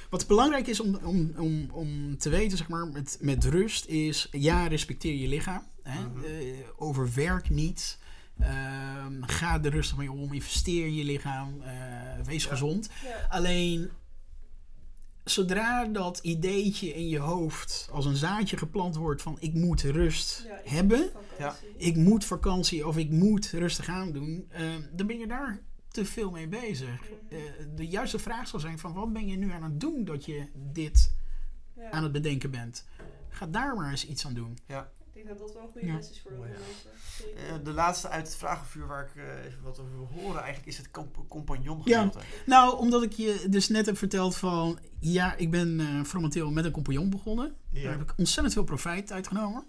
wat 0.10 0.28
belangrijk 0.28 0.68
is 0.68 0.80
om, 0.80 0.96
om, 1.04 1.32
om, 1.38 1.70
om 1.72 2.18
te 2.18 2.30
weten, 2.30 2.58
zeg 2.58 2.68
maar, 2.70 2.88
met, 2.88 3.18
met 3.22 3.44
rust, 3.46 3.86
is 3.86 4.28
ja, 4.32 4.68
respecteer 4.68 5.16
je 5.16 5.28
lichaam. 5.28 5.64
Hè? 5.84 6.00
Mhm. 6.00 6.24
Eh, 6.24 6.32
overwerk 6.76 7.50
niet. 7.50 8.00
Ehm, 8.40 9.22
ga 9.22 9.64
er 9.64 9.70
rustig 9.72 9.98
mee 9.98 10.12
om. 10.12 10.34
Investeer 10.34 10.86
in 10.86 10.96
je 10.96 11.04
lichaam. 11.04 11.62
eh, 11.62 11.72
wees 12.26 12.44
Ja. 12.44 12.50
gezond. 12.50 12.90
Ja. 13.04 13.26
Alleen, 13.30 13.90
zodra 15.24 15.86
dat 15.86 16.20
ideetje 16.22 16.94
in 16.94 17.08
je 17.08 17.20
hoofd 17.20 17.88
als 17.92 18.06
een 18.06 18.16
zaadje 18.16 18.58
geplant 18.58 18.96
wordt 18.96 19.22
van 19.22 19.38
ik 19.40 19.54
moet 19.54 19.82
rust 19.82 20.44
Ja, 20.48 20.56
ik 20.64 20.70
hebben, 20.70 21.10
ik 21.78 21.96
moet 21.96 22.26
vakantie 22.26 22.88
of 22.88 22.98
ik 22.98 23.10
moet 23.10 23.50
rustig 23.50 23.88
aan 23.88 24.12
doen, 24.12 24.46
eh, 24.50 24.62
dan 24.94 25.08
ben 25.08 25.18
je 25.18 25.28
daar 25.28 25.62
te 25.92 26.06
veel 26.06 26.32
mee 26.32 26.48
bezig. 26.48 27.00
Mhm. 27.02 27.36
Eh, 27.36 27.40
de 27.76 27.88
juiste 27.88 28.20
vraag 28.20 28.48
zal 28.48 28.60
zijn 28.60 28.80
van 28.80 28.94
wat 28.94 29.14
ben 29.14 29.28
je 29.28 29.38
nu 29.38 29.52
aan 29.52 29.64
het 29.64 29.80
doen 29.80 30.06
dat 30.06 30.26
je 30.26 30.48
dit 30.56 31.16
Ja. 31.76 31.92
aan 31.92 32.04
het 32.04 32.12
bedenken 32.12 32.52
bent. 32.52 32.86
Ga 33.30 33.48
daar 33.48 33.76
maar 33.76 33.90
eens 33.92 34.08
iets 34.08 34.26
aan 34.26 34.34
doen. 34.34 34.58
Ik 34.68 35.28
denk 35.28 35.28
dat 35.28 35.48
dat 35.48 35.54
wel 35.54 35.64
een 35.64 35.70
goede 35.72 35.88
Ja. 35.88 35.96
les 35.96 36.10
is 36.12 36.22
voor 36.22 36.32
heel 36.32 36.46
ja. 36.46 36.48
veel 36.54 36.64
mensen. 36.66 36.90
Zeker. 37.36 37.60
Eh, 37.60 37.64
de 37.66 37.72
laatste 37.72 38.10
uit 38.10 38.28
het 38.28 38.36
vragenvuur 38.36 38.88
waar 38.88 39.04
ik 39.06 39.16
eh, 39.16 39.46
even 39.46 39.62
wat 39.64 39.80
over 39.80 39.92
wil 39.98 40.10
horen 40.14 40.42
eigenlijk 40.42 40.68
is 40.68 40.78
het 40.78 40.92
comp 40.92 41.26
compagnon 41.28 41.82
Ja. 41.86 42.12
Nou, 42.46 42.78
omdat 42.78 43.04
ik 43.04 43.12
je 43.14 43.46
dus 43.50 43.70
net 43.70 43.86
heb 43.86 43.98
verteld 43.98 44.36
van 44.38 44.80
ja, 45.00 45.36
ik 45.36 45.52
ben 45.52 45.80
eh 45.80 46.14
momenteel 46.14 46.52
met 46.52 46.66
een 46.66 46.72
compagnon 46.72 47.10
begonnen. 47.10 47.56
Daar 47.70 47.92
heb 47.92 48.02
ik 48.02 48.14
ontzettend 48.18 48.54
veel 48.54 48.64
profijt 48.64 49.12
uitgenomen. 49.12 49.64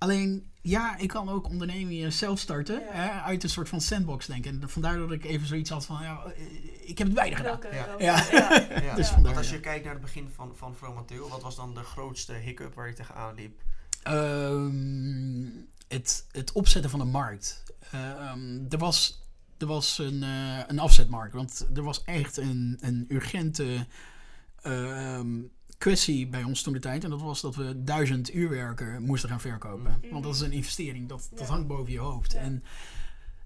Alleen, 0.00 0.50
ja, 0.62 0.96
ik 0.96 1.08
kan 1.08 1.28
ook 1.28 1.48
ondernemingen 1.48 2.12
zelf 2.12 2.38
starten. 2.38 2.80
Ja. 2.80 2.92
Hè, 2.92 3.20
uit 3.20 3.42
een 3.42 3.48
soort 3.48 3.68
van 3.68 3.80
sandbox 3.80 4.26
denken. 4.26 4.62
En 4.62 4.70
vandaar 4.70 4.98
dat 4.98 5.12
ik 5.12 5.24
even 5.24 5.46
zoiets 5.46 5.70
had 5.70 5.86
van, 5.86 6.02
ja, 6.02 6.22
eh, 6.24 6.88
ik 6.88 6.98
heb 6.98 7.06
het 7.06 7.16
beide 7.16 7.36
gedaan. 7.36 7.58
Ja. 7.72 7.86
Ja. 7.98 8.26
ja. 8.30 8.52
Ja. 8.82 8.94
Dus 8.94 9.06
Ja. 9.08 9.12
vandaar, 9.12 9.22
Want 9.22 9.36
als 9.36 9.48
ja. 9.48 9.54
je 9.54 9.60
kijkt 9.60 9.84
naar 9.84 9.92
het 9.92 10.02
begin 10.02 10.28
van, 10.34 10.52
van 10.56 10.74
Fromateo, 10.74 11.28
wat 11.28 11.42
was 11.42 11.56
dan 11.56 11.74
de 11.74 11.82
grootste 11.82 12.32
hiccup 12.32 12.74
waar 12.74 12.86
je 12.88 12.94
tegenaan 12.94 13.34
liep? 13.34 13.60
Ehm, 14.02 15.44
het, 15.88 16.26
het 16.32 16.52
opzetten 16.52 16.90
van 16.90 16.98
de 17.00 17.04
markt. 17.04 17.62
Ehm, 17.90 18.64
er 18.68 18.78
was, 18.78 19.26
er 19.58 19.66
was 19.66 19.98
een, 19.98 20.22
eh, 20.22 20.58
een 20.66 20.78
afzetmarkt. 20.78 21.34
Want 21.34 21.66
er 21.74 21.82
was 21.82 22.04
echt 22.04 22.36
een, 22.36 22.78
een 22.80 23.04
urgente 23.08 23.86
ehm, 24.62 25.28
kwestie 25.80 26.26
bij 26.26 26.42
ons 26.42 26.62
toen 26.62 26.72
de 26.72 26.78
tijd. 26.78 27.04
En 27.04 27.10
dat 27.10 27.20
was 27.20 27.40
dat 27.40 27.54
we 27.54 27.82
duizend 27.84 28.34
uurwerken 28.34 29.02
moesten 29.02 29.28
gaan 29.28 29.40
verkopen. 29.40 29.98
Mhm. 30.00 30.12
Want 30.12 30.24
dat 30.24 30.34
is 30.34 30.40
een 30.40 30.52
investering. 30.52 31.08
Dat, 31.08 31.28
dat 31.34 31.48
hangt 31.48 31.66
boven 31.66 31.92
je 31.92 31.98
hoofd. 31.98 32.32
Ja. 32.32 32.38
En 32.38 32.64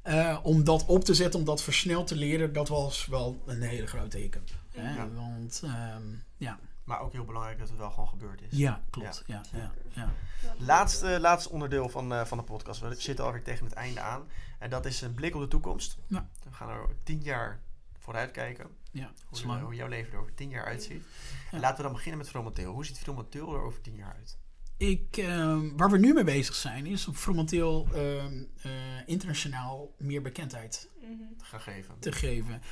eh, 0.03 0.39
om 0.43 0.65
dat 0.65 0.85
op 0.87 1.05
te 1.05 1.15
zetten, 1.15 1.41
om 1.41 1.47
dat 1.47 1.63
versneld 1.63 2.07
te 2.07 2.17
leren, 2.17 2.53
dat 2.53 2.69
was 2.69 3.07
wel 3.07 3.43
een 3.47 3.63
hele 3.63 3.87
grote 3.87 4.19
hiccup. 4.19 4.51
Hè? 4.71 4.95
Ja. 4.95 5.09
Want 5.09 5.61
ehm, 5.65 6.03
ja. 6.37 6.59
Maar 6.85 7.01
ook 7.01 7.13
heel 7.13 7.25
belangrijk 7.25 7.59
dat 7.59 7.69
het 7.69 7.79
wel 7.79 7.91
gewoon 7.91 8.09
gebeurd 8.09 8.43
is. 8.43 8.59
ja, 8.59 8.81
klopt. 8.91 9.23
Ja. 9.27 9.43
Ja, 9.53 9.73
ja, 9.93 10.13
Laatste, 10.59 11.21
laatste 11.21 11.51
onderdeel 11.51 11.89
van, 11.89 12.13
eh, 12.13 12.25
van 12.25 12.39
de 12.39 12.45
podcast. 12.45 12.81
We 12.81 12.95
zitten 12.99 13.25
alweer 13.25 13.43
tegen 13.43 13.65
het 13.65 13.75
einde 13.75 14.01
aan. 14.01 14.23
En 14.59 14.71
dat 14.71 14.87
is 14.87 15.01
een 15.01 15.15
blik 15.15 15.35
op 15.35 15.41
de 15.41 15.49
toekomst. 15.49 15.99
Ja. 16.07 16.29
We 16.43 16.53
gaan 16.53 16.69
er 16.69 16.87
tien 17.03 17.23
jaar 17.23 17.61
vooruit 17.99 18.31
kijken. 18.31 18.67
Ja. 18.95 19.13
Hoe, 19.61 19.75
jouw 19.75 19.89
leven 19.89 20.13
er 20.13 20.19
over 20.19 20.35
tien 20.35 20.49
jaar 20.49 20.65
uitziet. 20.65 21.03
Ja. 21.51 21.59
Laten 21.59 21.77
we 21.77 21.83
dan 21.83 21.93
beginnen 21.93 22.19
met 22.19 22.29
Fromateo. 22.29 22.73
Hoe 22.73 22.87
ziet 22.87 22.99
Fromateo 22.99 23.55
er 23.55 23.61
over 23.63 23.81
tien 23.81 23.95
jaar 23.95 24.15
uit? 24.19 24.39
Ik, 24.77 25.17
ehm, 25.17 25.77
waar 25.77 25.91
we 25.91 25.99
nu 25.99 26.13
mee 26.13 26.25
bezig 26.25 26.55
zijn, 26.55 26.87
is 26.87 27.07
om 27.09 27.15
Fromateel 27.15 27.89
ehm, 27.95 28.43
eh, 28.63 28.71
internationaal 29.07 29.95
meer 29.99 30.23
bekendheid 30.23 30.89
Mhm. 31.01 31.13
Te 31.51 31.59
geven. 31.59 31.95
te 31.99 32.13
geven. 32.13 32.63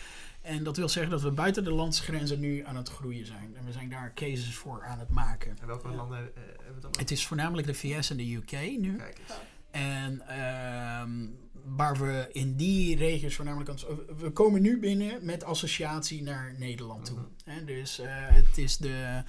En 0.40 0.64
dat 0.64 0.76
wil 0.76 0.88
zeggen 0.88 1.12
dat 1.12 1.22
we 1.22 1.30
buiten 1.30 1.64
de 1.64 1.72
landsgrenzen 1.72 2.40
nu 2.40 2.64
aan 2.64 2.76
het 2.76 2.88
groeien 2.88 3.26
zijn. 3.26 3.56
En 3.56 3.64
we 3.64 3.72
zijn 3.72 3.88
daar 3.90 4.12
cases 4.14 4.54
voor 4.54 4.84
aan 4.84 4.98
het 4.98 5.08
maken. 5.10 5.56
En 5.60 5.66
welke 5.66 5.88
landen 5.88 6.18
eh, 6.18 6.24
hebben 6.34 6.66
we 6.66 6.72
het 6.72 6.82
dan? 6.82 6.90
Het 6.98 7.10
is 7.10 7.26
voornamelijk 7.26 7.66
de 7.66 7.74
VS 7.74 8.10
en 8.10 8.16
de 8.16 8.34
UK 8.34 8.52
nu. 8.80 8.96
Kijk 8.96 9.18
eens. 9.18 9.38
En 9.70 10.20
ehm, 10.28 11.26
waar 11.64 11.96
we 11.98 12.28
in 12.32 12.56
die 12.56 12.96
regio's 12.96 13.34
voornamelijk 13.34 13.70
aan 13.70 13.78
We 14.18 14.30
komen 14.30 14.62
nu 14.62 14.78
binnen 14.80 15.24
met 15.24 15.44
associatie 15.44 16.22
naar 16.22 16.54
Nederland 16.58 17.04
toe. 17.04 17.16
Mhm. 17.18 17.26
Hè, 17.56 17.64
dus 17.64 17.98
eh, 17.98 18.08
het 18.14 18.58
is 18.58 18.76
de, 18.76 19.22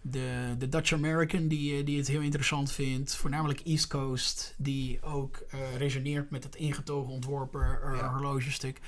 de, 0.00 0.54
de 0.58 0.68
Dutch 0.68 0.92
American 0.92 1.48
die, 1.48 1.78
eh, 1.78 1.86
die 1.86 1.98
het 1.98 2.08
heel 2.08 2.20
interessant 2.20 2.72
vindt. 2.72 3.14
Voornamelijk 3.14 3.60
East 3.60 3.86
Coast, 3.86 4.54
die 4.56 5.02
ook 5.02 5.36
eh, 5.50 5.76
resoneert 5.76 6.30
met 6.30 6.44
het 6.44 6.54
ingetogen 6.56 7.12
ontworpen 7.12 7.82
eh, 7.82 7.96
Ja. 7.98 8.12
horlogestuk. 8.12 8.80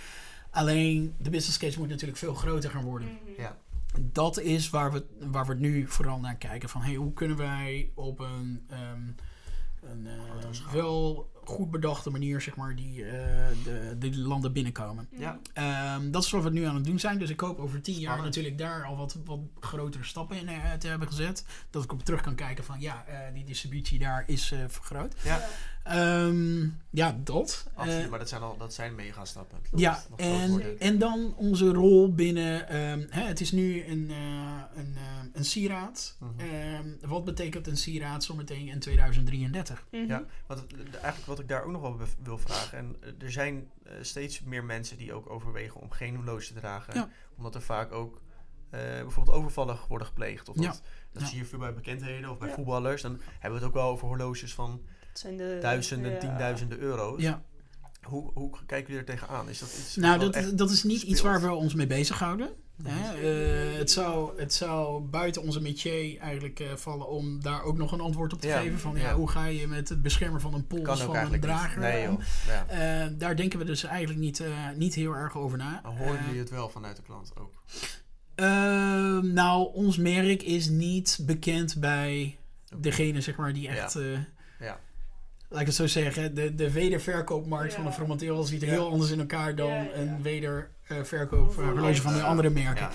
Alleen 0.50 1.14
de 1.18 1.30
business 1.30 1.58
case 1.58 1.78
moet 1.78 1.88
natuurlijk 1.88 2.18
veel 2.18 2.34
groter 2.34 2.70
gaan 2.70 2.84
worden 2.84 3.08
Mhm. 3.08 3.40
Ja. 3.42 3.58
dat 4.00 4.38
is 4.40 4.70
waar 4.70 4.92
we, 4.92 5.04
waar 5.20 5.46
we 5.46 5.54
nu 5.54 5.86
vooral 5.86 6.18
naar 6.20 6.36
kijken. 6.36 6.68
Van 6.68 6.80
hey, 6.82 6.94
hoe 6.94 7.12
kunnen 7.12 7.36
wij 7.36 7.90
op 7.94 8.18
een 8.20 8.64
ehm, 8.68 9.02
een 9.82 10.06
eh, 10.06 10.46
schaal. 10.50 10.72
wel 10.72 11.30
goed 11.48 11.70
bedachte 11.70 12.10
manier, 12.10 12.40
zeg 12.40 12.56
maar, 12.56 12.76
die 12.76 13.04
eh, 13.04 13.12
de, 13.64 13.96
de 13.98 14.18
landen 14.18 14.52
binnenkomen. 14.52 15.08
Ja. 15.18 15.38
Ehm, 15.52 16.10
dat 16.10 16.24
is 16.24 16.30
wat 16.30 16.42
we 16.42 16.50
nu 16.50 16.64
aan 16.64 16.74
het 16.74 16.84
doen 16.84 16.98
zijn. 16.98 17.18
Dus 17.18 17.30
ik 17.30 17.40
hoop 17.40 17.58
over 17.58 17.80
tien 17.80 17.94
jaar 17.94 18.02
Spannend. 18.02 18.24
natuurlijk 18.36 18.58
daar 18.58 18.84
al 18.84 18.96
wat, 18.96 19.16
wat 19.24 19.38
grotere 19.60 20.04
stappen 20.04 20.36
in 20.36 20.48
eh, 20.48 20.72
te 20.72 20.86
hebben 20.88 21.08
gezet. 21.08 21.44
Dat 21.70 21.84
ik 21.84 21.92
op 21.92 22.04
terug 22.04 22.20
kan 22.20 22.34
kijken 22.34 22.64
van 22.64 22.80
ja, 22.80 23.04
eh, 23.06 23.18
die 23.34 23.44
distributie 23.44 23.98
daar 23.98 24.24
is 24.26 24.52
eh, 24.52 24.58
vergroot. 24.68 25.14
Ja, 25.22 25.46
Ehm, 25.84 26.68
ja, 26.90 27.16
dat. 27.24 27.66
absoluut. 27.74 28.10
Maar 28.10 28.18
dat 28.18 28.28
zijn, 28.28 28.42
al, 28.42 28.56
dat 28.58 28.74
zijn 28.74 28.94
megastappen. 28.94 29.58
ja, 29.74 30.02
en, 30.16 30.78
en 30.78 30.98
dan 30.98 31.34
onze 31.36 31.72
rol 31.72 32.14
binnen. 32.14 32.68
ehm, 32.68 33.04
hè, 33.10 33.22
het 33.22 33.40
is 33.40 33.52
nu 33.52 33.84
een, 33.86 34.10
eh, 34.10 34.16
een, 34.76 34.92
eh, 34.96 35.02
een 35.32 35.44
sieraad. 35.44 36.16
Mhm. 36.18 36.30
Ehm, 36.50 36.88
wat 37.10 37.24
betekent 37.24 37.66
een 37.66 37.76
sieraad 37.76 38.24
zometeen 38.24 38.66
in 38.68 38.78
2033? 38.78 39.84
Mhm. 39.90 40.06
Ja, 40.06 40.22
wat, 40.46 40.58
het- 40.60 40.70
de- 40.70 40.76
eigenlijk 40.98 41.26
wat 41.34 41.42
ik 41.42 41.48
daar 41.48 41.64
ook 41.64 41.70
nog 41.72 41.80
wel 41.82 41.98
wil 42.22 42.38
vragen. 42.38 42.78
En 42.78 42.96
eh, 43.00 43.22
er 43.24 43.32
zijn 43.32 43.70
eh, 43.82 43.92
steeds 44.00 44.40
meer 44.42 44.64
mensen 44.64 44.96
die 44.96 45.12
ook 45.12 45.30
overwegen 45.30 45.80
om 45.80 45.90
geen 45.90 46.16
horloge 46.16 46.46
te 46.46 46.54
dragen. 46.54 46.94
Ja. 46.94 47.08
Omdat 47.36 47.54
er 47.54 47.62
vaak 47.62 47.92
ook 47.92 48.20
eh, 48.70 48.80
bijvoorbeeld 48.80 49.36
overvallen 49.36 49.78
worden 49.88 50.06
gepleegd. 50.06 50.48
Of 50.48 50.56
Ja. 50.60 50.62
dat, 50.66 50.82
dat 51.12 51.22
Ja. 51.22 51.28
zie 51.28 51.38
je 51.38 51.44
veel 51.44 51.58
bij 51.58 51.74
bekendheden 51.74 52.30
of 52.30 52.38
bij 52.38 52.48
Ja. 52.48 52.54
voetballers. 52.54 53.02
Dan 53.02 53.20
hebben 53.32 53.50
we 53.50 53.56
het 53.56 53.64
ook 53.64 53.72
wel 53.82 53.88
over 53.90 54.06
horloges 54.06 54.54
van 54.54 54.82
de, 55.22 55.58
duizenden, 55.60 56.12
ja. 56.12 56.18
tienduizenden 56.18 56.78
euro's. 56.78 57.22
Ja, 57.22 57.42
Hoe, 58.02 58.30
hoe 58.34 58.50
kijken 58.66 58.92
jullie 58.92 59.08
er 59.08 59.14
tegenaan? 59.18 59.48
Is 59.48 59.58
dat 59.58 59.68
iets 59.68 59.96
nou, 59.96 60.18
dat, 60.30 60.58
dat 60.58 60.70
is 60.70 60.82
niet 60.82 61.02
iets 61.02 61.20
waar 61.20 61.40
we 61.40 61.50
ons 61.52 61.74
mee 61.74 61.86
bezighouden. 61.86 62.54
Hè? 62.82 63.14
Eh, 63.72 63.78
het, 63.78 63.90
zou, 63.90 64.40
het 64.40 64.54
zou 64.54 65.02
buiten 65.02 65.42
onze 65.42 65.60
métier 65.60 66.18
eigenlijk 66.18 66.60
eh, 66.60 66.66
vallen 66.74 67.08
om 67.08 67.42
daar 67.42 67.62
ook 67.62 67.76
nog 67.76 67.92
een 67.92 68.00
antwoord 68.00 68.32
op 68.32 68.40
te 68.40 68.46
Ja, 68.46 68.60
geven. 68.60 68.78
Van 68.78 68.96
ja, 68.96 69.00
ja. 69.08 69.14
hoe 69.14 69.28
ga 69.30 69.44
je 69.46 69.66
met 69.66 69.88
het 69.88 70.02
beschermen 70.02 70.40
van 70.40 70.54
een 70.54 70.66
pols 70.66 71.02
van 71.02 71.16
een 71.16 71.40
drager. 71.40 71.80
Nee 71.80 72.02
joh. 72.02 72.20
Ja. 72.46 72.66
Eh, 72.68 73.10
daar 73.18 73.36
denken 73.36 73.58
we 73.58 73.64
dus 73.64 73.84
eigenlijk 73.84 74.20
niet, 74.20 74.40
eh, 74.40 74.52
niet 74.76 74.94
heel 74.94 75.12
erg 75.14 75.36
over 75.36 75.58
na. 75.58 75.80
Horen 75.84 76.18
Eh, 76.18 76.24
jullie 76.26 76.40
het 76.40 76.50
wel 76.50 76.68
vanuit 76.68 76.96
de 76.96 77.02
klant 77.02 77.32
ook? 77.38 77.52
Ehm, 78.34 79.32
nou, 79.32 79.74
ons 79.74 79.96
merk 79.96 80.42
is 80.42 80.68
niet 80.68 81.18
bekend 81.22 81.80
bij 81.80 82.38
degene 82.76 83.20
zeg 83.20 83.36
maar, 83.36 83.52
die 83.52 83.68
echt... 83.68 83.96
eh, 83.96 84.12
Ja. 84.12 84.26
Laat 85.54 85.62
ik 85.62 85.66
het 85.68 85.76
zo 85.76 85.86
zeggen, 85.86 86.34
de, 86.34 86.54
de 86.54 86.70
wederverkoopmarkt 86.72 87.70
Ja. 87.70 87.76
van 87.76 87.84
de 87.86 87.92
Fromenteel 87.92 88.42
ziet 88.42 88.62
er 88.62 88.68
Ja. 88.68 88.74
heel 88.74 88.90
anders 88.90 89.10
in 89.10 89.18
elkaar 89.20 89.56
dan 89.56 89.68
Ja, 89.70 89.82
ja. 89.82 89.94
een 89.94 90.22
wederverkoop 90.22 91.54
Ja. 91.56 91.62
horloge 91.64 92.02
van 92.02 92.14
de 92.14 92.22
andere 92.22 92.50
merken. 92.50 92.88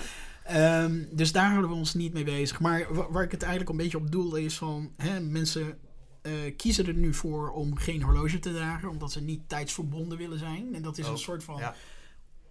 Ja. 0.48 0.82
Ehm, 0.82 1.02
dus 1.12 1.32
daar 1.32 1.48
houden 1.48 1.70
we 1.70 1.76
ons 1.76 1.94
niet 1.94 2.12
mee 2.12 2.24
bezig. 2.24 2.60
Maar 2.60 2.86
wa- 2.94 3.10
waar 3.10 3.22
ik 3.24 3.30
het 3.30 3.40
eigenlijk 3.42 3.70
een 3.70 3.76
beetje 3.76 3.96
op 3.98 4.10
doel 4.12 4.34
is 4.34 4.56
van... 4.58 4.90
Hè, 4.96 5.20
mensen 5.20 5.78
eh, 6.22 6.32
kiezen 6.56 6.86
er 6.86 6.94
nu 6.94 7.14
voor 7.14 7.50
om 7.50 7.76
geen 7.76 8.02
horloge 8.02 8.38
te 8.38 8.52
dragen... 8.52 8.88
omdat 8.88 9.12
ze 9.12 9.20
niet 9.20 9.48
tijdsverbonden 9.48 10.18
willen 10.18 10.38
zijn. 10.38 10.74
En 10.74 10.82
dat 10.82 10.98
is 10.98 11.06
een 11.06 11.18
soort 11.18 11.44
van 11.44 11.56
ja. 11.58 11.74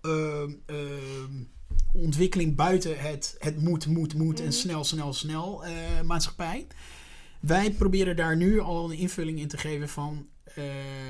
ehm, 0.01 0.51
ehm, 0.65 1.43
ontwikkeling 1.93 2.55
buiten 2.55 2.99
het, 2.99 3.35
het 3.39 3.61
moet, 3.61 3.87
moet, 3.87 4.13
moet... 4.13 4.39
en 4.39 4.45
Mhm. 4.45 4.53
snel, 4.53 4.83
snel, 4.83 5.13
snel 5.13 5.65
eh, 5.65 5.71
maatschappij. 6.05 6.67
Wij 7.39 7.71
proberen 7.71 8.15
daar 8.15 8.35
nu 8.35 8.59
al 8.59 8.91
een 8.91 8.97
invulling 8.97 9.39
in 9.39 9.47
te 9.47 9.57
geven 9.57 9.89
van... 9.89 10.27
eh, 10.43 10.63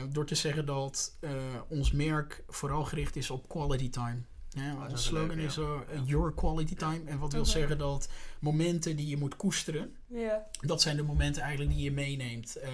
door 0.10 0.26
te 0.26 0.36
zeggen 0.36 0.66
dat 0.66 1.18
eh, 1.20 1.32
ons 1.70 1.92
merk 1.92 2.44
vooral 2.48 2.84
gericht 2.84 3.16
is 3.16 3.30
op 3.30 3.48
quality 3.50 3.90
time. 3.90 4.18
Ja, 4.50 4.74
Oh, 4.74 4.82
dat 4.82 4.90
ons 4.92 5.00
is 5.00 5.06
slogan 5.06 5.28
leuk, 5.28 5.40
ja. 5.40 5.46
is 5.46 5.54
zo, 5.54 5.86
Ja. 5.94 6.02
your 6.06 6.34
quality 6.34 6.76
time. 6.76 7.02
En 7.06 7.20
wat 7.20 7.34
wil 7.34 7.46
zeggen 7.46 7.78
dat 7.78 8.10
momenten 8.40 8.96
die 8.96 9.08
je 9.08 9.18
moet 9.18 9.36
koesteren, 9.36 9.96
Ja. 10.08 10.46
dat 10.62 10.82
zijn 10.82 10.96
de 10.96 11.04
momenten 11.04 11.42
eigenlijk 11.42 11.72
die 11.76 11.84
je 11.84 11.92
meeneemt. 11.92 12.56
Eh, 12.56 12.70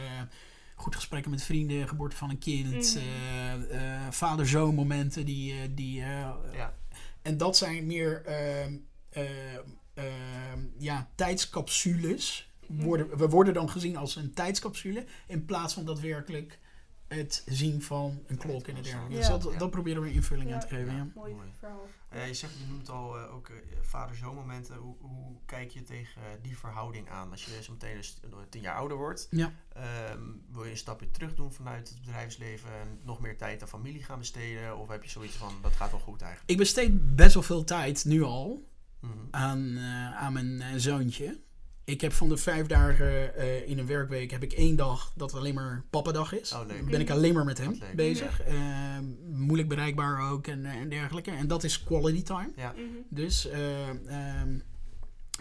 goed 0.75 0.95
gesprekken 0.95 1.31
met 1.31 1.43
vrienden, 1.43 1.87
geboorte 1.87 2.15
van 2.15 2.29
een 2.29 2.37
kind, 2.37 2.95
Mhm. 2.95 3.05
eh, 3.05 3.53
eh, 4.03 4.11
vader-zoon 4.11 4.75
momenten. 4.75 5.25
Die, 5.25 5.53
eh, 5.53 5.59
die, 5.71 6.01
eh, 6.01 6.29
Ja. 6.53 6.73
En 7.21 7.37
dat 7.37 7.57
zijn 7.57 7.85
meer 7.85 8.21
ehm, 8.25 8.73
ehm, 9.93 10.59
ja, 10.77 11.09
tijdscapsules. 11.15 12.49
Worden, 12.67 13.17
we 13.17 13.27
worden 13.29 13.53
dan 13.53 13.69
gezien 13.69 13.97
als 13.97 14.15
een 14.15 14.33
tijdscapsule 14.33 15.05
in 15.27 15.45
plaats 15.45 15.73
van 15.73 15.85
daadwerkelijk 15.85 16.59
het 17.07 17.43
zien 17.45 17.81
van 17.81 18.23
een 18.27 18.37
klok 18.37 18.67
en 18.67 18.75
dergelijke. 18.75 19.13
Dus 19.13 19.27
Ja. 19.27 19.37
dat, 19.37 19.51
Ja. 19.53 19.57
dat 19.59 19.69
proberen 19.71 20.01
we 20.01 20.11
invulling 20.13 20.49
Ja. 20.49 20.55
aan 20.55 20.61
te 20.61 20.67
geven. 20.67 20.95
Ja. 20.95 21.07
Mooi 21.15 21.33
Mooi. 21.33 21.47
verhaal. 21.59 21.87
Eh, 22.09 22.27
je 22.27 22.33
zegt, 22.33 22.53
je 22.59 22.65
noemt 22.69 22.89
al 22.89 23.17
eh, 23.17 23.33
ook 23.35 23.49
eh, 23.49 23.55
vader-zoon 23.81 24.35
momenten. 24.35 24.75
Hoe, 24.75 24.95
hoe 24.99 25.35
kijk 25.45 25.71
je 25.71 25.83
tegen 25.83 26.21
eh, 26.21 26.27
die 26.41 26.57
verhouding 26.57 27.09
aan 27.09 27.31
als 27.31 27.45
je 27.45 27.63
zo 27.63 27.71
meteen 27.71 27.95
eens 27.95 28.19
eh, 28.23 28.29
tien 28.49 28.61
jaar 28.61 28.75
ouder 28.75 28.97
wordt? 28.97 29.27
Ja. 29.31 29.51
Ehm, 29.73 30.19
wil 30.51 30.63
je 30.63 30.71
een 30.71 30.77
stapje 30.77 31.11
terug 31.11 31.35
doen 31.35 31.53
vanuit 31.53 31.89
het 31.89 31.99
bedrijfsleven 31.99 32.69
en 32.81 32.99
nog 33.03 33.19
meer 33.19 33.37
tijd 33.37 33.61
aan 33.61 33.67
familie 33.67 34.03
gaan 34.03 34.19
besteden? 34.19 34.77
Of 34.77 34.87
heb 34.87 35.03
je 35.03 35.09
zoiets 35.09 35.35
van, 35.35 35.53
dat 35.61 35.71
gaat 35.73 35.91
wel 35.91 35.99
goed 35.99 36.21
eigenlijk? 36.21 36.51
Ik 36.51 36.57
besteed 36.57 37.15
best 37.15 37.33
wel 37.33 37.43
veel 37.43 37.63
tijd 37.63 38.05
nu 38.05 38.21
al 38.23 38.67
Mhm. 38.99 39.13
aan, 39.31 39.75
eh, 39.77 40.15
aan 40.15 40.33
mijn 40.33 40.61
eh, 40.61 40.73
zoontje. 40.75 41.39
Ik 41.85 42.01
heb 42.01 42.13
van 42.13 42.29
de 42.29 42.37
vijf 42.37 42.67
dagen 42.67 43.35
eh, 43.35 43.69
in 43.69 43.79
een 43.79 43.85
werkweek 43.87 44.31
heb 44.31 44.43
ik 44.43 44.53
één 44.53 44.75
dag 44.75 45.13
dat 45.15 45.33
alleen 45.33 45.53
maar 45.53 45.83
papadag 45.89 46.33
is. 46.39 46.51
Oh, 46.53 46.67
leuk. 46.67 46.85
Ben 46.89 46.99
ik 46.99 47.09
alleen 47.09 47.33
maar 47.33 47.45
met 47.45 47.57
hem 47.57 47.79
bezig. 47.95 48.41
Eh, 48.41 48.55
moeilijk 49.31 49.69
bereikbaar 49.69 50.31
ook 50.31 50.47
en, 50.47 50.65
eh, 50.65 50.75
en 50.75 50.89
dergelijke. 50.89 51.31
En 51.31 51.47
dat 51.47 51.63
is 51.63 51.83
quality 51.83 52.23
time. 52.23 52.51
Ja. 52.55 52.71
Mhm. 52.71 52.83
Dus 53.09 53.47
eh, 53.47 53.89
ehm, 53.89 54.59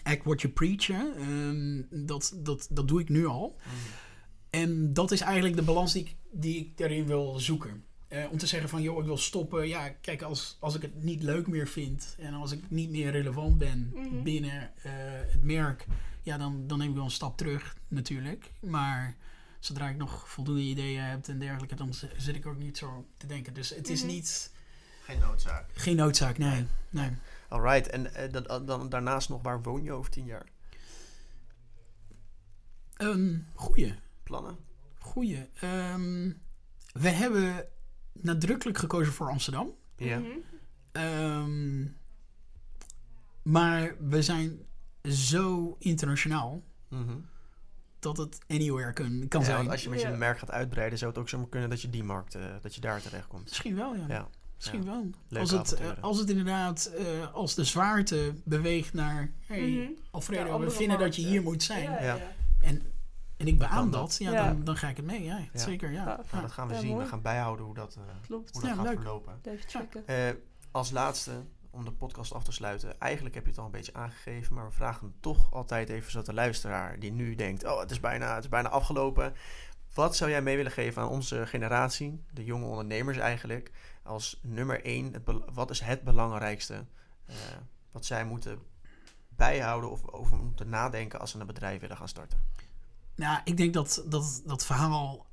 act 0.02 0.24
what 0.24 0.40
you 0.40 0.52
preach. 0.52 0.88
Ehm, 0.88 1.82
dat, 1.90 2.34
dat, 2.36 2.68
dat 2.70 2.88
doe 2.88 3.00
ik 3.00 3.08
nu 3.08 3.26
al. 3.26 3.56
Mhm. 3.58 3.74
En 4.50 4.92
dat 4.92 5.10
is 5.12 5.20
eigenlijk 5.20 5.56
de 5.56 5.62
balans 5.62 5.92
die 5.92 6.02
ik, 6.02 6.16
die 6.30 6.58
ik 6.58 6.78
daarin 6.78 7.06
wil 7.06 7.38
zoeken. 7.38 7.84
Eh, 8.08 8.24
om 8.30 8.38
te 8.38 8.46
zeggen 8.46 8.68
van, 8.68 8.82
joh, 8.82 8.98
ik 8.98 9.04
wil 9.04 9.16
stoppen. 9.16 9.68
Ja, 9.68 9.88
kijk, 9.88 10.22
als, 10.22 10.56
als 10.60 10.74
ik 10.74 10.82
het 10.82 11.02
niet 11.02 11.22
leuk 11.22 11.46
meer 11.46 11.68
vind... 11.68 12.16
en 12.18 12.34
als 12.34 12.52
ik 12.52 12.60
niet 12.70 12.90
meer 12.90 13.10
relevant 13.10 13.58
ben 13.58 13.90
Mhm. 13.94 14.22
binnen 14.22 14.70
eh, 14.82 14.92
het 15.30 15.44
merk... 15.44 15.86
ja, 16.24 16.36
dan, 16.38 16.66
dan 16.66 16.78
neem 16.78 16.88
ik 16.88 16.94
wel 16.94 17.04
een 17.04 17.10
stap 17.10 17.36
terug 17.36 17.76
natuurlijk. 17.88 18.52
Maar 18.60 19.16
zodra 19.58 19.88
ik 19.88 19.96
nog 19.96 20.28
voldoende 20.30 20.60
ideeën 20.62 21.02
heb 21.02 21.28
en 21.28 21.38
dergelijke... 21.38 21.74
dan 21.74 21.94
zit 22.16 22.34
ik 22.36 22.46
ook 22.46 22.56
niet 22.58 22.78
zo 22.78 23.06
te 23.16 23.26
denken. 23.26 23.54
Dus 23.54 23.70
het 23.70 23.88
is 23.88 24.00
Mhm. 24.02 24.10
niet... 24.10 24.52
Geen 25.04 25.18
noodzaak. 25.18 25.70
geen 25.74 25.96
noodzaak, 25.96 26.38
nee. 26.38 26.66
nee. 26.90 27.10
Alright, 27.48 27.86
en 27.88 28.14
eh, 28.14 28.32
dan, 28.32 28.66
dan 28.66 28.88
daarnaast 28.88 29.28
nog, 29.28 29.42
waar 29.42 29.62
woon 29.62 29.82
je 29.82 29.92
over 29.92 30.10
tien 30.10 30.24
jaar? 30.24 30.46
Een 32.96 33.46
goeie. 33.54 33.94
Plannen? 34.22 34.56
Goeie. 34.98 35.48
Ehm, 35.60 36.30
we 36.92 37.08
hebben 37.08 37.66
nadrukkelijk 38.12 38.78
gekozen 38.78 39.12
voor 39.12 39.28
Amsterdam. 39.30 39.70
Ja. 39.96 40.18
Mhm. 40.18 40.28
Ehm, 40.92 41.86
maar 43.42 43.94
we 44.08 44.22
zijn 44.22 44.58
zo 45.08 45.76
internationaal 45.78 46.62
Mhm. 46.88 47.12
dat 47.98 48.16
het 48.16 48.38
anywhere 48.48 48.92
kan, 48.92 49.24
kan 49.28 49.40
Ja, 49.40 49.46
zijn. 49.46 49.58
want 49.58 49.70
als 49.70 49.82
je 49.82 49.88
met 49.88 50.00
je 50.00 50.08
Ja. 50.08 50.16
merk 50.16 50.38
gaat 50.38 50.50
uitbreiden, 50.50 50.98
zou 50.98 51.10
het 51.10 51.20
ook 51.20 51.28
zomaar 51.28 51.48
kunnen 51.48 51.70
dat 51.70 51.80
je 51.82 51.90
die 51.90 52.04
markt, 52.04 52.34
eh, 52.34 52.42
dat 52.62 52.74
je 52.74 52.80
daar 52.80 53.02
terecht 53.02 53.26
komt. 53.26 53.44
Misschien 53.44 53.76
wel, 53.76 53.94
ja. 53.94 54.04
Ja. 54.08 54.28
Misschien 54.56 54.82
ja. 54.84 54.90
wel. 54.90 55.10
Leuke 55.28 55.56
Als 55.56 55.70
het, 55.70 55.80
eh, 55.80 55.88
als 56.00 56.18
het 56.18 56.30
inderdaad, 56.30 56.84
eh, 56.98 57.34
als 57.34 57.54
de 57.54 57.64
zwaarte 57.64 58.34
beweegt 58.44 58.92
naar... 58.92 59.30
Hey, 59.46 59.60
Mhm. 59.70 59.90
Alfredo, 60.10 60.46
Ja, 60.46 60.58
we 60.58 60.70
vinden 60.70 60.98
dat 60.98 61.16
je 61.16 61.22
hier 61.26 61.42
moet 61.42 61.62
zijn. 61.62 61.82
Ja, 61.82 62.02
Ja. 62.02 62.14
ja. 62.14 62.32
En, 62.60 62.82
en 63.36 63.46
ik 63.46 63.58
beaam 63.58 63.90
dat. 63.90 64.00
dat. 64.00 64.16
Ja, 64.18 64.30
Ja. 64.32 64.46
Dan, 64.46 64.64
dan 64.64 64.76
ga 64.76 64.88
ik 64.88 64.96
het 64.96 65.06
mee. 65.06 65.24
Ja, 65.24 65.38
Ja. 65.38 65.58
Zeker, 65.60 65.90
ja. 65.90 66.04
Ja. 66.04 66.20
Nou, 66.30 66.42
dat 66.42 66.52
gaan 66.52 66.68
we 66.68 66.74
Ja, 66.74 66.80
zien. 66.80 66.88
mooi. 66.90 67.02
We 67.02 67.08
gaan 67.10 67.22
bijhouden 67.22 67.64
hoe 67.66 67.74
dat, 67.74 67.94
eh, 67.96 68.02
Klopt. 68.26 68.50
hoe 68.52 68.60
dat 68.60 68.70
Ja, 68.70 68.76
gaat 68.76 68.84
leuk. 68.86 68.94
verlopen. 68.94 69.38
Even 69.42 69.68
checken. 69.68 70.06
Eh, 70.06 70.34
als 70.70 70.90
laatste, 70.90 71.30
om 71.74 71.84
de 71.84 71.92
podcast 71.92 72.32
af 72.32 72.44
te 72.44 72.52
sluiten. 72.52 73.00
Eigenlijk 73.00 73.34
heb 73.34 73.44
je 73.44 73.50
het 73.50 73.58
al 73.58 73.64
een 73.64 73.70
beetje 73.70 73.94
aangegeven, 73.94 74.54
maar 74.54 74.66
we 74.66 74.74
vragen 74.74 75.14
toch 75.20 75.52
altijd 75.52 75.88
even 75.88 76.10
zodat 76.10 76.26
de 76.26 76.34
luisteraar 76.34 76.98
die 76.98 77.12
nu 77.12 77.34
denkt: 77.34 77.64
Oh, 77.64 77.80
het 77.80 77.90
is 77.90 78.00
bijna, 78.00 78.34
het 78.34 78.44
is 78.44 78.50
bijna 78.50 78.68
afgelopen. 78.68 79.34
Wat 79.94 80.16
zou 80.16 80.30
jij 80.30 80.42
mee 80.42 80.56
willen 80.56 80.72
geven 80.72 81.02
aan 81.02 81.08
onze 81.08 81.46
generatie, 81.46 82.24
de 82.32 82.44
jonge 82.44 82.66
ondernemers 82.66 83.18
eigenlijk, 83.18 83.70
als 84.02 84.40
nummer 84.42 84.84
één? 84.84 85.24
Wat 85.52 85.70
is 85.70 85.80
het 85.80 86.02
belangrijkste 86.02 86.84
eh, 87.26 87.34
wat 87.90 88.04
zij 88.04 88.24
moeten 88.24 88.58
bijhouden 89.28 89.90
of 89.90 90.08
over 90.08 90.36
moeten 90.36 90.68
nadenken 90.68 91.20
als 91.20 91.30
ze 91.30 91.40
een 91.40 91.46
bedrijf 91.46 91.80
willen 91.80 91.96
gaan 91.96 92.08
starten? 92.08 92.38
Nou, 93.14 93.40
ik 93.44 93.56
denk 93.56 93.74
dat 93.74 94.04
dat, 94.06 94.42
dat 94.44 94.64
verhaal. 94.64 95.26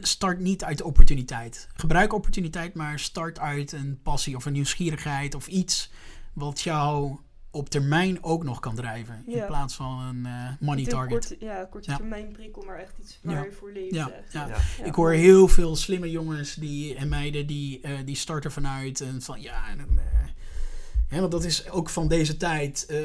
Start 0.00 0.38
niet 0.38 0.64
uit 0.64 0.82
opportuniteit. 0.82 1.68
Gebruik 1.74 2.12
opportuniteit, 2.12 2.74
maar 2.74 2.98
start 2.98 3.38
uit 3.38 3.72
een 3.72 4.00
passie 4.02 4.36
of 4.36 4.44
een 4.46 4.52
nieuwsgierigheid 4.52 5.34
of 5.34 5.46
iets 5.46 5.90
wat 6.32 6.60
jou 6.60 7.16
op 7.50 7.68
termijn 7.68 8.22
ook 8.24 8.44
nog 8.44 8.60
kan 8.60 8.74
drijven. 8.74 9.22
In 9.26 9.46
plaats 9.46 9.74
van 9.74 10.00
een 10.00 10.26
eh, 10.26 10.48
money 10.60 10.84
target. 10.84 11.28
Korte, 11.28 11.44
ja, 11.44 11.64
korte 11.70 11.90
Ja. 11.90 11.96
termijn 11.96 12.32
prikkel, 12.32 12.62
maar 12.62 12.78
echt 12.78 12.92
iets 13.00 13.18
waar 13.22 13.34
Ja. 13.34 13.42
je 13.44 13.52
voor 13.52 13.72
leeft. 13.72 13.94
Ja, 13.94 14.10
echt. 14.10 14.32
ja. 14.32 14.46
Ja. 14.46 14.84
Ik 14.84 14.94
hoor 14.94 15.12
heel 15.12 15.48
veel 15.48 15.76
slimme 15.76 16.10
jongens 16.10 16.54
die, 16.54 16.94
en 16.94 17.08
meiden 17.08 17.46
die, 17.46 17.80
eh, 17.80 17.98
die 18.04 18.16
starten 18.16 18.52
vanuit 18.52 19.00
en 19.00 19.22
van 19.22 19.40
ja, 19.40 19.68
en, 19.68 19.76
dan, 19.78 19.98
Hè, 21.12 21.20
want 21.20 21.32
dat 21.32 21.44
is 21.44 21.70
ook 21.70 21.88
van 21.90 22.08
deze 22.08 22.36
tijd. 22.36 22.86
eh, 22.88 22.98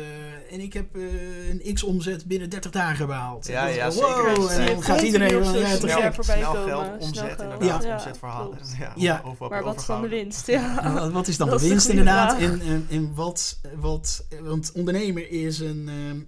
en 0.53 0.59
ik 0.59 0.73
heb 0.73 0.95
eh, 0.95 1.01
een 1.49 1.73
x-omzet 1.73 2.25
binnen 2.25 2.49
30 2.49 2.71
dagen 2.71 3.07
behaald. 3.07 3.47
Ja, 3.47 3.65
ja, 3.67 3.75
wel, 3.75 3.91
zeker. 3.91 4.35
wow, 4.35 4.49
Zie 4.49 4.59
en 4.59 4.65
dan 4.65 4.83
gaat 4.83 5.01
iedereen 5.01 5.43
van, 5.43 5.59
ja, 5.59 5.77
te 5.77 5.87
gek. 5.87 6.23
snel 6.23 6.51
komen, 6.53 6.67
geld, 6.67 7.01
omzet 7.01 7.41
inderdaad, 7.41 7.83
Ja. 7.83 7.93
omzetverhalen. 7.93 8.57
Ja, 8.79 8.93
Ja. 8.95 9.23
Maar 9.49 9.63
wat 9.63 9.79
is 9.79 9.85
dan 9.85 10.01
de 10.01 10.07
winst? 10.07 10.47
Ja. 10.47 10.93
Wat- 10.93 11.11
Wat 11.11 11.27
is 11.27 11.37
dan 11.37 11.49
Dat 11.49 11.59
de 11.59 11.67
winst 11.67 11.87
inderdaad? 11.89 12.39
En, 12.39 12.61
en, 12.61 12.87
en 12.89 13.11
wat, 13.15 13.59
wat, 13.75 14.27
want 14.41 14.71
ondernemer 14.73 15.29
is 15.31 15.59
een, 15.59 15.89
ehm, 15.89 16.19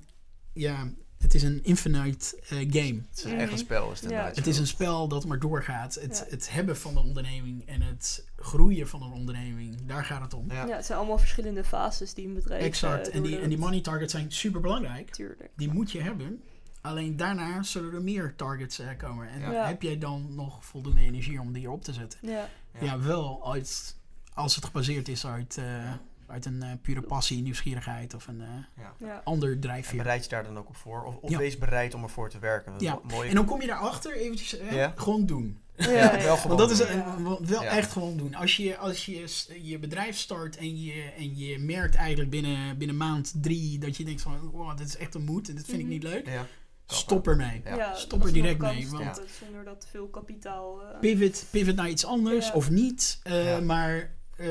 ja, 0.54 0.90
het 1.20 1.34
is 1.36 1.44
een 1.44 1.64
infinite 1.64 2.40
eh, 2.50 2.58
game. 2.58 3.02
Het 3.10 3.18
is 3.18 3.24
een 3.24 3.40
echt 3.40 3.52
een 3.52 3.58
spel, 3.58 3.92
is 3.92 4.02
het 4.02 4.10
Ja. 4.10 4.32
Het 4.34 4.48
is 4.48 4.58
een 4.58 4.68
spel 4.68 5.08
dat 5.08 5.26
maar 5.26 5.40
doorgaat. 5.40 5.94
Het, 5.96 6.18
Ja. 6.26 6.32
het 6.36 6.52
hebben 6.52 6.78
van 6.78 6.98
een 6.98 7.04
onderneming 7.04 7.68
en 7.68 7.82
het 7.82 8.26
groeien 8.38 8.88
van 8.88 9.02
een 9.04 9.12
onderneming, 9.12 9.86
daar 9.86 10.06
gaat 10.06 10.22
het 10.22 10.34
om. 10.34 10.52
Ja. 10.52 10.66
Ja, 10.66 10.76
het 10.76 10.86
zijn 10.86 10.98
allemaal 10.98 11.18
verschillende 11.18 11.64
fases 11.64 12.14
die 12.14 12.28
een 12.28 12.34
bedrijf 12.34 12.64
Exact. 12.64 13.10
eh, 13.10 13.16
en, 13.16 13.24
die, 13.24 13.40
en 13.40 13.50
die 13.50 13.58
money 13.58 13.82
targets 13.82 14.12
zijn 14.14 14.32
super 14.32 14.62
belangrijk. 14.62 15.10
Tuurlijk. 15.12 15.50
Die 15.56 15.72
moet 15.74 15.92
je 15.92 16.02
hebben. 16.02 16.42
Alleen 16.82 17.18
daarna 17.18 17.64
zullen 17.64 17.94
er 17.94 18.02
meer 18.02 18.34
targets 18.36 18.80
eh, 18.80 18.88
komen. 18.98 19.30
En 19.30 19.40
Ja. 19.52 19.68
heb 19.68 19.82
jij 19.82 19.98
dan 19.98 20.36
nog 20.36 20.66
voldoende 20.66 21.02
energie 21.02 21.40
om 21.42 21.54
die 21.54 21.64
erop 21.64 21.84
te 21.84 21.94
zetten? 21.94 22.20
Ja, 22.22 22.48
Ja. 22.80 22.86
Ja, 22.86 23.00
wel 23.00 23.54
uit, 23.54 23.96
als 24.34 24.56
het 24.56 24.66
gebaseerd 24.66 25.08
is 25.08 25.26
uit, 25.26 25.58
eh, 25.58 25.92
uit 26.30 26.46
een 26.46 26.64
eh, 26.64 26.70
pure 26.82 27.02
passie, 27.02 27.42
nieuwsgierigheid 27.42 28.14
of 28.14 28.28
een 28.28 28.42
eh, 28.42 28.84
ja. 29.00 29.22
ander 29.24 29.52
En 29.52 29.60
drijfveer. 29.60 29.98
bereid 29.98 30.24
je 30.24 30.30
daar 30.30 30.44
dan 30.44 30.58
ook 30.58 30.68
op 30.70 30.76
voor? 30.76 31.04
Of, 31.04 31.16
of 31.16 31.30
Ja. 31.30 31.38
wees 31.38 31.58
bereid 31.58 31.94
om 31.94 32.04
ervoor 32.04 32.30
te 32.30 32.40
werken. 32.40 32.72
Dat 32.72 32.82
Ja. 32.82 32.92
wel 32.92 33.02
mooi. 33.18 33.30
En 33.30 33.36
dan 33.36 33.46
kom 33.46 33.62
je 33.62 33.68
daarachter 33.68 34.16
eventjes, 34.16 34.58
eh, 34.58 34.72
Ja. 34.72 34.94
gewoon 34.96 35.26
doen. 35.26 35.60
Ja, 35.76 35.88
wel 36.22 36.38
gewoon 36.38 36.58
Want 36.58 36.70
dat 36.70 36.72
is 36.80 37.50
wel- 37.50 37.64
echt 37.64 37.92
gewoon 37.92 38.18
doen. 38.18 38.36
Als 38.36 38.58
je, 38.58 38.78
als 38.78 39.06
je 39.06 39.26
je 39.62 39.80
bedrijf 39.80 40.18
start 40.18 40.58
en 40.58 40.82
je, 40.84 41.02
en 41.18 41.38
je 41.38 41.60
merkt 41.60 41.96
eigenlijk 41.96 42.30
binnen, 42.30 42.78
binnen 42.78 42.98
maand 42.98 43.34
drie 43.42 43.80
dat 43.80 43.98
je 43.98 44.04
denkt 44.04 44.22
van, 44.22 44.40
wow, 44.52 44.78
dit 44.78 44.88
is 44.88 44.98
echt 44.98 45.16
een 45.16 45.24
moed 45.24 45.50
en 45.50 45.56
dit 45.56 45.66
vind 45.66 45.78
ik 45.78 45.84
Mhm. 45.84 45.94
niet 45.94 46.04
leuk. 46.04 46.26
Ja. 46.28 46.46
Stop 46.86 47.28
ermee. 47.28 47.62
Ja. 47.66 47.76
Ja, 47.76 47.96
Stop 47.96 48.26
er 48.26 48.34
direct 48.34 48.60
mee, 48.60 48.90
want- 48.90 49.22
Zonder 49.44 49.64
dat 49.64 49.88
veel 49.92 50.08
kapitaal... 50.08 50.82
eh, 50.84 51.00
Pivot, 51.00 51.46
pivot 51.50 51.76
naar 51.76 51.90
iets 51.90 52.06
anders 52.06 52.48
Ja. 52.48 52.54
of 52.54 52.70
niet. 52.70 53.20
eh, 53.24 53.46
Ja. 53.46 53.60
Maar 53.60 54.12
eh, 54.36 54.48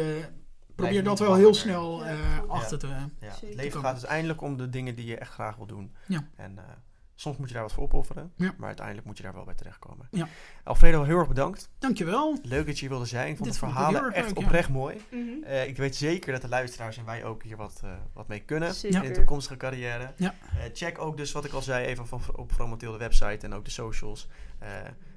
probeer 0.84 1.04
dat 1.04 1.18
wel 1.18 1.34
heel 1.34 1.54
snel 1.54 2.04
Ja, 2.04 2.10
eh, 2.10 2.18
achter 2.48 2.78
te... 2.78 2.86
Ja. 2.86 3.08
Zeker. 3.32 3.46
Het 3.48 3.54
leven 3.56 3.80
gaat 3.80 3.92
uiteindelijk 3.92 4.40
om 4.42 4.56
de 4.56 4.68
dingen 4.68 4.94
die 4.94 5.06
je 5.06 5.16
echt 5.18 5.32
graag 5.32 5.56
wil 5.56 5.66
doen. 5.66 5.94
Ja. 6.06 6.28
En 6.36 6.58
eh, 6.58 6.64
soms 7.14 7.36
moet 7.36 7.48
je 7.48 7.54
daar 7.54 7.62
wat 7.62 7.72
voor 7.72 7.82
opofferen. 7.82 8.32
Ja. 8.36 8.54
Maar 8.58 8.66
uiteindelijk 8.66 9.06
moet 9.06 9.16
je 9.16 9.22
daar 9.22 9.34
wel 9.34 9.44
bij 9.44 9.54
terechtkomen. 9.54 10.08
Ja. 10.10 10.28
Alfredo, 10.64 11.02
heel 11.02 11.18
erg 11.18 11.28
bedankt. 11.28 11.70
Dankjewel. 11.78 12.38
Leuk 12.42 12.66
dat 12.66 12.74
je 12.74 12.80
hier 12.80 12.88
wilde 12.88 13.06
zijn. 13.06 13.28
Ik 13.28 13.36
vond 13.36 13.44
Dit 13.50 13.60
de 13.60 13.66
verhalen 13.66 14.02
erg 14.04 14.14
echt 14.14 14.26
leuk, 14.26 14.38
ja. 14.38 14.44
oprecht 14.44 14.68
mooi. 14.68 15.00
mhm. 15.10 15.42
Eh, 15.44 15.66
ik 15.66 15.76
weet 15.76 15.96
zeker 15.96 16.32
dat 16.32 16.42
de 16.42 16.48
luisteraars 16.48 16.96
en 16.96 17.04
wij 17.04 17.24
ook 17.24 17.42
hier 17.42 17.56
wat, 17.56 17.80
eh, 17.84 17.90
wat 18.12 18.28
mee 18.28 18.40
kunnen. 18.40 18.74
Zeker. 18.74 19.02
In 19.02 19.08
de 19.08 19.14
toekomstige 19.14 19.56
carrière. 19.56 20.12
Ja. 20.16 20.34
Eh, 20.58 20.64
check 20.72 20.98
ook 21.00 21.16
dus 21.16 21.32
wat 21.32 21.44
ik 21.44 21.52
al 21.52 21.62
zei 21.62 21.86
even 21.86 22.06
van, 22.06 22.20
op 22.36 22.52
Fromotil 22.52 22.92
de 22.92 22.98
website 22.98 23.46
en 23.46 23.52
ook 23.54 23.64
de 23.64 23.70
socials. 23.70 24.28
Eh, 24.58 24.68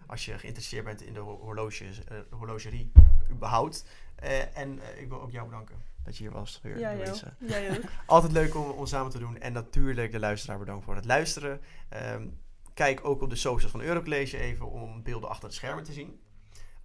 als 0.07 0.25
je 0.25 0.37
geïnteresseerd 0.37 0.85
bent 0.85 1.01
in 1.01 1.13
de 1.13 1.19
ho- 1.19 1.39
horloges, 1.41 2.03
eh, 2.03 2.17
horlogerie 2.29 2.91
überhaupt. 3.31 3.85
Eh, 4.21 4.57
en 4.57 4.79
eh, 4.81 5.01
ik 5.01 5.09
wil 5.09 5.21
ook 5.21 5.31
jou 5.31 5.45
bedanken 5.45 5.75
dat 6.03 6.17
je 6.17 6.23
hier 6.23 6.33
was. 6.33 6.59
Weer, 6.63 6.79
Ja. 6.79 7.33
Jij 7.37 7.71
ook. 7.71 7.83
Altijd 8.05 8.31
leuk 8.31 8.55
om, 8.55 8.69
om 8.69 8.85
samen 8.85 9.11
te 9.11 9.19
doen. 9.19 9.37
En 9.37 9.53
natuurlijk 9.53 10.11
de 10.11 10.19
luisteraar 10.19 10.59
bedankt 10.59 10.85
voor 10.85 10.95
het 10.95 11.05
luisteren. 11.05 11.61
Ehm, 11.89 12.27
kijk 12.73 13.05
ook 13.05 13.21
op 13.21 13.29
de 13.29 13.35
socials 13.35 13.71
van 13.71 13.81
Eurocollege 13.81 14.37
even 14.37 14.71
om 14.71 15.03
beelden 15.03 15.29
achter 15.29 15.49
de 15.49 15.55
schermen 15.55 15.83
te 15.83 15.93
zien. 15.93 16.19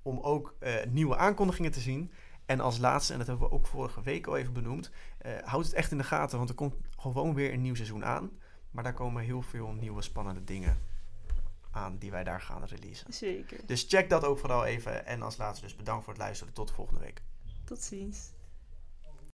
Om 0.02 0.20
ook 0.20 0.54
eh, 0.58 0.74
nieuwe 0.88 1.16
aankondigingen 1.16 1.72
te 1.72 1.80
zien. 1.80 2.12
En 2.46 2.60
als 2.60 2.78
laatste, 2.78 3.12
en 3.12 3.18
dat 3.18 3.28
hebben 3.28 3.48
we 3.48 3.54
ook 3.54 3.66
vorige 3.66 4.02
week 4.02 4.26
al 4.26 4.36
even 4.36 4.52
benoemd, 4.52 4.90
houd 5.44 5.64
het 5.64 5.74
echt 5.74 5.90
in 5.90 5.98
de 5.98 6.04
gaten, 6.04 6.38
want 6.38 6.48
er 6.48 6.54
komt 6.54 6.74
gewoon 6.96 7.34
weer 7.34 7.52
een 7.52 7.62
nieuw 7.62 7.74
seizoen 7.74 8.04
aan. 8.04 8.30
Maar 8.70 8.84
daar 8.84 8.94
komen 8.94 9.22
heel 9.22 9.42
veel 9.42 9.72
nieuwe 9.72 10.02
spannende 10.02 10.44
dingen 10.44 10.78
aan 11.76 11.98
die 11.98 12.10
wij 12.10 12.24
daar 12.24 12.40
gaan 12.40 12.64
releasen. 12.64 13.12
Zeker. 13.12 13.60
Dus 13.66 13.84
check 13.88 14.10
dat 14.10 14.24
ook 14.24 14.38
vooral 14.38 14.64
even. 14.64 15.06
En 15.06 15.22
als 15.22 15.36
laatste 15.36 15.64
dus 15.64 15.76
bedankt 15.76 16.04
voor 16.04 16.12
het 16.12 16.22
luisteren. 16.22 16.52
Tot 16.52 16.68
de 16.68 16.74
volgende 16.74 17.00
week. 17.00 17.22
Tot 17.64 17.82
ziens. 17.82 18.30